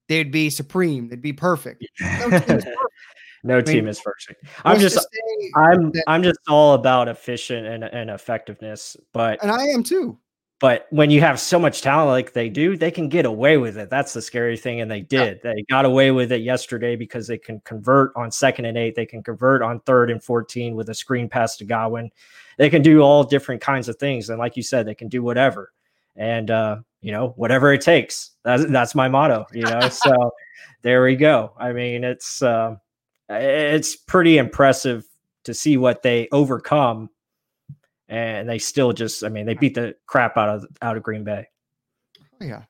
they'd 0.07 0.31
be 0.31 0.49
supreme. 0.49 1.09
They'd 1.09 1.21
be 1.21 1.33
perfect. 1.33 1.85
No 1.99 2.29
team 2.29 2.57
is 2.57 2.65
perfect. 2.65 2.83
no 3.43 3.57
I 3.57 3.61
team 3.61 3.87
is 3.87 3.99
perfect. 3.99 4.45
I'm 4.65 4.79
just 4.79 5.07
I'm 5.55 5.91
that, 5.91 6.03
I'm 6.07 6.23
just 6.23 6.39
all 6.47 6.73
about 6.73 7.07
efficient 7.07 7.65
and, 7.65 7.83
and 7.83 8.09
effectiveness. 8.09 8.95
But 9.13 9.41
and 9.41 9.51
I 9.51 9.65
am 9.67 9.83
too. 9.83 10.17
But 10.61 10.85
when 10.91 11.09
you 11.09 11.21
have 11.21 11.39
so 11.39 11.57
much 11.57 11.81
talent 11.81 12.09
like 12.09 12.33
they 12.33 12.47
do, 12.47 12.77
they 12.77 12.91
can 12.91 13.09
get 13.09 13.25
away 13.25 13.57
with 13.57 13.79
it. 13.79 13.89
That's 13.89 14.13
the 14.13 14.21
scary 14.21 14.55
thing. 14.55 14.79
And 14.79 14.91
they 14.91 15.01
did. 15.01 15.39
Yeah. 15.43 15.53
They 15.53 15.63
got 15.63 15.85
away 15.85 16.11
with 16.11 16.31
it 16.31 16.43
yesterday 16.43 16.95
because 16.95 17.25
they 17.25 17.39
can 17.39 17.61
convert 17.61 18.11
on 18.15 18.29
second 18.29 18.65
and 18.65 18.77
eight. 18.77 18.93
They 18.93 19.07
can 19.07 19.23
convert 19.23 19.63
on 19.63 19.79
third 19.79 20.11
and 20.11 20.23
14 20.23 20.75
with 20.75 20.89
a 20.89 20.93
screen 20.93 21.27
pass 21.27 21.57
to 21.57 21.65
Godwin. 21.65 22.11
They 22.59 22.69
can 22.69 22.83
do 22.83 23.01
all 23.01 23.23
different 23.23 23.59
kinds 23.59 23.89
of 23.89 23.95
things. 23.95 24.29
And 24.29 24.37
like 24.37 24.55
you 24.55 24.61
said, 24.61 24.85
they 24.85 24.93
can 24.93 25.07
do 25.07 25.23
whatever. 25.23 25.71
And, 26.16 26.51
uh, 26.51 26.78
you 27.01 27.12
know, 27.12 27.30
whatever 27.36 27.74
it 27.74 27.82
takes. 27.82 28.32
That's, 28.43 28.66
that's 28.66 28.95
my 28.95 29.07
motto, 29.07 29.45
you 29.53 29.64
know? 29.64 29.89
so 29.89 30.32
there 30.82 31.03
we 31.03 31.16
go. 31.16 31.53
I 31.57 31.72
mean, 31.74 32.03
it's, 32.03 32.41
uh, 32.41 32.76
it's 33.30 33.95
pretty 33.95 34.38
impressive 34.38 35.05
to 35.45 35.53
see 35.53 35.78
what 35.78 36.03
they 36.03 36.28
overcome 36.32 37.09
and 38.12 38.47
they 38.47 38.59
still 38.59 38.91
just 38.91 39.24
I 39.24 39.30
mean 39.30 39.45
they 39.45 39.53
beat 39.55 39.74
the 39.74 39.95
crap 40.05 40.38
out 40.38 40.49
of 40.49 40.66
out 40.82 40.97
of 40.97 41.03
Green 41.03 41.24
Bay. 41.24 41.47
Oh, 42.39 42.45
yeah. 42.45 42.64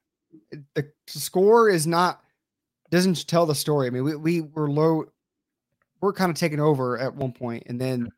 The 0.75 0.87
score 1.07 1.67
is 1.67 1.87
not 1.87 2.21
doesn't 2.91 3.27
tell 3.27 3.45
the 3.45 3.55
story. 3.55 3.87
I 3.87 3.89
mean, 3.89 4.03
we, 4.03 4.15
we 4.15 4.41
were 4.41 4.69
low 4.69 5.05
we're 5.99 6.13
kind 6.13 6.29
of 6.29 6.37
taking 6.37 6.59
over 6.59 6.97
at 6.97 7.13
one 7.13 7.31
point 7.31 7.63
and 7.65 7.81
then 7.81 8.09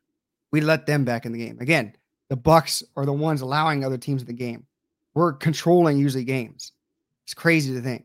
we 0.52 0.60
let 0.60 0.86
them 0.86 1.04
back 1.04 1.26
in 1.26 1.32
the 1.32 1.38
game. 1.38 1.58
Again, 1.60 1.96
the 2.28 2.36
Bucs 2.36 2.82
are 2.96 3.06
the 3.06 3.12
ones 3.12 3.40
allowing 3.40 3.84
other 3.84 3.98
teams 3.98 4.22
in 4.22 4.26
the 4.26 4.32
game. 4.32 4.66
We're 5.14 5.32
controlling 5.32 5.98
usually 5.98 6.24
games. 6.24 6.72
It's 7.24 7.34
crazy 7.34 7.72
to 7.74 7.80
think. 7.80 8.04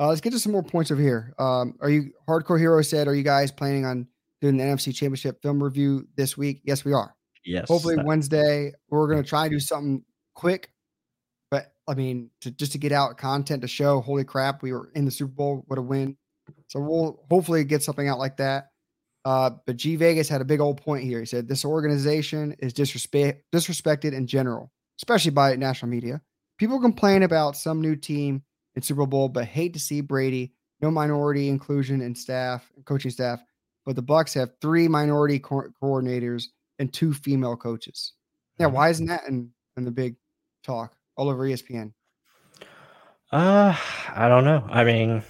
Uh, 0.00 0.08
let's 0.08 0.20
get 0.20 0.30
to 0.32 0.38
some 0.38 0.52
more 0.52 0.62
points 0.62 0.90
over 0.90 1.00
here. 1.00 1.34
Um, 1.38 1.74
are 1.80 1.90
you 1.90 2.12
Hardcore 2.28 2.58
Hero 2.58 2.82
said, 2.82 3.06
are 3.06 3.14
you 3.14 3.22
guys 3.22 3.52
planning 3.52 3.84
on 3.84 4.08
doing 4.40 4.56
the 4.56 4.64
NFC 4.64 4.94
Championship 4.94 5.40
film 5.42 5.62
review 5.62 6.06
this 6.16 6.36
week? 6.36 6.62
Yes, 6.64 6.84
we 6.84 6.92
are. 6.92 7.14
Yes. 7.44 7.68
Hopefully 7.68 7.96
that- 7.96 8.06
Wednesday. 8.06 8.72
We're 8.88 9.08
gonna 9.08 9.22
try 9.22 9.48
to 9.48 9.54
do 9.54 9.60
something 9.60 10.02
quick. 10.34 10.70
But 11.50 11.74
I 11.86 11.94
mean, 11.94 12.30
to 12.40 12.50
just 12.50 12.72
to 12.72 12.78
get 12.78 12.92
out 12.92 13.18
content 13.18 13.62
to 13.62 13.68
show, 13.68 14.00
holy 14.00 14.24
crap, 14.24 14.62
we 14.62 14.72
were 14.72 14.90
in 14.94 15.04
the 15.04 15.10
Super 15.10 15.32
Bowl, 15.32 15.64
what 15.66 15.78
a 15.78 15.82
win. 15.82 16.16
So 16.68 16.80
we'll 16.80 17.24
hopefully 17.30 17.64
get 17.64 17.82
something 17.82 18.08
out 18.08 18.18
like 18.18 18.36
that. 18.38 18.70
Uh, 19.24 19.50
but 19.66 19.76
G 19.76 19.96
Vegas 19.96 20.28
had 20.28 20.40
a 20.40 20.44
big 20.44 20.60
old 20.60 20.82
point 20.82 21.04
here. 21.04 21.20
He 21.20 21.26
said 21.26 21.48
this 21.48 21.64
organization 21.64 22.54
is 22.58 22.72
disrespect 22.72 23.44
disrespected 23.52 24.12
in 24.12 24.26
general, 24.26 24.72
especially 24.98 25.30
by 25.30 25.54
national 25.56 25.90
media. 25.90 26.20
People 26.58 26.80
complain 26.80 27.22
about 27.22 27.56
some 27.56 27.80
new 27.80 27.96
team 27.96 28.42
in 28.76 28.82
Super 28.82 29.06
Bowl, 29.06 29.28
but 29.28 29.44
hate 29.44 29.72
to 29.74 29.80
see 29.80 30.00
Brady 30.00 30.52
no 30.80 30.90
minority 30.90 31.48
inclusion 31.48 32.02
in 32.02 32.14
staff, 32.14 32.70
coaching 32.84 33.10
staff. 33.10 33.40
But 33.86 33.96
the 33.96 34.02
Bucs 34.02 34.34
have 34.34 34.50
three 34.60 34.88
minority 34.88 35.38
co- 35.38 35.70
coordinators 35.82 36.44
and 36.78 36.92
two 36.92 37.14
female 37.14 37.56
coaches. 37.56 38.12
Yeah, 38.58 38.66
mm-hmm. 38.66 38.76
why 38.76 38.88
isn't 38.90 39.06
that 39.06 39.24
in, 39.28 39.50
in 39.76 39.84
the 39.84 39.90
big 39.90 40.16
talk 40.62 40.94
all 41.16 41.28
over 41.28 41.44
ESPN? 41.44 41.92
Uh, 43.32 43.76
I 44.14 44.28
don't 44.28 44.44
know. 44.44 44.66
I 44.68 44.84
mean, 44.84 45.22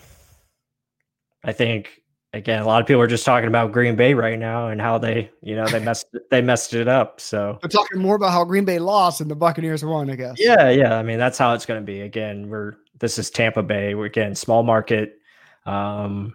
I 1.42 1.52
think 1.52 2.02
again, 2.34 2.60
a 2.60 2.66
lot 2.66 2.80
of 2.80 2.86
people 2.86 3.00
are 3.00 3.06
just 3.06 3.24
talking 3.24 3.48
about 3.48 3.72
Green 3.72 3.96
Bay 3.96 4.12
right 4.12 4.38
now 4.38 4.68
and 4.68 4.80
how 4.80 4.98
they, 4.98 5.30
you 5.42 5.54
know, 5.56 5.66
they 5.66 5.78
messed 5.84 6.06
they 6.30 6.42
messed 6.42 6.74
it 6.74 6.88
up. 6.88 7.20
So 7.20 7.58
they're 7.62 7.68
talking 7.68 8.00
more 8.00 8.16
about 8.16 8.32
how 8.32 8.44
Green 8.44 8.64
Bay 8.64 8.78
lost 8.78 9.20
and 9.20 9.30
the 9.30 9.36
Buccaneers 9.36 9.84
won, 9.84 10.10
I 10.10 10.16
guess. 10.16 10.34
Yeah, 10.38 10.70
yeah. 10.70 10.98
I 10.98 11.02
mean, 11.02 11.18
that's 11.18 11.38
how 11.38 11.54
it's 11.54 11.64
going 11.64 11.80
to 11.80 11.84
be. 11.84 12.02
Again, 12.02 12.48
we're 12.48 12.74
this 12.98 13.18
is 13.18 13.30
Tampa 13.30 13.62
Bay. 13.62 13.94
We're 13.94 14.06
again 14.06 14.34
small 14.34 14.62
market. 14.62 15.18
Um, 15.66 16.34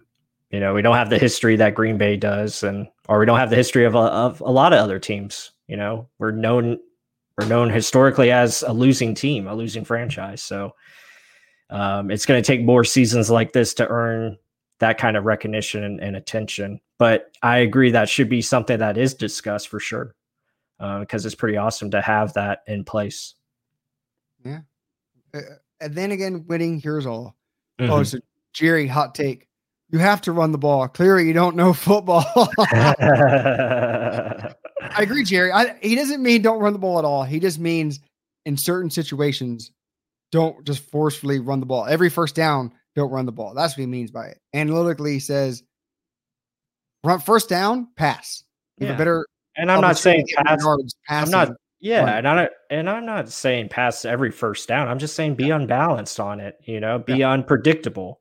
you 0.50 0.60
know, 0.60 0.74
we 0.74 0.82
don't 0.82 0.96
have 0.96 1.10
the 1.10 1.20
history 1.20 1.56
that 1.58 1.76
Green 1.76 1.98
Bay 1.98 2.18
does, 2.18 2.64
and 2.64 2.88
or 3.08 3.20
we 3.20 3.26
don't 3.26 3.38
have 3.38 3.52
the 3.52 3.56
history 3.56 3.86
of 3.86 3.96
a, 3.96 4.00
of 4.00 4.42
a 4.42 4.52
lot 4.52 4.74
of 4.74 4.80
other 4.80 5.00
teams. 5.00 5.52
You 5.68 5.78
know, 5.78 6.08
we're 6.18 6.32
known 6.32 6.80
we're 7.38 7.48
known 7.48 7.70
historically 7.70 8.32
as 8.32 8.64
a 8.64 8.74
losing 8.74 9.14
team, 9.14 9.48
a 9.48 9.56
losing 9.56 9.86
franchise. 9.86 10.42
So 10.42 10.74
um, 11.70 12.10
it's 12.10 12.26
going 12.26 12.42
to 12.42 12.46
take 12.46 12.64
more 12.64 12.84
seasons 12.84 13.30
like 13.30 13.54
this 13.54 13.74
to 13.76 13.88
earn 13.88 14.38
that 14.80 14.98
kind 14.98 15.18
of 15.18 15.26
recognition 15.26 15.84
and, 15.84 16.00
and, 16.00 16.16
attention. 16.16 16.80
But 16.98 17.32
I 17.42 17.60
agree 17.60 17.92
that 17.92 18.10
should 18.10 18.30
be 18.30 18.42
something 18.42 18.80
that 18.80 18.98
is 18.98 19.14
discussed 19.14 19.68
for 19.68 19.80
sure, 19.80 20.16
because 20.78 21.26
uh, 21.26 21.28
it's 21.28 21.36
pretty 21.36 21.58
awesome 21.58 21.92
to 21.92 22.02
have 22.02 22.34
that 22.34 22.64
in 22.68 22.84
place. 22.84 23.36
Yeah, 24.44 24.62
uh, 25.34 25.42
and 25.82 25.94
then 25.94 26.12
again, 26.12 26.46
winning 26.48 26.80
here's 26.80 27.06
all. 27.06 27.36
Oh, 27.80 27.84
mm-hmm. 27.84 27.94
Oh, 27.94 28.04
so 28.04 28.20
Jerry, 28.54 28.88
hot 28.88 29.16
take. 29.16 29.48
You 29.92 30.00
have 30.00 30.22
to 30.22 30.32
run 30.32 30.52
the 30.52 30.58
ball. 30.58 30.88
Clearly, 30.88 31.26
you 31.26 31.34
don't 31.34 31.56
know 31.56 31.74
football. 31.74 32.26
I 32.58 34.54
agree, 34.98 35.24
Jerry. 35.24 35.52
I, 35.52 35.78
he 35.82 35.96
doesn't 35.96 36.22
mean 36.22 36.42
don't 36.42 36.60
run 36.60 36.74
the 36.74 36.80
ball 36.80 37.00
at 37.00 37.06
all. 37.06 37.24
He 37.24 37.40
just 37.40 37.60
means 37.60 38.00
in 38.46 38.56
certain 38.58 38.90
situations, 38.90 39.72
don't 40.32 40.64
just 40.64 40.84
forcefully 40.90 41.40
run 41.40 41.60
the 41.60 41.66
ball. 41.66 41.86
Every 41.86 42.10
first 42.10 42.36
down, 42.36 42.72
don't 42.96 43.12
run 43.12 43.26
the 43.26 43.32
ball. 43.32 43.54
That's 43.54 43.74
what 43.74 43.82
he 43.82 43.88
means 43.88 44.12
by 44.12 44.28
it. 44.28 44.40
Analytically, 44.54 45.14
he 45.14 45.20
says 45.20 45.64
run 47.04 47.20
first 47.20 47.50
down, 47.50 47.90
pass. 47.96 48.44
You 48.78 48.88
yeah. 48.88 48.96
better. 48.96 49.26
And 49.56 49.72
I'm 49.72 49.82
not 49.82 49.98
saying 49.98 50.26
pass. 50.46 50.64
I'm 51.10 51.30
not. 51.30 51.50
Yeah, 51.82 52.18
and 52.18 52.28
I'm 52.28 52.36
not, 52.36 52.50
and 52.70 52.90
I'm 52.90 53.06
not 53.06 53.30
saying 53.30 53.70
pass 53.70 54.04
every 54.04 54.32
first 54.32 54.68
down. 54.68 54.90
I'm 54.90 55.00
just 55.00 55.16
saying 55.16 55.36
be 55.36 55.48
yeah. 55.48 55.56
unbalanced 55.56 56.20
on 56.20 56.42
it. 56.42 56.56
You 56.66 56.80
know, 56.80 57.00
be 57.00 57.16
yeah. 57.16 57.32
unpredictable. 57.32 58.20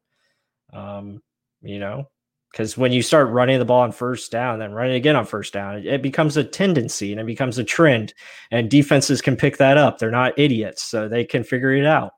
Um, 0.72 1.20
you 1.60 1.80
know, 1.80 2.08
because 2.52 2.76
when 2.78 2.92
you 2.92 3.02
start 3.02 3.30
running 3.30 3.58
the 3.58 3.64
ball 3.64 3.82
on 3.82 3.92
first 3.92 4.30
down, 4.30 4.58
then 4.58 4.72
running 4.72 4.94
again 4.94 5.16
on 5.16 5.26
first 5.26 5.52
down, 5.52 5.84
it, 5.86 6.02
becomes 6.02 6.36
a 6.36 6.44
tendency 6.44 7.12
and 7.12 7.20
it 7.20 7.26
becomes 7.26 7.58
a 7.58 7.64
trend. 7.64 8.14
And 8.50 8.70
defenses 8.70 9.20
can 9.20 9.36
pick 9.36 9.58
that 9.58 9.76
up. 9.76 9.98
They're 9.98 10.10
not 10.10 10.38
idiots, 10.38 10.82
so 10.82 11.08
they 11.08 11.24
can 11.24 11.44
figure 11.44 11.72
it 11.72 11.86
out. 11.86 12.12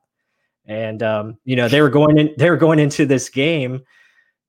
And 0.65 1.01
um, 1.03 1.37
you 1.43 1.55
know, 1.55 1.67
they 1.67 1.81
were 1.81 1.89
going 1.89 2.17
in, 2.17 2.33
they 2.37 2.49
were 2.49 2.57
going 2.57 2.79
into 2.79 3.05
this 3.05 3.29
game 3.29 3.81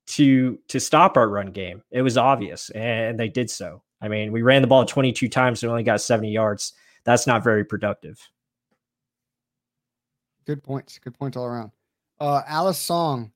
to 0.09 0.59
to 0.69 0.81
stop 0.81 1.17
our 1.17 1.29
run 1.29 1.53
game. 1.53 1.83
It 1.91 2.03
was 2.03 2.17
obvious, 2.17 2.71
and 2.71 3.19
they 3.19 3.29
did 3.29 3.51
so. 3.51 3.83
I 4.01 4.09
mean, 4.09 4.33
we 4.33 4.43
ran 4.43 4.63
the 4.63 4.69
ball 4.69 4.85
22 4.85 5.29
times 5.29 5.63
and 5.63 5.71
only 5.71 5.85
got 5.85 6.01
70 6.01 6.31
yards. 6.31 6.73
That's 7.05 7.27
not 7.27 7.45
very 7.45 7.65
productive. 7.65 8.19
Good 10.45 10.63
points. 10.63 10.99
Good 10.99 11.17
points 11.17 11.37
all 11.37 11.45
around. 11.45 11.71
Uh, 12.19 12.43
Alice 12.49 12.79
Song 12.79 13.31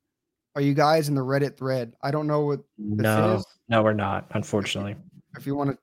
are 0.56 0.62
you 0.62 0.72
guys 0.72 1.10
in 1.10 1.14
the 1.14 1.20
Reddit 1.20 1.58
thread? 1.58 1.92
I 2.02 2.10
don't 2.10 2.26
know 2.26 2.40
what 2.40 2.60
no, 2.78 3.36
is. 3.36 3.46
No, 3.68 3.82
we're 3.82 3.92
not, 3.92 4.26
unfortunately. 4.30 4.96
If 5.36 5.46
you 5.46 5.54
want 5.54 5.70
to 5.70 5.78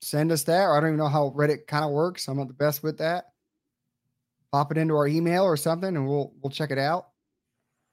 send 0.00 0.32
us 0.32 0.42
that, 0.44 0.62
or 0.62 0.76
I 0.76 0.80
don't 0.80 0.90
even 0.90 0.98
know 0.98 1.08
how 1.08 1.34
Reddit 1.36 1.66
kind 1.66 1.84
of 1.84 1.90
works. 1.90 2.26
I'm 2.26 2.38
not 2.38 2.48
the 2.48 2.54
best 2.54 2.82
with 2.82 2.96
that. 2.98 3.33
Pop 4.54 4.70
it 4.70 4.78
into 4.78 4.94
our 4.94 5.08
email 5.08 5.42
or 5.42 5.56
something, 5.56 5.96
and 5.96 6.06
we'll 6.06 6.32
we'll 6.40 6.48
check 6.48 6.70
it 6.70 6.78
out. 6.78 7.08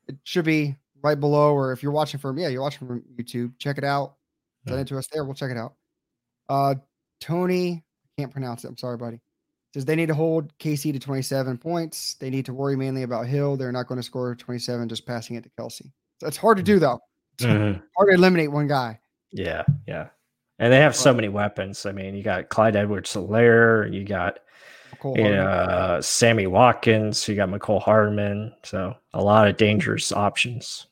It 0.07 0.17
should 0.25 0.45
be 0.45 0.75
right 1.01 1.19
below, 1.19 1.55
or 1.55 1.71
if 1.71 1.81
you're 1.81 1.91
watching 1.91 2.19
from 2.19 2.37
yeah, 2.37 2.49
you're 2.49 2.61
watching 2.61 2.87
from 2.87 3.03
YouTube, 3.15 3.53
check 3.57 3.79
it 3.79 3.83
out. 3.83 4.13
Send 4.67 4.79
it 4.79 4.87
to 4.89 4.99
us 4.99 5.07
there. 5.11 5.25
We'll 5.25 5.33
check 5.33 5.49
it 5.49 5.57
out. 5.57 5.73
Uh, 6.47 6.75
Tony, 7.19 7.83
can't 8.15 8.31
pronounce 8.31 8.63
it. 8.63 8.67
I'm 8.67 8.77
sorry, 8.77 8.95
buddy. 8.95 9.19
Says 9.73 9.85
they 9.85 9.95
need 9.95 10.09
to 10.09 10.13
hold 10.13 10.55
KC 10.59 10.93
to 10.93 10.99
27 10.99 11.57
points. 11.57 12.13
They 12.19 12.29
need 12.29 12.45
to 12.45 12.53
worry 12.53 12.75
mainly 12.75 13.01
about 13.01 13.25
Hill. 13.25 13.57
They're 13.57 13.71
not 13.71 13.87
going 13.87 13.99
to 13.99 14.03
score 14.03 14.35
27, 14.35 14.87
just 14.87 15.07
passing 15.07 15.37
it 15.37 15.43
to 15.45 15.49
Kelce. 15.59 15.89
It's 16.21 16.37
hard 16.37 16.57
to 16.57 16.63
do 16.63 16.77
though. 16.77 16.99
Mm-hmm. 17.39 17.79
hard 17.97 18.09
to 18.09 18.13
eliminate 18.13 18.51
one 18.51 18.67
guy. 18.67 18.99
Yeah, 19.31 19.63
yeah. 19.87 20.09
And 20.59 20.71
they 20.71 20.77
have 20.77 20.95
so 20.95 21.11
many 21.11 21.27
weapons. 21.27 21.87
I 21.87 21.91
mean, 21.91 22.13
you 22.13 22.21
got 22.21 22.49
Clyde 22.49 22.75
Edwards 22.75 23.11
Helaire, 23.11 23.91
you 23.91 24.03
got 24.03 24.41
Yeah, 25.03 25.49
uh, 25.49 26.01
Sammy 26.01 26.47
Watkins. 26.47 27.27
You 27.27 27.35
got 27.35 27.49
Mecole 27.49 27.81
Hardman. 27.81 28.53
So 28.63 28.95
a 29.13 29.23
lot 29.23 29.47
of 29.47 29.57
dangerous 29.57 30.11
options. 30.11 30.87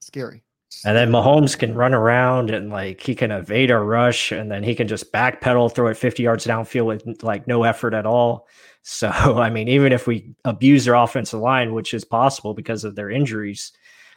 Scary. 0.00 0.42
And 0.84 0.96
then 0.96 1.10
Mahomes 1.10 1.58
can 1.58 1.74
run 1.74 1.94
around 1.94 2.50
and 2.50 2.70
like 2.70 3.00
he 3.00 3.14
can 3.14 3.30
evade 3.30 3.70
a 3.70 3.78
rush 3.78 4.30
and 4.30 4.50
then 4.50 4.62
he 4.62 4.74
can 4.74 4.86
just 4.86 5.12
backpedal, 5.12 5.74
throw 5.74 5.88
it 5.88 5.96
50 5.96 6.22
yards 6.22 6.46
downfield 6.46 6.86
with 6.86 7.22
like 7.22 7.46
no 7.46 7.64
effort 7.64 7.94
at 7.94 8.06
all. 8.06 8.46
So, 8.82 9.08
I 9.38 9.50
mean, 9.50 9.68
even 9.68 9.92
if 9.92 10.06
we 10.06 10.34
abuse 10.44 10.84
their 10.84 10.94
offensive 10.94 11.40
line, 11.40 11.72
which 11.72 11.94
is 11.94 12.04
possible 12.04 12.54
because 12.54 12.84
of 12.84 12.94
their 12.94 13.10
injuries, 13.10 13.72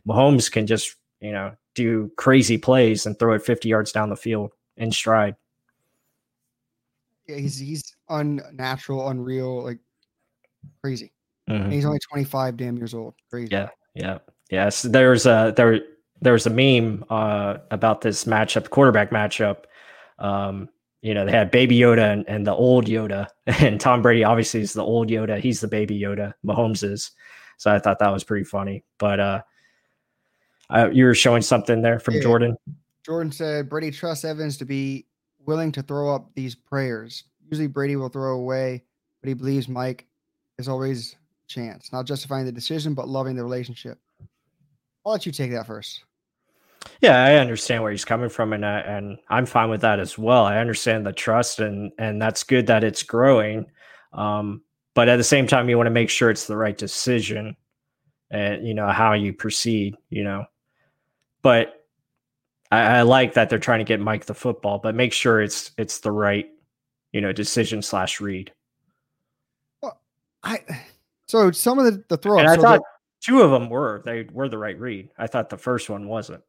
Mahomes 0.07 0.51
can 0.51 0.67
just, 0.67 0.95
you 1.21 1.31
know, 1.31 1.53
do 1.75 2.11
crazy 2.17 2.57
plays 2.57 3.05
and 3.05 3.17
throw 3.17 3.33
it 3.33 3.43
50 3.43 3.69
yards 3.69 3.91
down 3.91 4.09
the 4.09 4.15
field 4.15 4.51
in 4.75 4.91
stride. 4.91 5.35
Yeah, 7.27 7.37
he's 7.37 7.59
he's 7.59 7.95
unnatural, 8.09 9.09
unreal, 9.09 9.63
like 9.63 9.79
crazy. 10.81 11.11
Mhm. 11.49 11.63
And 11.63 11.73
he's 11.73 11.85
only 11.85 11.99
25 11.99 12.57
damn 12.57 12.77
years 12.77 12.93
old. 12.93 13.15
Crazy. 13.29 13.49
Yeah, 13.51 13.69
yeah, 13.95 14.19
yes. 14.49 14.83
There's 14.83 15.25
a 15.25 15.53
there 15.55 15.81
there 16.21 16.33
was 16.33 16.45
a 16.45 16.49
meme 16.49 17.05
uh, 17.09 17.57
about 17.71 18.01
this 18.01 18.25
matchup, 18.25 18.69
quarterback 18.69 19.09
matchup. 19.09 19.63
Um, 20.19 20.69
you 21.01 21.13
know, 21.13 21.25
they 21.25 21.31
had 21.31 21.49
Baby 21.49 21.79
Yoda 21.79 22.11
and, 22.11 22.27
and 22.27 22.45
the 22.45 22.53
old 22.53 22.85
Yoda, 22.85 23.27
and 23.47 23.79
Tom 23.79 24.01
Brady 24.01 24.23
obviously 24.23 24.61
is 24.61 24.73
the 24.73 24.83
old 24.83 25.07
Yoda. 25.09 25.39
He's 25.39 25.61
the 25.61 25.67
Baby 25.67 25.99
Yoda. 25.99 26.33
Mahomes 26.45 26.83
is. 26.83 27.11
So 27.57 27.71
I 27.71 27.79
thought 27.79 27.99
that 27.99 28.11
was 28.11 28.23
pretty 28.23 28.45
funny. 28.45 28.83
But 28.97 29.19
uh, 29.19 29.41
uh 30.69 30.89
you 30.91 31.05
were 31.05 31.15
showing 31.15 31.41
something 31.41 31.81
there 31.81 31.99
from 31.99 32.15
Yeah. 32.15 32.21
Jordan. 32.21 32.57
Jordan 33.05 33.31
said 33.31 33.69
Brady 33.69 33.91
trusts 33.91 34.25
Evans 34.25 34.57
to 34.57 34.65
be 34.65 35.05
willing 35.45 35.71
to 35.71 35.81
throw 35.81 36.13
up 36.13 36.29
these 36.35 36.53
prayers. 36.53 37.23
Usually 37.49 37.67
Brady 37.67 37.95
will 37.95 38.09
throw 38.09 38.33
away, 38.35 38.83
but 39.21 39.27
he 39.27 39.33
believes 39.33 39.67
Mike 39.67 40.07
is 40.57 40.67
always 40.67 41.15
chance. 41.47 41.91
Not 41.91 42.05
justifying 42.05 42.45
the 42.45 42.51
decision, 42.51 42.93
but 42.93 43.07
loving 43.07 43.35
the 43.35 43.43
relationship. 43.43 43.99
I'll 45.05 45.11
let 45.13 45.25
you 45.25 45.31
take 45.31 45.51
that 45.51 45.67
first. 45.67 46.03
Yeah, 47.01 47.23
I 47.23 47.35
understand 47.35 47.83
where 47.83 47.91
he's 47.91 48.05
coming 48.05 48.29
from, 48.29 48.53
and 48.53 48.65
I, 48.65 48.79
and 48.79 49.17
I'm 49.29 49.45
fine 49.45 49.69
with 49.69 49.81
that 49.81 49.99
as 49.99 50.17
well. 50.17 50.45
I 50.45 50.57
understand 50.57 51.05
the 51.05 51.13
trust, 51.13 51.59
and 51.59 51.91
and 51.97 52.21
that's 52.21 52.43
good 52.43 52.67
that 52.67 52.83
it's 52.83 53.03
growing. 53.03 53.65
Um, 54.13 54.61
but 54.95 55.09
at 55.09 55.17
the 55.17 55.23
same 55.23 55.47
time, 55.47 55.69
you 55.69 55.77
want 55.77 55.87
to 55.87 55.91
make 55.91 56.09
sure 56.09 56.29
it's 56.29 56.47
the 56.47 56.57
right 56.57 56.77
decision, 56.77 57.55
and 58.31 58.65
you 58.65 58.73
know 58.73 58.89
how 58.89 59.13
you 59.13 59.33
proceed. 59.33 59.95
You 60.09 60.23
know, 60.23 60.45
but 61.41 61.85
I, 62.71 62.79
I 62.79 63.01
like 63.01 63.33
that 63.33 63.49
they're 63.49 63.59
trying 63.59 63.79
to 63.79 63.85
get 63.85 63.99
Mike 63.99 64.25
the 64.25 64.33
football, 64.33 64.79
but 64.79 64.95
make 64.95 65.13
sure 65.13 65.41
it's 65.41 65.71
it's 65.77 65.99
the 65.99 66.11
right, 66.11 66.47
you 67.11 67.21
know, 67.21 67.31
decision 67.31 67.81
slash 67.81 68.19
read. 68.21 68.51
I 70.41 70.59
so 71.27 71.51
some 71.51 71.79
of 71.79 71.85
the, 71.85 72.03
the 72.07 72.15
throw 72.17 72.39
And 72.39 72.47
I 72.47 72.55
so 72.55 72.61
thought 72.61 72.79
the, 72.79 72.85
two 73.21 73.41
of 73.41 73.51
them 73.51 73.69
were 73.69 74.01
they 74.05 74.25
were 74.31 74.47
the 74.47 74.57
right 74.57 74.79
read. 74.79 75.09
I 75.17 75.27
thought 75.27 75.49
the 75.49 75.57
first 75.57 75.89
one 75.89 76.07
wasn't. 76.07 76.41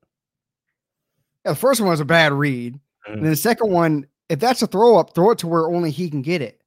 yeah, 1.44 1.52
the 1.52 1.58
first 1.58 1.80
one 1.80 1.90
was 1.90 1.98
a 2.00 2.04
bad 2.04 2.32
read. 2.32 2.74
Mhm. 3.08 3.14
And 3.14 3.24
then 3.24 3.30
the 3.30 3.36
second 3.36 3.72
one, 3.72 4.06
if 4.28 4.38
that's 4.38 4.62
a 4.62 4.68
throw 4.68 4.96
up, 4.96 5.12
throw 5.14 5.32
it 5.32 5.38
to 5.38 5.48
where 5.48 5.66
only 5.66 5.90
he 5.90 6.08
can 6.08 6.22
get 6.22 6.40
it. 6.40 6.62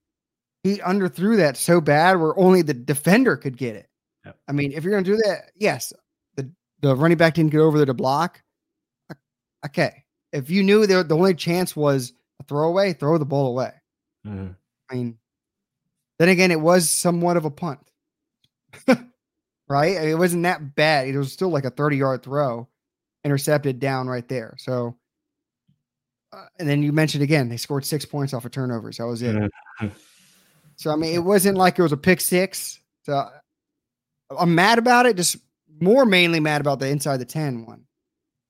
He 0.63 0.77
underthrew 0.79 1.37
that 1.37 1.55
so 1.55 1.79
bad 1.79 2.19
where 2.19 2.37
only 2.37 2.61
the 2.61 2.73
defender 2.73 3.37
could 3.37 3.55
get 3.57 3.75
it. 3.75 3.87
Yep. 4.25 4.37
I 4.49 4.51
mean, 4.51 4.73
if 4.73 4.83
you're 4.83 4.91
gonna 4.91 5.03
do 5.03 5.17
that, 5.25 5.51
yes, 5.55 5.93
the 6.35 6.49
the 6.81 6.93
running 6.95 7.17
back 7.17 7.35
didn't 7.35 7.51
get 7.51 7.59
over 7.61 7.77
there 7.77 7.85
to 7.85 7.93
block. 7.93 8.41
Okay, 9.65 10.03
if 10.33 10.49
you 10.49 10.61
knew 10.61 10.85
the 10.85 11.03
the 11.05 11.15
only 11.15 11.35
chance 11.35 11.73
was 11.73 12.11
a 12.41 12.43
throwaway, 12.43 12.91
throw 12.91 13.17
the 13.17 13.25
ball 13.25 13.47
away. 13.47 13.71
Mhm. 14.25 14.55
I 14.89 14.93
mean, 14.95 15.17
then 16.19 16.29
again, 16.29 16.51
it 16.51 16.59
was 16.61 16.89
somewhat 16.89 17.37
of 17.37 17.45
a 17.45 17.51
punt, 17.51 17.79
right? 18.87 19.97
I 19.97 20.01
mean, 20.01 20.09
it 20.09 20.17
wasn't 20.17 20.43
that 20.43 20.75
bad. 20.75 21.07
It 21.07 21.17
was 21.17 21.33
still 21.33 21.49
like 21.49 21.65
a 21.65 21.69
30 21.69 21.97
yard 21.97 22.23
throw, 22.23 22.67
intercepted 23.23 23.79
down 23.79 24.07
right 24.07 24.27
there. 24.27 24.55
So, 24.57 24.97
uh, 26.31 26.45
and 26.59 26.67
then 26.67 26.83
you 26.83 26.91
mentioned 26.93 27.23
again, 27.23 27.49
they 27.49 27.57
scored 27.57 27.85
six 27.85 28.05
points 28.05 28.33
off 28.33 28.45
of 28.45 28.51
turnovers. 28.51 28.97
That 28.97 29.07
was 29.07 29.21
it. 29.21 29.35
Mhm. 29.81 29.91
So, 30.75 30.91
I 30.91 30.95
mean, 30.95 31.13
it 31.13 31.23
wasn't 31.23 31.57
like 31.57 31.77
it 31.77 31.83
was 31.83 31.91
a 31.91 31.97
pick 31.97 32.19
six. 32.21 32.79
So, 33.03 33.29
I'm 34.37 34.55
mad 34.55 34.79
about 34.79 35.05
it, 35.05 35.15
just 35.17 35.37
more 35.79 36.05
mainly 36.05 36.39
mad 36.39 36.61
about 36.61 36.79
the 36.79 36.87
inside 36.87 37.17
the 37.17 37.25
10 37.25 37.65
one. 37.65 37.85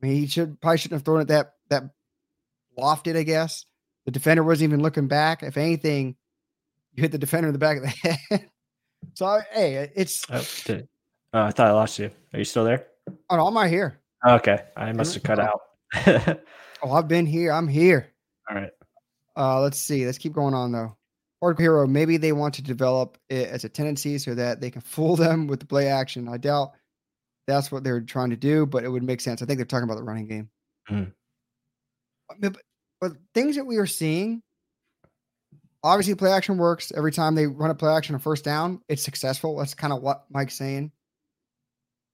I 0.01 0.05
mean, 0.05 0.15
he 0.17 0.27
should 0.27 0.59
probably 0.61 0.77
shouldn't 0.77 0.99
have 0.99 1.05
thrown 1.05 1.21
it 1.21 1.27
that, 1.29 1.53
that 1.69 1.83
lofted, 2.77 3.17
I 3.17 3.23
guess. 3.23 3.65
The 4.05 4.11
defender 4.11 4.43
wasn't 4.43 4.69
even 4.69 4.81
looking 4.81 5.07
back. 5.07 5.43
If 5.43 5.57
anything, 5.57 6.15
you 6.93 7.01
hit 7.01 7.11
the 7.11 7.17
defender 7.17 7.47
in 7.49 7.53
the 7.53 7.59
back 7.59 7.77
of 7.77 7.83
the 7.83 7.89
head. 8.29 8.49
so 9.13 9.41
hey, 9.51 9.91
it's 9.95 10.25
Oh, 10.29 10.45
did- 10.65 10.87
oh, 11.33 11.41
I 11.43 11.51
thought 11.51 11.67
I 11.67 11.71
lost 11.71 11.99
you. 11.99 12.11
Are 12.33 12.39
you 12.39 12.45
still 12.45 12.65
there? 12.65 12.87
oh, 13.29 13.35
no, 13.37 13.47
I'm 13.47 13.55
right 13.55 13.69
here. 13.69 13.99
Okay, 14.27 14.63
I 14.77 14.91
must 14.93 15.13
have 15.15 15.23
cut 15.23 15.39
out. 15.39 16.39
Oh, 16.85 16.91
I've 16.91 17.07
been 17.07 17.25
here. 17.25 17.53
I'm 17.53 17.69
here. 17.69 18.09
All 18.49 18.57
right. 18.57 18.71
Uh, 19.37 19.61
let's 19.61 19.79
see. 19.79 20.05
Let's 20.05 20.17
keep 20.17 20.33
going 20.33 20.53
on 20.53 20.73
though. 20.73 20.97
Hardcore 21.41 21.57
hero. 21.59 21.87
Maybe 21.87 22.17
they 22.17 22.33
want 22.33 22.53
to 22.55 22.61
develop 22.61 23.17
it 23.29 23.47
as 23.47 23.63
a 23.63 23.69
tendency 23.69 24.17
so 24.17 24.35
that 24.35 24.59
they 24.59 24.69
can 24.69 24.81
fool 24.93 25.15
them 25.15 25.47
with 25.47 25.61
the 25.61 25.65
play 25.65 25.87
action. 25.87 26.27
I 26.27 26.35
doubt 26.35 26.71
that's 27.47 27.71
what 27.71 27.85
they're 27.85 28.01
trying 28.01 28.31
to 28.31 28.35
do, 28.35 28.65
but 28.65 28.83
it 28.83 28.89
would 28.89 29.01
make 29.03 29.21
sense. 29.21 29.41
I 29.41 29.45
think 29.45 29.59
they're 29.59 29.65
talking 29.65 29.85
about 29.85 29.95
the 29.95 30.03
running 30.03 30.27
game. 30.27 30.49
Mhm. 30.91 31.13
But, 32.41 32.57
but 33.03 33.17
things 33.33 33.57
that 33.57 33.65
we 33.65 33.75
are 33.79 33.85
seeing, 33.85 34.41
obviously, 35.83 36.15
play 36.15 36.31
action 36.31 36.57
works. 36.57 36.93
Every 36.95 37.11
time 37.11 37.35
they 37.35 37.47
run 37.47 37.69
a 37.69 37.75
play 37.75 37.93
action 37.93 38.15
on 38.15 38.21
first 38.21 38.45
down, 38.45 38.79
it's 38.87 39.03
successful. 39.03 39.57
That's 39.57 39.73
kind 39.73 39.91
of 39.91 40.01
what 40.01 40.23
Mike's 40.29 40.53
saying. 40.53 40.93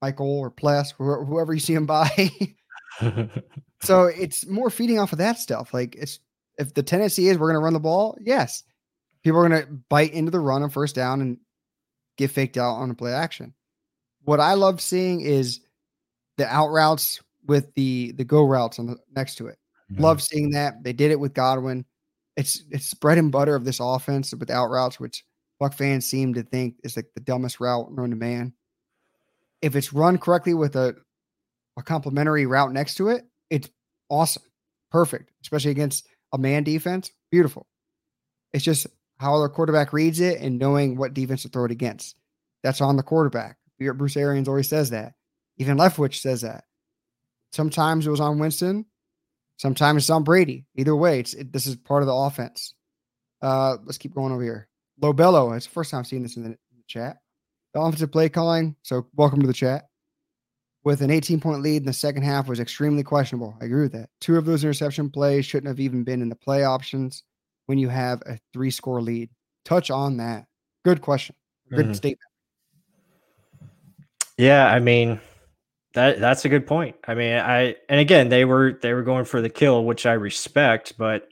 Michael 0.02 0.40
or 0.40 0.50
Pless, 0.50 0.90
whoever, 0.90 1.24
whoever 1.24 1.54
you 1.54 1.60
see 1.60 1.74
him 1.74 1.86
by. 1.86 2.10
So 3.82 4.04
it's 4.18 4.44
more 4.48 4.68
feeding 4.68 4.98
off 4.98 5.12
of 5.12 5.18
that 5.18 5.38
stuff. 5.38 5.72
Like 5.72 5.94
it's 5.94 6.18
if 6.58 6.74
the 6.74 6.82
tendency 6.82 7.28
is 7.28 7.38
we're 7.38 7.52
going 7.52 7.60
to 7.60 7.64
run 7.64 7.72
the 7.72 7.78
ball, 7.78 8.18
yes, 8.20 8.64
people 9.22 9.38
are 9.38 9.48
going 9.48 9.62
to 9.62 9.72
bite 9.88 10.12
into 10.12 10.32
the 10.32 10.40
run 10.40 10.64
on 10.64 10.70
first 10.70 10.96
down 10.96 11.20
and 11.20 11.38
get 12.18 12.32
faked 12.32 12.56
out 12.56 12.78
on 12.78 12.90
a 12.90 12.94
play 12.94 13.12
action. 13.12 13.54
What 14.24 14.40
I 14.40 14.54
love 14.54 14.80
seeing 14.80 15.20
is 15.20 15.60
the 16.36 16.52
out 16.52 16.70
routes 16.70 17.22
with 17.46 17.72
the 17.74 18.10
the 18.10 18.24
go 18.24 18.42
routes 18.42 18.80
on 18.80 18.88
the 18.88 18.96
next 19.14 19.36
to 19.36 19.46
it. 19.46 19.59
Love 19.98 20.22
seeing 20.22 20.50
that 20.50 20.82
they 20.82 20.92
did 20.92 21.10
it 21.10 21.18
with 21.18 21.34
Godwin. 21.34 21.84
It's 22.36 22.62
it's 22.70 22.94
bread 22.94 23.18
and 23.18 23.32
butter 23.32 23.54
of 23.54 23.64
this 23.64 23.80
offense 23.80 24.32
with 24.34 24.50
out 24.50 24.70
routes, 24.70 25.00
which 25.00 25.24
Buck 25.58 25.74
fans 25.74 26.06
seem 26.06 26.34
to 26.34 26.42
think 26.42 26.76
is 26.84 26.96
like 26.96 27.08
the 27.14 27.20
dumbest 27.20 27.60
route 27.60 27.92
known 27.92 28.10
to 28.10 28.16
man. 28.16 28.52
If 29.62 29.76
it's 29.76 29.92
run 29.92 30.18
correctly 30.18 30.54
with 30.54 30.76
a 30.76 30.94
a 31.76 31.82
complementary 31.82 32.46
route 32.46 32.72
next 32.72 32.94
to 32.96 33.08
it, 33.08 33.24
it's 33.50 33.68
awesome, 34.08 34.42
perfect, 34.90 35.32
especially 35.42 35.70
against 35.70 36.06
a 36.32 36.38
man 36.38 36.62
defense. 36.62 37.10
Beautiful. 37.30 37.66
It's 38.52 38.64
just 38.64 38.86
how 39.18 39.40
the 39.40 39.48
quarterback 39.48 39.92
reads 39.92 40.20
it 40.20 40.40
and 40.40 40.58
knowing 40.58 40.96
what 40.96 41.14
defense 41.14 41.42
to 41.42 41.48
throw 41.48 41.64
it 41.64 41.70
against. 41.70 42.16
That's 42.62 42.80
on 42.80 42.96
the 42.96 43.02
quarterback. 43.02 43.56
Bruce 43.78 44.16
Arians 44.16 44.48
always 44.48 44.68
says 44.68 44.90
that. 44.90 45.14
Even 45.58 45.76
Leftwich 45.76 46.20
says 46.20 46.42
that. 46.42 46.64
Sometimes 47.52 48.06
it 48.06 48.10
was 48.10 48.20
on 48.20 48.38
Winston. 48.38 48.86
Sometimes 49.60 50.04
it's 50.04 50.10
on 50.10 50.24
Brady. 50.24 50.64
Either 50.74 50.96
way, 50.96 51.20
it's 51.20 51.34
it, 51.34 51.52
this 51.52 51.66
is 51.66 51.76
part 51.76 52.02
of 52.02 52.06
the 52.06 52.14
offense. 52.14 52.72
Uh, 53.42 53.76
let's 53.84 53.98
keep 53.98 54.14
going 54.14 54.32
over 54.32 54.42
here. 54.42 54.68
Lobello. 55.02 55.54
It's 55.54 55.66
the 55.66 55.72
first 55.72 55.90
time 55.90 56.00
I've 56.00 56.06
seen 56.06 56.22
this 56.22 56.38
in 56.38 56.44
the, 56.44 56.48
in 56.48 56.56
the 56.78 56.84
chat. 56.86 57.18
The 57.74 57.80
offensive 57.80 58.10
play 58.10 58.30
calling. 58.30 58.74
So 58.80 59.06
welcome 59.16 59.42
to 59.42 59.46
the 59.46 59.52
chat 59.52 59.84
with 60.82 61.02
an 61.02 61.10
18 61.10 61.40
point 61.40 61.60
lead 61.60 61.82
in 61.82 61.84
the 61.84 61.92
second 61.92 62.22
half 62.22 62.48
was 62.48 62.58
extremely 62.58 63.02
questionable. 63.02 63.54
I 63.60 63.66
agree 63.66 63.82
with 63.82 63.92
that. 63.92 64.08
Two 64.22 64.38
of 64.38 64.46
those 64.46 64.64
interception 64.64 65.10
plays 65.10 65.44
shouldn't 65.44 65.68
have 65.68 65.78
even 65.78 66.04
been 66.04 66.22
in 66.22 66.30
the 66.30 66.36
play 66.36 66.64
options 66.64 67.22
when 67.66 67.76
you 67.76 67.90
have 67.90 68.22
a 68.24 68.38
three 68.54 68.70
score 68.70 69.02
lead. 69.02 69.28
Touch 69.66 69.90
on 69.90 70.16
that. 70.16 70.46
Good 70.86 71.02
question. 71.02 71.36
Good 71.68 71.88
Mhm. 71.88 71.96
statement. 71.96 72.30
Yeah, 74.38 74.72
I 74.72 74.78
mean 74.80 75.20
that 75.94 76.20
that's 76.20 76.44
a 76.44 76.48
good 76.48 76.66
point. 76.66 76.96
I 77.06 77.14
mean, 77.14 77.36
I 77.36 77.76
and 77.88 78.00
again 78.00 78.28
they 78.28 78.44
were 78.44 78.78
they 78.80 78.92
were 78.92 79.02
going 79.02 79.24
for 79.24 79.40
the 79.40 79.50
kill, 79.50 79.84
which 79.84 80.06
I 80.06 80.12
respect, 80.12 80.94
but 80.96 81.28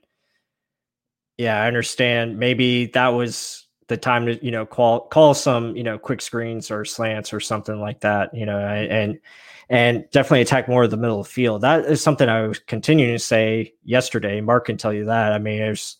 yeah, 1.36 1.62
I 1.62 1.68
understand. 1.68 2.38
Maybe 2.38 2.86
that 2.86 3.09
was 3.09 3.66
the 3.86 3.96
time 3.96 4.26
to 4.26 4.44
you 4.44 4.50
know 4.50 4.66
call 4.66 5.00
call 5.09 5.34
some 5.34 5.76
you 5.76 5.84
know 5.84 5.98
quick 5.98 6.20
screens 6.20 6.70
or 6.70 6.84
slants 6.84 7.32
or 7.32 7.40
something 7.40 7.80
like 7.80 8.00
that. 8.00 8.34
You 8.34 8.46
know, 8.46 8.59
and 8.59 9.20
and 9.68 10.04
definitely 10.11 10.40
attack 10.40 10.68
more 10.68 10.84
of 10.84 10.90
the 10.90 10.96
middle 10.96 11.20
of 11.20 11.26
the 11.26 11.32
field. 11.32 11.62
That 11.62 11.84
is 11.84 12.02
something 12.02 12.28
I 12.28 12.42
was 12.42 12.59
continuing 12.59 13.12
to 13.12 13.18
say 13.18 13.74
yesterday. 13.84 14.40
Mark 14.40 14.66
can 14.66 14.76
tell 14.76 14.92
you 14.92 15.04
that. 15.06 15.32
I 15.32 15.38
mean, 15.38 15.59
there's 15.59 15.98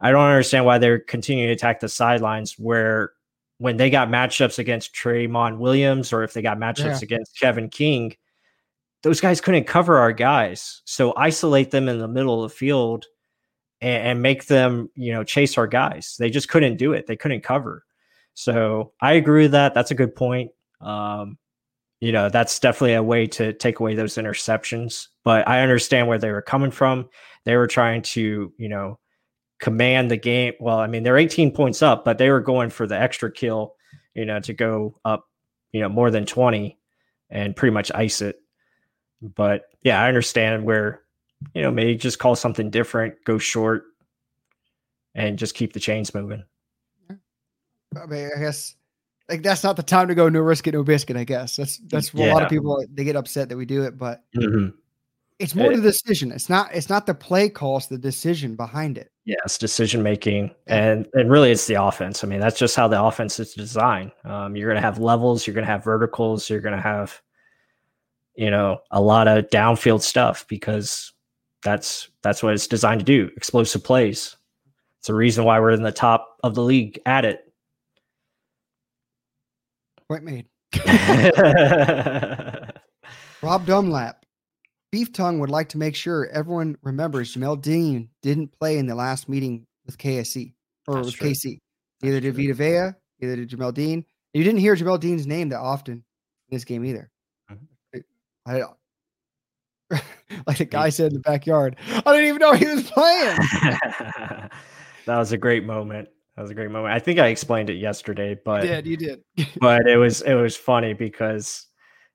I 0.00 0.10
don't 0.10 0.20
understand 0.20 0.64
why 0.64 0.78
they're 0.78 0.98
continuing 0.98 1.48
to 1.48 1.54
attack 1.54 1.80
the 1.80 1.88
sidelines 1.88 2.58
where 2.58 3.12
when 3.64 3.78
they 3.78 3.88
got 3.88 4.10
matchups 4.10 4.58
against 4.58 4.94
Tramon 4.94 5.56
Williams 5.56 6.12
or 6.12 6.22
if 6.22 6.34
they 6.34 6.42
got 6.42 6.58
matchups 6.58 6.84
Yeah. 6.84 6.98
against 7.00 7.40
Kevin 7.40 7.70
King, 7.70 8.14
those 9.02 9.22
guys 9.22 9.40
couldn't 9.40 9.64
cover 9.64 9.96
our 9.96 10.12
guys. 10.12 10.82
So 10.84 11.14
isolate 11.16 11.70
them 11.70 11.88
in 11.88 11.98
the 11.98 12.06
middle 12.06 12.44
of 12.44 12.50
the 12.50 12.54
field 12.54 13.06
and, 13.80 14.06
and 14.08 14.22
make 14.22 14.48
them, 14.48 14.90
you 14.94 15.14
know, 15.14 15.24
chase 15.24 15.56
our 15.56 15.66
guys. 15.66 16.16
They 16.18 16.28
just 16.28 16.50
couldn't 16.50 16.76
do 16.76 16.92
it. 16.92 17.06
They 17.06 17.16
couldn't 17.16 17.42
cover. 17.42 17.86
So 18.34 18.92
I 19.00 19.14
agree 19.14 19.44
with 19.44 19.52
that. 19.52 19.72
That's 19.72 19.92
a 19.92 19.94
good 19.94 20.14
point. 20.14 20.50
Um, 20.82 21.38
you 22.00 22.12
know, 22.12 22.28
that's 22.28 22.58
definitely 22.60 22.94
a 22.94 23.02
way 23.02 23.26
to 23.28 23.54
take 23.54 23.80
away 23.80 23.94
those 23.94 24.16
interceptions. 24.16 25.08
But 25.24 25.48
I 25.48 25.62
understand 25.62 26.06
where 26.06 26.18
they 26.18 26.30
were 26.30 26.42
coming 26.42 26.70
from. 26.70 27.08
They 27.46 27.56
were 27.56 27.66
trying 27.66 28.02
to, 28.02 28.52
you 28.58 28.68
know, 28.68 28.98
command 29.58 30.10
the 30.10 30.16
game. 30.16 30.54
Well, 30.60 30.78
I 30.78 30.86
mean, 30.86 31.02
they're 31.02 31.16
18 31.16 31.52
points 31.52 31.82
up, 31.82 32.04
but 32.04 32.18
they 32.18 32.30
were 32.30 32.40
going 32.40 32.70
for 32.70 32.86
the 32.86 33.00
extra 33.00 33.30
kill, 33.30 33.74
you 34.14 34.24
know, 34.24 34.40
to 34.40 34.52
go 34.52 34.98
up, 35.04 35.28
you 35.72 35.80
know, 35.80 35.88
more 35.88 36.10
than 36.10 36.26
20 36.26 36.78
and 37.30 37.56
pretty 37.56 37.72
much 37.72 37.90
ice 37.94 38.20
it. 38.20 38.40
But 39.22 39.62
yeah, 39.82 40.00
I 40.02 40.08
understand 40.08 40.64
where, 40.64 41.02
you 41.54 41.62
know, 41.62 41.70
maybe 41.70 41.96
just 41.96 42.18
call 42.18 42.36
something 42.36 42.70
different, 42.70 43.14
go 43.24 43.38
short, 43.38 43.84
and 45.14 45.38
just 45.38 45.54
keep 45.54 45.72
the 45.72 45.80
chains 45.80 46.14
moving. 46.14 46.44
I 47.10 48.06
mean, 48.06 48.30
I 48.36 48.40
guess 48.40 48.74
like 49.28 49.42
that's 49.42 49.64
not 49.64 49.76
the 49.76 49.82
time 49.82 50.08
to 50.08 50.14
go 50.14 50.28
no 50.28 50.40
risk 50.40 50.66
it, 50.66 50.72
no 50.72 50.82
biscuit. 50.82 51.16
I 51.16 51.24
guess 51.24 51.56
that's 51.56 51.78
that's 51.78 52.12
yeah. 52.12 52.32
a 52.32 52.34
lot 52.34 52.42
of 52.42 52.48
people 52.48 52.84
they 52.92 53.04
get 53.04 53.16
upset 53.16 53.48
that 53.48 53.56
we 53.56 53.64
do 53.64 53.82
it, 53.84 53.96
but 53.96 54.24
mm-hmm. 54.36 54.76
It's 55.38 55.54
more 55.54 55.72
it, 55.72 55.76
the 55.76 55.82
decision. 55.82 56.30
It's 56.32 56.48
not 56.48 56.74
it's 56.74 56.88
not 56.88 57.06
the 57.06 57.14
play 57.14 57.48
call, 57.48 57.78
it's 57.78 57.86
the 57.86 57.98
decision 57.98 58.54
behind 58.54 58.98
it. 58.98 59.10
Yeah, 59.24 59.36
it's 59.44 59.58
decision 59.58 60.02
making, 60.02 60.54
and 60.66 61.08
and 61.14 61.30
really 61.30 61.50
it's 61.50 61.66
the 61.66 61.82
offense. 61.82 62.22
I 62.22 62.26
mean, 62.28 62.40
that's 62.40 62.58
just 62.58 62.76
how 62.76 62.88
the 62.88 63.02
offense 63.02 63.40
is 63.40 63.54
designed. 63.54 64.12
Um, 64.24 64.54
you're 64.54 64.68
going 64.68 64.80
to 64.80 64.86
have 64.86 64.98
levels, 64.98 65.46
you're 65.46 65.54
going 65.54 65.66
to 65.66 65.72
have 65.72 65.84
verticals, 65.84 66.48
you're 66.48 66.60
going 66.60 66.76
to 66.76 66.82
have, 66.82 67.20
you 68.36 68.50
know, 68.50 68.78
a 68.90 69.00
lot 69.00 69.26
of 69.26 69.48
downfield 69.48 70.02
stuff 70.02 70.46
because 70.48 71.12
that's 71.62 72.08
that's 72.22 72.42
what 72.42 72.54
it's 72.54 72.68
designed 72.68 73.00
to 73.00 73.04
do. 73.04 73.30
Explosive 73.36 73.82
plays. 73.82 74.36
It's 75.00 75.08
a 75.08 75.14
reason 75.14 75.44
why 75.44 75.58
we're 75.58 75.72
in 75.72 75.82
the 75.82 75.92
top 75.92 76.36
of 76.44 76.54
the 76.54 76.62
league 76.62 77.00
at 77.06 77.24
it. 77.24 77.40
Point 80.08 80.24
made. 80.24 80.46
Rob 83.42 83.66
Dunlap. 83.66 84.23
Beef 84.94 85.12
Tongue 85.12 85.40
would 85.40 85.50
like 85.50 85.68
to 85.70 85.76
make 85.76 85.96
sure 85.96 86.28
everyone 86.28 86.78
remembers 86.84 87.34
Jamel 87.34 87.60
Dean 87.60 88.08
didn't 88.22 88.56
play 88.60 88.78
in 88.78 88.86
the 88.86 88.94
last 88.94 89.28
meeting 89.28 89.66
with 89.86 89.98
KSC 89.98 90.54
or 90.86 90.94
That's 90.94 91.06
with 91.06 91.14
true. 91.16 91.30
KC. 91.30 91.58
Neither 92.00 92.20
did 92.20 92.36
Vita 92.36 92.54
Vea, 92.54 92.92
neither 93.20 93.34
did 93.34 93.50
Jamel 93.50 93.74
Dean. 93.74 94.04
You 94.34 94.44
didn't 94.44 94.60
hear 94.60 94.76
Jamel 94.76 95.00
Dean's 95.00 95.26
name 95.26 95.48
that 95.48 95.58
often 95.58 95.94
in 95.94 96.02
this 96.52 96.62
game 96.62 96.84
either. 96.84 97.10
Mm-hmm. 97.50 97.98
I, 98.46 98.62
like 100.46 100.58
the 100.58 100.64
guy 100.64 100.90
said 100.90 101.08
in 101.08 101.14
the 101.14 101.22
backyard, 101.22 101.74
I 101.88 102.00
didn't 102.12 102.26
even 102.26 102.38
know 102.38 102.52
he 102.52 102.66
was 102.66 102.88
playing. 102.88 103.36
that 103.86 104.50
was 105.08 105.32
a 105.32 105.36
great 105.36 105.64
moment. 105.64 106.08
That 106.36 106.42
was 106.42 106.52
a 106.52 106.54
great 106.54 106.70
moment. 106.70 106.94
I 106.94 107.00
think 107.00 107.18
I 107.18 107.26
explained 107.26 107.68
it 107.68 107.78
yesterday, 107.78 108.38
but 108.44 108.60
did 108.60 108.86
you 108.86 108.96
did? 108.96 109.24
but 109.60 109.88
it 109.88 109.96
was 109.96 110.22
it 110.22 110.34
was 110.34 110.56
funny 110.56 110.92
because 110.92 111.66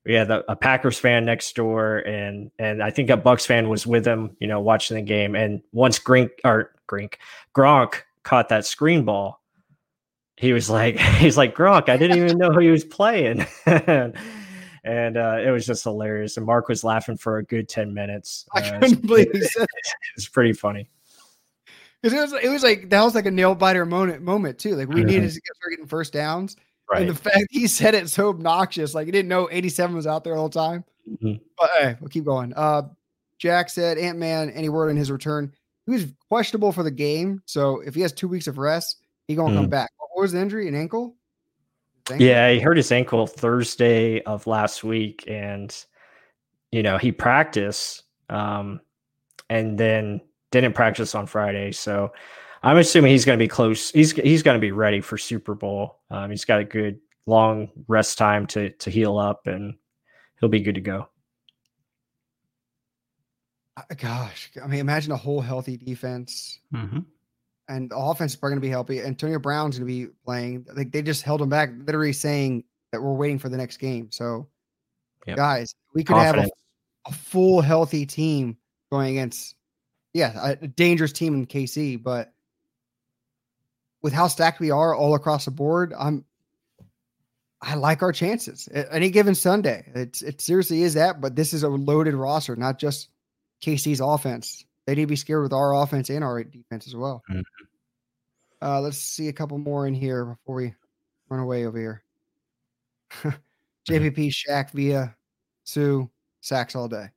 we 0.05 0.13
had 0.13 0.31
a, 0.31 0.49
a, 0.51 0.55
Packers 0.55 0.97
fan 0.97 1.25
next 1.25 1.55
door, 1.55 1.97
and 1.99 2.51
and 2.57 2.81
I 2.81 2.89
think 2.89 3.09
a 3.09 3.17
Bucs 3.17 3.45
fan 3.45 3.69
was 3.69 3.85
with 3.85 4.07
him, 4.07 4.35
you 4.39 4.47
know, 4.47 4.59
watching 4.59 4.95
the 4.95 5.03
game. 5.03 5.35
And 5.35 5.61
once 5.71 5.99
Grink 5.99 6.31
or 6.43 6.71
Grink 6.87 7.15
Gronk 7.55 8.01
caught 8.23 8.49
that 8.49 8.65
screen 8.65 9.03
ball, 9.05 9.41
he 10.37 10.53
was 10.53 10.69
like, 10.69 10.97
he's 11.17 11.37
like 11.37 11.55
Gronk. 11.55 11.89
I 11.89 11.97
didn't 11.97 12.17
even 12.17 12.37
know 12.37 12.51
who 12.51 12.59
he 12.59 12.69
was 12.69 12.85
playing. 12.85 13.45
and 13.65 15.17
uh, 15.17 15.37
it 15.45 15.51
was 15.51 15.65
just 15.65 15.83
hilarious. 15.83 16.37
And 16.37 16.45
Mark 16.45 16.69
was 16.69 16.83
laughing 16.83 17.17
for 17.17 17.37
a 17.37 17.43
good 17.43 17.67
ten 17.67 17.93
minutes. 17.93 18.45
I 18.53 18.61
uh, 18.61 18.79
couldn't 18.79 19.01
believe 19.07 19.27
it. 19.33 19.67
It's 20.15 20.27
pretty 20.27 20.53
funny. 20.53 20.89
Because 22.01 22.17
it 22.17 22.21
was 22.21 22.43
it 22.45 22.49
was 22.49 22.63
like 22.63 22.89
that 22.89 23.03
was 23.03 23.15
like 23.15 23.25
a 23.25 23.31
nail 23.31 23.53
biter 23.53 23.85
moment 23.85 24.21
moment 24.21 24.57
too. 24.57 24.75
Like 24.75 24.87
we 24.87 25.01
mm-hmm. 25.01 25.07
needed 25.07 25.23
to 25.23 25.31
start 25.31 25.71
getting 25.71 25.87
first 25.87 26.13
downs. 26.13 26.55
Right. 26.91 27.01
And 27.01 27.09
the 27.09 27.15
fact 27.15 27.47
he 27.51 27.67
said 27.67 27.93
it 27.93 28.09
so 28.09 28.29
obnoxious, 28.29 28.95
like 28.95 29.05
he 29.05 29.11
didn't 29.11 29.29
know 29.29 29.47
87 29.51 29.95
was 29.95 30.07
out 30.07 30.23
there 30.23 30.35
all 30.35 30.49
the 30.49 30.59
time. 30.59 30.83
Mm-hmm. 31.09 31.43
But 31.57 31.69
hey, 31.79 31.95
we'll 31.99 32.09
keep 32.09 32.25
going. 32.25 32.53
Uh 32.55 32.83
Jack 33.37 33.69
said 33.69 33.97
Ant 33.97 34.17
Man, 34.17 34.49
any 34.49 34.69
word 34.69 34.89
on 34.89 34.97
his 34.97 35.11
return? 35.11 35.53
He 35.85 35.93
was 35.93 36.07
questionable 36.27 36.71
for 36.71 36.83
the 36.83 36.91
game. 36.91 37.41
So 37.45 37.79
if 37.81 37.95
he 37.95 38.01
has 38.01 38.11
two 38.11 38.27
weeks 38.27 38.47
of 38.47 38.57
rest, 38.57 39.01
he 39.27 39.35
gonna 39.35 39.49
mm-hmm. 39.49 39.61
come 39.61 39.69
back. 39.69 39.91
What 39.97 40.21
was 40.21 40.31
the 40.33 40.41
injury? 40.41 40.67
An 40.67 40.75
ankle? 40.75 41.15
ankle? 42.09 42.25
Yeah, 42.25 42.51
he 42.51 42.59
hurt 42.59 42.77
his 42.77 42.91
ankle 42.91 43.27
Thursday 43.27 44.21
of 44.23 44.47
last 44.47 44.83
week, 44.83 45.23
and 45.27 45.75
you 46.71 46.83
know, 46.83 46.97
he 46.97 47.11
practiced 47.11 48.03
um 48.29 48.81
and 49.49 49.77
then 49.77 50.21
didn't 50.51 50.73
practice 50.73 51.15
on 51.15 51.27
Friday. 51.27 51.71
So 51.71 52.11
I'm 52.61 52.77
assuming 52.77 53.11
he's 53.11 53.25
going 53.25 53.37
to 53.37 53.43
be 53.43 53.47
close. 53.47 53.91
He's 53.91 54.11
he's 54.11 54.43
going 54.43 54.55
to 54.55 54.61
be 54.61 54.71
ready 54.71 55.01
for 55.01 55.17
Super 55.17 55.55
Bowl. 55.55 55.99
Um, 56.11 56.29
he's 56.29 56.45
got 56.45 56.59
a 56.59 56.65
good 56.65 56.99
long 57.25 57.69
rest 57.87 58.17
time 58.17 58.47
to 58.47 58.69
to 58.71 58.89
heal 58.89 59.17
up, 59.17 59.47
and 59.47 59.75
he'll 60.39 60.49
be 60.49 60.59
good 60.59 60.75
to 60.75 60.81
go. 60.81 61.07
Gosh, 63.97 64.51
I 64.61 64.67
mean, 64.67 64.81
imagine 64.81 65.13
a 65.13 65.17
whole 65.17 65.39
healthy 65.39 65.77
defense, 65.77 66.59
mm-hmm. 66.73 66.99
and 67.69 67.89
the 67.89 67.97
offense 67.97 68.33
is 68.33 68.35
probably 68.35 68.55
going 68.55 68.61
to 68.61 68.67
be 68.67 68.71
healthy. 68.71 69.01
Antonio 69.01 69.39
Brown's 69.39 69.79
going 69.79 69.87
to 69.87 69.93
be 69.93 70.11
playing. 70.25 70.65
Like 70.75 70.91
they 70.91 71.01
just 71.01 71.23
held 71.23 71.41
him 71.41 71.49
back, 71.49 71.69
literally 71.85 72.11
saying 72.11 72.65
that 72.91 73.01
we're 73.01 73.13
waiting 73.13 73.39
for 73.39 73.47
the 73.47 73.55
next 73.55 73.77
game. 73.77 74.11
So, 74.11 74.49
yep. 75.25 75.37
guys, 75.37 75.75
we 75.95 76.03
could 76.03 76.15
Confident. 76.15 76.43
have 76.43 76.49
a, 77.05 77.09
a 77.09 77.13
full 77.13 77.61
healthy 77.61 78.05
team 78.05 78.57
going 78.91 79.11
against 79.11 79.55
yeah, 80.13 80.55
a 80.61 80.67
dangerous 80.67 81.11
team 81.11 81.35
in 81.35 81.45
KC, 81.45 82.01
but 82.01 82.33
with 84.01 84.13
how 84.13 84.27
stacked 84.27 84.59
we 84.59 84.71
are 84.71 84.95
all 84.95 85.15
across 85.15 85.45
the 85.45 85.51
board, 85.51 85.93
I'm 85.97 86.25
I 87.61 87.75
like 87.75 88.01
our 88.01 88.13
chances. 88.13 88.69
Any 88.91 89.09
given 89.09 89.35
Sunday, 89.35 89.91
it's 89.93 90.21
it 90.21 90.39
seriously 90.39 90.83
is 90.83 90.93
that, 90.93 91.19
but 91.19 91.35
this 91.35 91.53
is 91.53 91.63
a 91.63 91.69
loaded 91.69 92.13
roster, 92.13 92.55
not 92.55 92.79
just 92.79 93.09
KC's 93.63 93.99
offense. 93.99 94.65
They 94.85 94.95
need 94.95 95.01
to 95.01 95.07
be 95.07 95.15
scared 95.15 95.43
with 95.43 95.53
our 95.53 95.75
offense 95.75 96.09
and 96.09 96.23
our 96.23 96.43
defense 96.43 96.87
as 96.87 96.95
well. 96.95 97.21
Mm-hmm. 97.29 97.41
Uh, 98.61 98.81
let's 98.81 98.97
see 98.97 99.27
a 99.27 99.33
couple 99.33 99.57
more 99.57 99.87
in 99.87 99.93
here 99.93 100.25
before 100.25 100.55
we 100.55 100.73
run 101.29 101.39
away 101.39 101.65
over 101.65 101.77
here. 101.77 102.03
JPP, 103.89 104.31
Shaq, 104.31 104.71
Vea, 104.71 105.11
Suh, 105.63 106.05
sacks 106.41 106.75
all 106.75 106.87
day. 106.87 107.07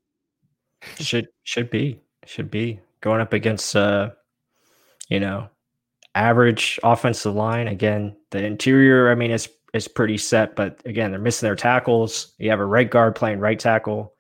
should 0.99 1.29
should 1.45 1.71
be 1.71 2.01
should 2.27 2.51
be 2.51 2.81
going 3.01 3.21
up 3.21 3.33
against 3.33 3.77
uh 3.77 4.11
you 5.09 5.21
know 5.21 5.49
average 6.15 6.79
offensive 6.83 7.35
line. 7.35 7.69
Again 7.69 8.17
the 8.31 8.45
interior 8.45 9.11
i 9.11 9.15
mean 9.15 9.31
is 9.31 9.49
is 9.75 9.89
pretty 9.89 10.19
set 10.19 10.55
but 10.57 10.81
again 10.85 11.11
they're 11.11 11.21
missing 11.21 11.47
their 11.47 11.57
tackles. 11.57 12.35
You 12.39 12.51
have 12.51 12.61
a 12.61 12.67
right 12.67 12.91
guard 12.91 13.15
playing 13.15 13.39
right 13.39 13.59
tackle. 13.59 14.15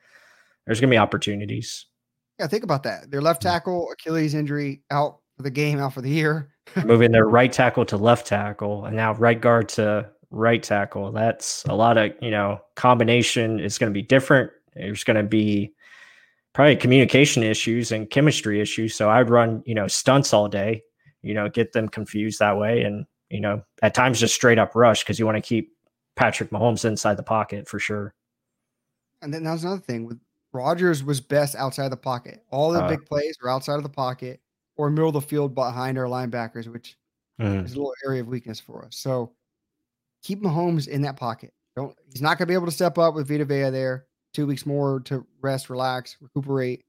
There's 0.66 0.80
going 0.80 0.90
to 0.90 0.94
be 0.94 0.98
opportunities. 0.98 1.86
Yeah 2.38 2.46
think 2.46 2.64
about 2.64 2.82
that. 2.84 3.10
Their 3.10 3.22
left 3.22 3.40
mm. 3.42 3.50
tackle 3.50 3.90
achilles 3.92 4.34
injury 4.34 4.82
out 4.90 5.18
for 5.36 5.42
the 5.42 5.50
game 5.50 5.78
out 5.78 5.94
for 5.94 6.02
the 6.02 6.10
year. 6.10 6.48
Moving 6.84 7.12
their 7.12 7.26
right 7.26 7.52
tackle 7.52 7.84
to 7.86 7.96
left 7.96 8.26
tackle 8.26 8.84
and 8.84 8.96
now 8.96 9.14
right 9.14 9.40
guard 9.40 9.68
to 9.70 10.08
right 10.30 10.62
tackle. 10.62 11.12
That's 11.12 11.64
a 11.68 11.74
lot 11.74 11.98
of 11.98 12.12
you 12.20 12.30
know 12.30 12.60
combination 12.76 13.60
is 13.60 13.78
going 13.78 13.92
to 13.92 13.94
be 13.94 14.02
different. 14.02 14.50
There's 14.74 15.04
going 15.04 15.18
to 15.18 15.22
be 15.22 15.74
probably 16.52 16.76
communication 16.76 17.42
issues 17.42 17.92
and 17.92 18.10
chemistry 18.10 18.60
issues. 18.60 18.94
So 18.94 19.10
I'd 19.10 19.30
run, 19.30 19.62
you 19.64 19.74
know, 19.74 19.86
stunts 19.86 20.32
all 20.32 20.48
day, 20.48 20.82
you 21.22 21.34
know, 21.34 21.48
get 21.48 21.72
them 21.72 21.88
confused 21.88 22.38
that 22.38 22.56
way. 22.56 22.82
And, 22.82 23.06
you 23.30 23.40
know, 23.40 23.62
at 23.82 23.94
times 23.94 24.20
just 24.20 24.34
straight 24.34 24.58
up 24.58 24.74
rush 24.74 25.02
because 25.02 25.18
you 25.18 25.26
want 25.26 25.36
to 25.36 25.42
keep 25.42 25.76
Patrick 26.16 26.50
Mahomes 26.50 26.84
inside 26.84 27.16
the 27.16 27.22
pocket 27.22 27.68
for 27.68 27.78
sure. 27.78 28.14
And 29.22 29.32
then 29.32 29.44
that's 29.44 29.62
another 29.62 29.80
thing 29.80 30.04
with 30.04 30.20
Rodgers 30.52 31.02
was 31.02 31.20
best 31.20 31.54
outside 31.54 31.88
the 31.88 31.96
pocket. 31.96 32.44
All 32.50 32.72
the 32.72 32.82
uh, 32.82 32.88
big 32.88 33.06
plays 33.06 33.36
were 33.42 33.48
outside 33.48 33.76
of 33.76 33.82
the 33.82 33.88
pocket 33.88 34.40
or 34.76 34.90
middle 34.90 35.08
of 35.08 35.14
the 35.14 35.20
field 35.20 35.54
behind 35.54 35.96
our 35.96 36.06
linebackers, 36.06 36.66
which 36.66 36.96
mm. 37.40 37.64
is 37.64 37.72
a 37.72 37.76
little 37.76 37.94
area 38.06 38.20
of 38.20 38.28
weakness 38.28 38.60
for 38.60 38.84
us. 38.84 38.96
So 38.96 39.32
keep 40.22 40.42
Mahomes 40.42 40.88
in 40.88 41.02
that 41.02 41.16
pocket. 41.16 41.52
Don't 41.76 41.96
he's 42.10 42.20
not 42.20 42.36
gonna 42.36 42.48
be 42.48 42.54
able 42.54 42.66
to 42.66 42.72
step 42.72 42.98
up 42.98 43.14
with 43.14 43.28
Vita 43.28 43.44
Vea 43.44 43.70
there 43.70 44.06
two 44.32 44.46
weeks 44.46 44.66
more 44.66 45.00
to 45.00 45.26
rest, 45.40 45.70
relax, 45.70 46.16
recuperate. 46.20 46.84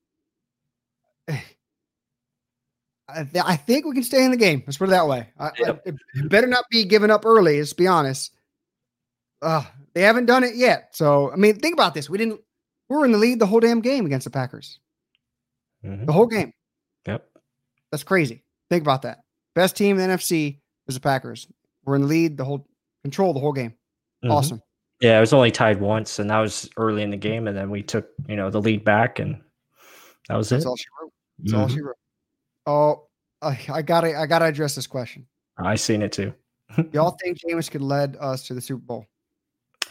I, 3.08 3.24
th- 3.24 3.43
I 3.45 3.56
think 3.56 3.86
we 3.86 3.93
can 3.93 4.04
stay 4.04 4.24
in 4.24 4.32
the 4.32 4.38
game. 4.38 4.64
Let's 4.66 4.78
put 4.78 4.88
it 4.88 4.91
that 4.91 5.08
way. 5.08 5.28
I, 5.38 5.51
yep. 5.60 5.84
I, 5.86 5.89
it 5.89 6.30
better 6.30 6.47
not 6.47 6.66
be 6.70 6.86
given 6.86 7.12
up 7.12 7.26
early. 7.26 7.60
Let's 7.60 7.74
be 7.74 7.88
honest. 7.88 8.34
Uh, 9.41 9.64
they 9.93 10.01
haven't 10.01 10.26
done 10.26 10.43
it 10.43 10.56
yet. 10.56 10.89
So 10.95 11.32
I 11.32 11.36
mean, 11.36 11.60
think 11.60 11.74
about 11.74 11.93
this. 11.93 12.10
We 12.10 12.18
didn't. 12.18 12.39
We 12.89 12.97
were 12.97 13.06
in 13.06 13.12
the 13.12 13.18
lead 13.18 13.39
the 13.39 13.45
whole 13.45 13.60
damn 13.60 13.82
game 13.82 14.06
against 14.06 14.24
the 14.26 14.32
Packers. 14.32 14.80
Mm-hmm. 15.86 16.06
The 16.06 16.14
whole 16.14 16.28
game. 16.28 16.54
Yep. 17.08 17.26
That's 17.91 18.04
crazy. 18.04 18.43
Think 18.70 18.84
about 18.84 19.01
that. 19.04 19.20
Best 19.56 19.76
team 19.76 19.99
in 19.99 20.10
the 20.10 20.16
NFC 20.16 20.60
was 20.86 20.95
the 20.95 21.01
Packers. 21.01 21.47
We're 21.86 21.95
in 21.95 22.01
the 22.04 22.08
lead 22.08 22.38
the 22.38 22.45
whole 22.45 22.66
control 23.04 23.34
the 23.34 23.39
whole 23.39 23.54
game. 23.54 23.72
Mm-hmm. 24.24 24.32
Awesome. 24.32 24.62
Yeah, 25.01 25.18
it 25.18 25.22
was 25.22 25.34
only 25.34 25.51
tied 25.51 25.82
once, 25.82 26.20
and 26.20 26.30
that 26.30 26.39
was 26.39 26.70
early 26.78 27.04
in 27.04 27.10
the 27.10 27.18
game, 27.18 27.47
and 27.47 27.58
then 27.58 27.70
we 27.70 27.84
took 27.84 28.08
you 28.28 28.38
know 28.38 28.49
the 28.49 28.62
lead 28.62 28.86
back, 28.86 29.20
and 29.20 29.41
that 30.30 30.38
was 30.38 30.51
it. 30.51 30.56
That's 30.56 30.66
it. 30.66 30.70
all 30.70 30.78
she 30.78 30.86
wrote. 31.01 31.12
That's 31.39 31.51
mm-hmm. 31.51 31.62
all 31.62 31.68
she 31.68 31.82
wrote. 31.82 31.95
Oh, 32.66 33.07
I, 33.41 33.59
I 33.70 33.82
gotta 33.82 34.18
I 34.18 34.26
gotta 34.26 34.45
address 34.45 34.76
this 34.76 34.88
question. 34.88 35.28
I 35.57 35.76
seen 35.76 36.01
it 36.01 36.11
too. 36.11 36.34
Y'all 36.91 37.18
think 37.22 37.39
Jameis 37.39 37.70
could 37.70 37.82
lead 37.82 38.16
us 38.20 38.47
to 38.47 38.53
the 38.53 38.61
Super 38.61 38.82
Bowl? 38.82 39.05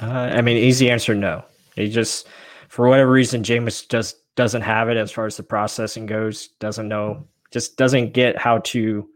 Uh, 0.01 0.07
I 0.07 0.41
mean, 0.41 0.57
easy 0.57 0.91
answer, 0.91 1.15
no. 1.15 1.45
He 1.77 1.89
just, 1.89 2.27
for 2.69 2.89
whatever 2.89 3.11
reason, 3.11 3.43
Jameis 3.43 3.89
just 3.89 4.17
doesn't 4.35 4.63
have 4.63 4.89
it 4.89 4.97
as 4.97 5.13
far 5.13 5.27
as 5.27 5.37
the 5.37 5.43
processing 5.43 6.07
goes. 6.07 6.49
Doesn't 6.59 6.89
know, 6.89 7.27
just 7.51 7.77
doesn't 7.77 8.15
get 8.15 8.39
how 8.39 8.59
to 8.59 9.09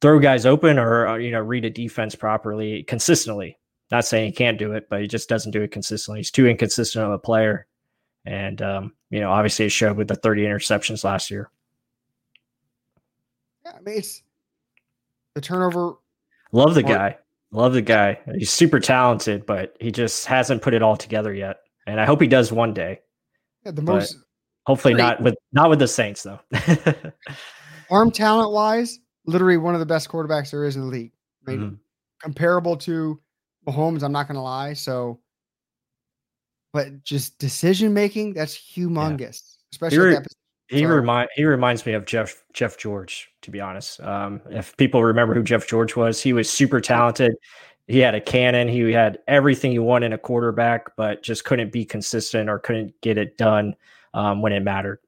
throw 0.00 0.18
guys 0.18 0.44
open 0.44 0.78
or 0.78 1.06
uh, 1.06 1.16
you 1.16 1.30
know 1.30 1.40
read 1.40 1.64
a 1.64 1.70
defense 1.70 2.14
properly 2.14 2.82
consistently. 2.84 3.58
Not 3.90 4.04
saying 4.04 4.26
he 4.26 4.32
can't 4.32 4.58
do 4.58 4.72
it, 4.72 4.88
but 4.88 5.00
he 5.00 5.06
just 5.06 5.28
doesn't 5.28 5.52
do 5.52 5.62
it 5.62 5.70
consistently. 5.70 6.20
He's 6.20 6.30
too 6.30 6.46
inconsistent 6.46 7.04
of 7.04 7.12
a 7.12 7.18
player, 7.18 7.66
and 8.24 8.60
um, 8.62 8.92
you 9.10 9.20
know 9.20 9.30
obviously 9.30 9.66
it 9.66 9.70
showed 9.70 9.96
with 9.96 10.08
the 10.08 10.16
30 10.16 10.42
interceptions 10.42 11.04
last 11.04 11.30
year. 11.30 11.50
Yeah, 13.64 13.72
I 13.76 13.80
mean 13.80 13.98
it's 13.98 14.22
the 15.34 15.40
turnover. 15.40 15.94
Love 16.52 16.74
the 16.74 16.82
guy. 16.82 17.18
Love 17.50 17.72
the 17.72 17.82
guy. 17.82 18.18
He's 18.36 18.50
super 18.50 18.80
talented, 18.80 19.46
but 19.46 19.76
he 19.80 19.92
just 19.92 20.26
hasn't 20.26 20.62
put 20.62 20.74
it 20.74 20.82
all 20.82 20.96
together 20.96 21.32
yet. 21.32 21.58
And 21.86 22.00
I 22.00 22.04
hope 22.04 22.20
he 22.20 22.26
does 22.26 22.52
one 22.52 22.74
day. 22.74 23.00
Yeah, 23.64 23.72
the 23.72 23.82
most 23.82 24.16
hopefully 24.66 24.94
not 24.94 25.20
with 25.20 25.36
not 25.52 25.70
with 25.70 25.78
the 25.78 25.88
Saints 25.88 26.22
though. 26.22 26.40
arm 27.90 28.10
talent 28.10 28.52
wise, 28.52 28.98
literally 29.26 29.56
one 29.56 29.74
of 29.74 29.80
the 29.80 29.86
best 29.86 30.08
quarterbacks 30.08 30.50
there 30.50 30.64
is 30.64 30.76
in 30.76 30.82
the 30.82 30.88
league. 30.88 31.12
I 31.46 31.50
mean, 31.50 31.60
mm-hmm. 31.60 31.74
comparable 32.20 32.76
to 32.78 33.20
Mahomes, 33.66 34.02
I'm 34.02 34.12
not 34.12 34.28
gonna 34.28 34.42
lie. 34.42 34.72
So, 34.72 35.20
but 36.72 37.02
just 37.02 37.38
decision 37.38 37.94
making, 37.94 38.34
that's 38.34 38.56
humongous, 38.56 39.20
yeah. 39.20 39.64
especially 39.72 40.16
he 40.68 40.86
remind 40.86 41.28
he 41.34 41.44
reminds 41.44 41.84
me 41.84 41.92
of 41.92 42.06
Jeff 42.06 42.42
Jeff 42.52 42.78
George, 42.78 43.30
to 43.42 43.50
be 43.50 43.60
honest. 43.60 44.00
Um, 44.00 44.40
if 44.50 44.76
people 44.76 45.02
remember 45.02 45.34
who 45.34 45.42
Jeff 45.42 45.66
George 45.66 45.96
was, 45.96 46.20
he 46.22 46.32
was 46.32 46.50
super 46.50 46.80
talented. 46.80 47.34
He 47.86 47.98
had 47.98 48.14
a 48.14 48.20
cannon. 48.20 48.68
He 48.68 48.92
had 48.92 49.18
everything 49.28 49.72
you 49.72 49.82
want 49.82 50.04
in 50.04 50.14
a 50.14 50.18
quarterback, 50.18 50.96
but 50.96 51.22
just 51.22 51.44
couldn't 51.44 51.70
be 51.70 51.84
consistent 51.84 52.48
or 52.48 52.58
couldn't 52.58 52.98
get 53.02 53.18
it 53.18 53.36
done 53.36 53.74
um, 54.14 54.40
when 54.40 54.52
it 54.52 54.60
mattered. 54.60 55.00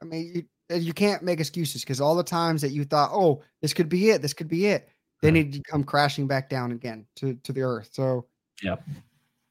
I 0.00 0.06
mean, 0.06 0.32
you, 0.34 0.44
uh, 0.70 0.78
you 0.78 0.94
can't 0.94 1.22
make 1.22 1.38
excuses 1.38 1.82
because 1.82 2.00
all 2.00 2.14
the 2.14 2.24
times 2.24 2.62
that 2.62 2.70
you 2.70 2.84
thought, 2.84 3.10
"Oh, 3.12 3.42
this 3.60 3.74
could 3.74 3.90
be 3.90 4.10
it. 4.10 4.22
This 4.22 4.32
could 4.32 4.48
be 4.48 4.66
it," 4.66 4.88
then 5.20 5.34
mm-hmm. 5.34 5.60
come 5.70 5.84
crashing 5.84 6.26
back 6.26 6.48
down 6.48 6.72
again 6.72 7.06
to 7.16 7.34
to 7.34 7.52
the 7.52 7.60
earth. 7.60 7.90
So, 7.92 8.24
yeah, 8.62 8.76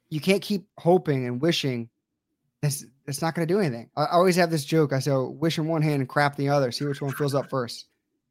you 0.09 0.19
can't 0.19 0.41
keep 0.41 0.67
hoping 0.79 1.27
and 1.27 1.39
wishing 1.39 1.89
it's 2.63 2.85
it's 3.07 3.21
not 3.21 3.35
going 3.35 3.47
to 3.47 3.53
do 3.53 3.59
anything. 3.59 3.89
I, 3.95 4.05
always 4.11 4.35
have 4.35 4.51
this 4.51 4.65
joke. 4.65 4.93
I 4.93 4.99
say, 4.99 5.11
oh, 5.11 5.29
wish 5.29 5.57
in 5.57 5.67
one 5.67 5.81
hand 5.81 6.01
and 6.01 6.09
crap 6.09 6.37
in 6.37 6.45
the 6.45 6.51
other. 6.51 6.71
See 6.71 6.85
which 6.85 7.01
one 7.01 7.11
fills 7.11 7.33
up 7.33 7.49
1st 7.49 7.83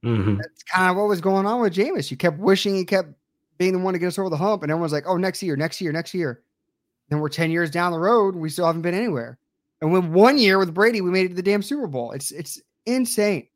mm-hmm. 0.05 0.37
That's 0.37 0.62
kind 0.62 0.91
of 0.91 0.97
what 0.97 1.09
was 1.09 1.21
going 1.21 1.47
on 1.47 1.61
with 1.61 1.75
Jameis. 1.75 2.11
You 2.11 2.16
kept 2.16 2.39
wishing 2.39 2.75
he 2.75 2.85
kept 2.85 3.11
being 3.59 3.73
the 3.73 3.79
one 3.79 3.93
to 3.93 3.99
get 3.99 4.07
us 4.07 4.18
over 4.18 4.31
the 4.31 4.37
hump, 4.37 4.62
and 4.62 4.71
everyone's 4.71 4.93
like, 4.93 5.05
"Oh, 5.07 5.18
next 5.18 5.43
year, 5.43 5.55
next 5.55 5.81
year, 5.81 5.93
next 5.93 6.14
year." 6.14 6.43
Then 7.11 7.21
we're 7.21 7.29
ten 7.29 7.51
years 7.51 7.71
down 7.71 7.93
the 7.93 7.99
road, 7.99 8.35
we 8.35 8.49
still 8.49 8.64
haven't 8.64 8.83
been 8.83 8.95
anywhere. 8.95 9.39
And 9.83 9.93
when 9.93 10.12
one 10.12 10.39
year 10.39 10.59
with 10.59 10.73
Brady, 10.73 11.01
we 11.01 11.11
made 11.11 11.27
it 11.27 11.29
to 11.31 11.35
the 11.35 11.43
damn 11.43 11.62
Super 11.62 11.87
Bowl. 11.87 12.12
It's 12.12 12.31
it's 12.31 12.61
insane. 12.87 13.49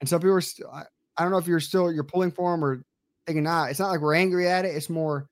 And 0.00 0.08
some 0.08 0.20
people 0.20 0.34
are. 0.34 0.40
St- 0.40 0.68
I, 0.70 0.82
I 1.16 1.22
don't 1.22 1.32
know 1.32 1.38
if 1.38 1.46
you're 1.46 1.60
still 1.60 1.92
you're 1.92 2.04
pulling 2.04 2.32
for 2.32 2.52
him 2.54 2.64
or 2.64 2.84
thinking 3.26 3.44
not. 3.44 3.70
It's 3.70 3.80
not 3.80 3.88
like 3.88 4.00
we're 4.00 4.14
angry 4.14 4.48
at 4.48 4.64
it. 4.64 4.74
It's 4.74 4.90
more. 4.90 5.26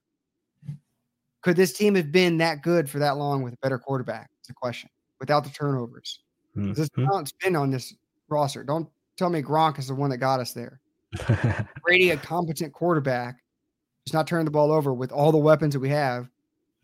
Could 1.41 1.55
this 1.55 1.73
team 1.73 1.95
have 1.95 2.11
been 2.11 2.37
that 2.39 2.63
good 2.63 2.89
for 2.89 2.99
that 2.99 3.17
long 3.17 3.43
with 3.43 3.53
a 3.53 3.57
better 3.61 3.77
quarterback? 3.77 4.29
It's 4.39 4.49
a 4.49 4.53
question 4.53 4.89
without 5.19 5.43
the 5.43 5.49
turnovers. 5.49 6.19
Mm-hmm. 6.55 6.73
This 6.73 6.89
talent's 6.89 7.31
been 7.31 7.55
on 7.55 7.71
this 7.71 7.93
roster. 8.27 8.63
Don't 8.63 8.89
tell 9.17 9.29
me 9.29 9.41
Gronk 9.41 9.79
is 9.79 9.87
the 9.87 9.95
one 9.95 10.09
that 10.09 10.17
got 10.17 10.39
us 10.39 10.53
there. 10.53 10.79
Brady, 11.83 12.11
a 12.11 12.17
competent 12.17 12.73
quarterback, 12.73 13.41
just 14.05 14.13
not 14.13 14.27
turning 14.27 14.45
the 14.45 14.51
ball 14.51 14.71
over 14.71 14.93
with 14.93 15.11
all 15.11 15.31
the 15.31 15.37
weapons 15.37 15.73
that 15.73 15.79
we 15.79 15.89
have. 15.89 16.29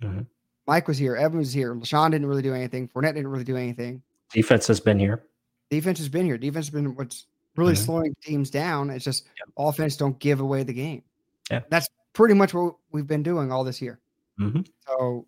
Mm-hmm. 0.02 0.22
Mike 0.68 0.88
was 0.88 0.98
here. 0.98 1.16
Evan 1.16 1.38
was 1.40 1.54
here. 1.54 1.76
LeSean 1.76 2.12
didn't 2.12 2.28
really 2.28 2.42
do 2.42 2.54
anything. 2.54 2.88
Fournette 2.88 3.14
didn't 3.14 3.28
really 3.28 3.44
do 3.44 3.56
anything. 3.56 4.02
Defense 4.32 4.68
has 4.68 4.80
been 4.80 5.00
here. 5.00 5.24
Defense 5.70 6.00
has 6.00 6.10
been 6.10 6.26
here. 6.26 6.38
Defense 6.38 6.68
has 6.68 6.74
been 6.74 6.96
what's 6.96 7.28
really 7.56 7.74
mm-hmm. 7.74 7.84
slowing 7.84 8.16
teams 8.22 8.50
down. 8.50 8.90
It's 8.90 9.06
just 9.06 9.26
yep. 9.38 9.50
offense 9.58 9.96
don't 9.96 10.18
give 10.20 10.40
away 10.40 10.64
the 10.64 10.74
game. 10.74 11.04
Yeah. 11.52 11.62
That's 11.70 11.88
pretty 12.14 12.34
much 12.34 12.54
what 12.54 12.76
we've 12.92 13.08
been 13.08 13.24
doing 13.24 13.52
all 13.52 13.64
this 13.64 13.82
year. 13.82 14.00
Mm-hmm. 14.40 14.62
So 14.88 15.28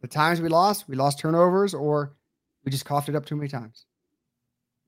the 0.00 0.08
times 0.08 0.40
we 0.40 0.48
lost, 0.48 0.88
we 0.88 0.96
lost 0.96 1.20
turnovers 1.20 1.74
or 1.74 2.14
we 2.64 2.70
just 2.70 2.84
coughed 2.84 3.08
it 3.08 3.16
up 3.16 3.26
too 3.26 3.36
many 3.36 3.48
times. 3.48 3.86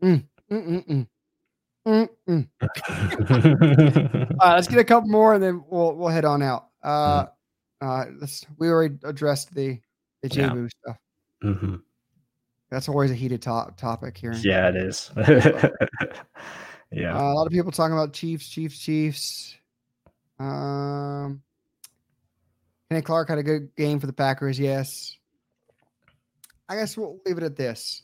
Mm, 0.02 0.24
mm, 0.50 0.86
mm, 0.86 1.06
mm. 1.86 2.08
mm, 2.28 2.48
mm. 2.60 4.30
uh, 4.40 4.52
let's 4.54 4.68
get 4.68 4.78
a 4.78 4.84
couple 4.84 5.08
more 5.08 5.34
and 5.34 5.42
then 5.42 5.64
we'll 5.68 5.94
we'll 5.94 6.08
head 6.08 6.24
on 6.24 6.42
out. 6.42 6.68
Uh, 6.82 7.26
uh, 7.80 8.04
let's 8.20 8.44
we 8.58 8.68
already 8.68 8.96
addressed 9.04 9.54
the 9.54 9.78
the 10.22 10.28
JBoo 10.28 10.62
yeah. 10.62 10.68
stuff. 10.82 10.96
Mm-hmm. 11.42 11.76
That's 12.70 12.88
always 12.88 13.10
a 13.10 13.14
heated 13.14 13.42
to- 13.42 13.72
topic 13.76 14.16
here. 14.16 14.32
Yeah, 14.34 14.68
it 14.68 14.76
is. 14.76 15.10
yeah, 16.90 17.16
uh, 17.16 17.22
a 17.22 17.34
lot 17.34 17.46
of 17.46 17.52
people 17.52 17.70
talking 17.70 17.92
about 17.92 18.12
Chiefs, 18.12 18.48
Chiefs, 18.48 18.78
Chiefs. 18.78 19.54
Um, 20.38 21.42
Kenny 22.90 23.02
Clark 23.02 23.28
had 23.28 23.38
a 23.38 23.42
good 23.42 23.74
game 23.76 24.00
for 24.00 24.06
the 24.06 24.12
Packers. 24.12 24.58
Yes. 24.58 25.16
I 26.68 26.76
guess 26.76 26.96
we'll 26.96 27.18
leave 27.26 27.38
it 27.38 27.44
at 27.44 27.56
this. 27.56 28.02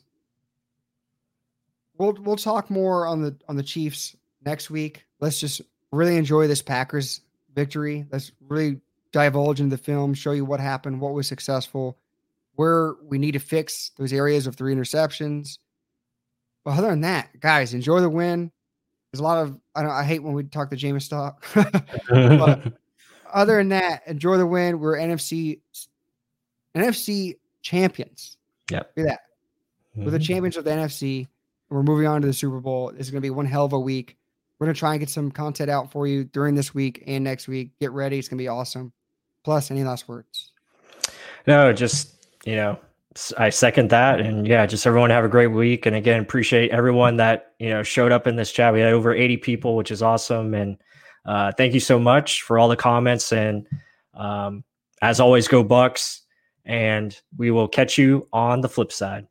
We'll 1.97 2.13
we'll 2.21 2.35
talk 2.35 2.69
more 2.69 3.05
on 3.05 3.21
the 3.21 3.35
on 3.47 3.55
the 3.55 3.63
Chiefs 3.63 4.15
next 4.45 4.69
week. 4.69 5.05
Let's 5.19 5.39
just 5.39 5.61
really 5.91 6.17
enjoy 6.17 6.47
this 6.47 6.61
Packers 6.61 7.21
victory. 7.53 8.05
Let's 8.11 8.31
really 8.47 8.79
divulge 9.11 9.59
into 9.59 9.75
the 9.75 9.81
film, 9.81 10.13
show 10.13 10.31
you 10.31 10.45
what 10.45 10.59
happened, 10.59 11.01
what 11.01 11.13
was 11.13 11.27
successful, 11.27 11.97
where 12.55 12.95
we 13.03 13.17
need 13.17 13.33
to 13.33 13.39
fix 13.39 13.91
those 13.97 14.13
areas 14.13 14.47
of 14.47 14.55
three 14.55 14.73
interceptions. 14.73 15.57
But 16.63 16.77
other 16.77 16.89
than 16.89 17.01
that, 17.01 17.39
guys, 17.39 17.73
enjoy 17.73 18.01
the 18.01 18.09
win. 18.09 18.51
There's 19.11 19.19
a 19.19 19.23
lot 19.23 19.43
of 19.43 19.59
I 19.75 19.81
don't 19.81 19.91
I 19.91 20.03
hate 20.03 20.23
when 20.23 20.33
we 20.33 20.43
talk 20.43 20.69
the 20.69 20.75
Jameis 20.75 21.09
talk. 21.09 21.45
other 23.33 23.57
than 23.57 23.69
that, 23.69 24.03
enjoy 24.07 24.37
the 24.37 24.47
win. 24.47 24.79
We're 24.79 24.97
NFC 24.97 25.59
NFC 26.75 27.37
champions. 27.61 28.37
Yep. 28.71 28.91
Look 28.95 29.07
at 29.07 29.09
that. 29.09 29.19
Mm-hmm. 29.91 30.05
We're 30.05 30.11
the 30.11 30.19
champions 30.19 30.57
of 30.57 30.63
the 30.63 30.71
NFC. 30.71 31.27
We're 31.69 31.83
moving 31.83 32.07
on 32.07 32.21
to 32.21 32.27
the 32.27 32.33
Super 32.33 32.59
Bowl. 32.59 32.89
It's 32.89 33.09
going 33.09 33.21
to 33.21 33.25
be 33.25 33.29
one 33.29 33.45
hell 33.45 33.65
of 33.65 33.73
a 33.73 33.79
week. 33.79 34.17
We're 34.59 34.67
going 34.67 34.75
to 34.75 34.79
try 34.79 34.91
and 34.91 34.99
get 34.99 35.09
some 35.09 35.31
content 35.31 35.69
out 35.69 35.91
for 35.91 36.05
you 36.05 36.23
during 36.23 36.53
this 36.53 36.73
week 36.73 37.03
and 37.07 37.23
next 37.23 37.47
week. 37.47 37.71
Get 37.79 37.91
ready. 37.91 38.19
It's 38.19 38.27
going 38.27 38.37
to 38.37 38.43
be 38.43 38.47
awesome. 38.47 38.93
Plus, 39.43 39.71
any 39.71 39.83
last 39.83 40.07
words? 40.07 40.51
No, 41.47 41.73
just, 41.73 42.13
you 42.45 42.55
know, 42.55 42.77
I 43.37 43.49
second 43.49 43.89
that. 43.89 44.21
And 44.21 44.47
yeah, 44.47 44.65
just 44.65 44.85
everyone 44.85 45.09
have 45.09 45.25
a 45.25 45.29
great 45.29 45.47
week. 45.47 45.85
And 45.85 45.95
again, 45.95 46.21
appreciate 46.21 46.71
everyone 46.71 47.17
that, 47.17 47.53
you 47.59 47.69
know, 47.69 47.83
showed 47.83 48.11
up 48.11 48.27
in 48.27 48.35
this 48.35 48.51
chat. 48.51 48.73
We 48.73 48.81
had 48.81 48.93
over 48.93 49.13
80 49.13 49.37
people, 49.37 49.75
which 49.75 49.91
is 49.91 50.03
awesome. 50.03 50.53
And 50.53 50.77
uh, 51.25 51.51
thank 51.57 51.73
you 51.73 51.79
so 51.79 51.97
much 51.99 52.43
for 52.43 52.59
all 52.59 52.69
the 52.69 52.75
comments. 52.75 53.31
And 53.31 53.67
um, 54.13 54.63
as 55.01 55.19
always, 55.19 55.47
go 55.47 55.63
Bucs 55.63 56.21
and 56.65 57.19
we 57.37 57.51
will 57.51 57.67
catch 57.67 57.97
you 57.97 58.27
on 58.33 58.61
the 58.61 58.69
flip 58.69 58.91
side. 58.91 59.27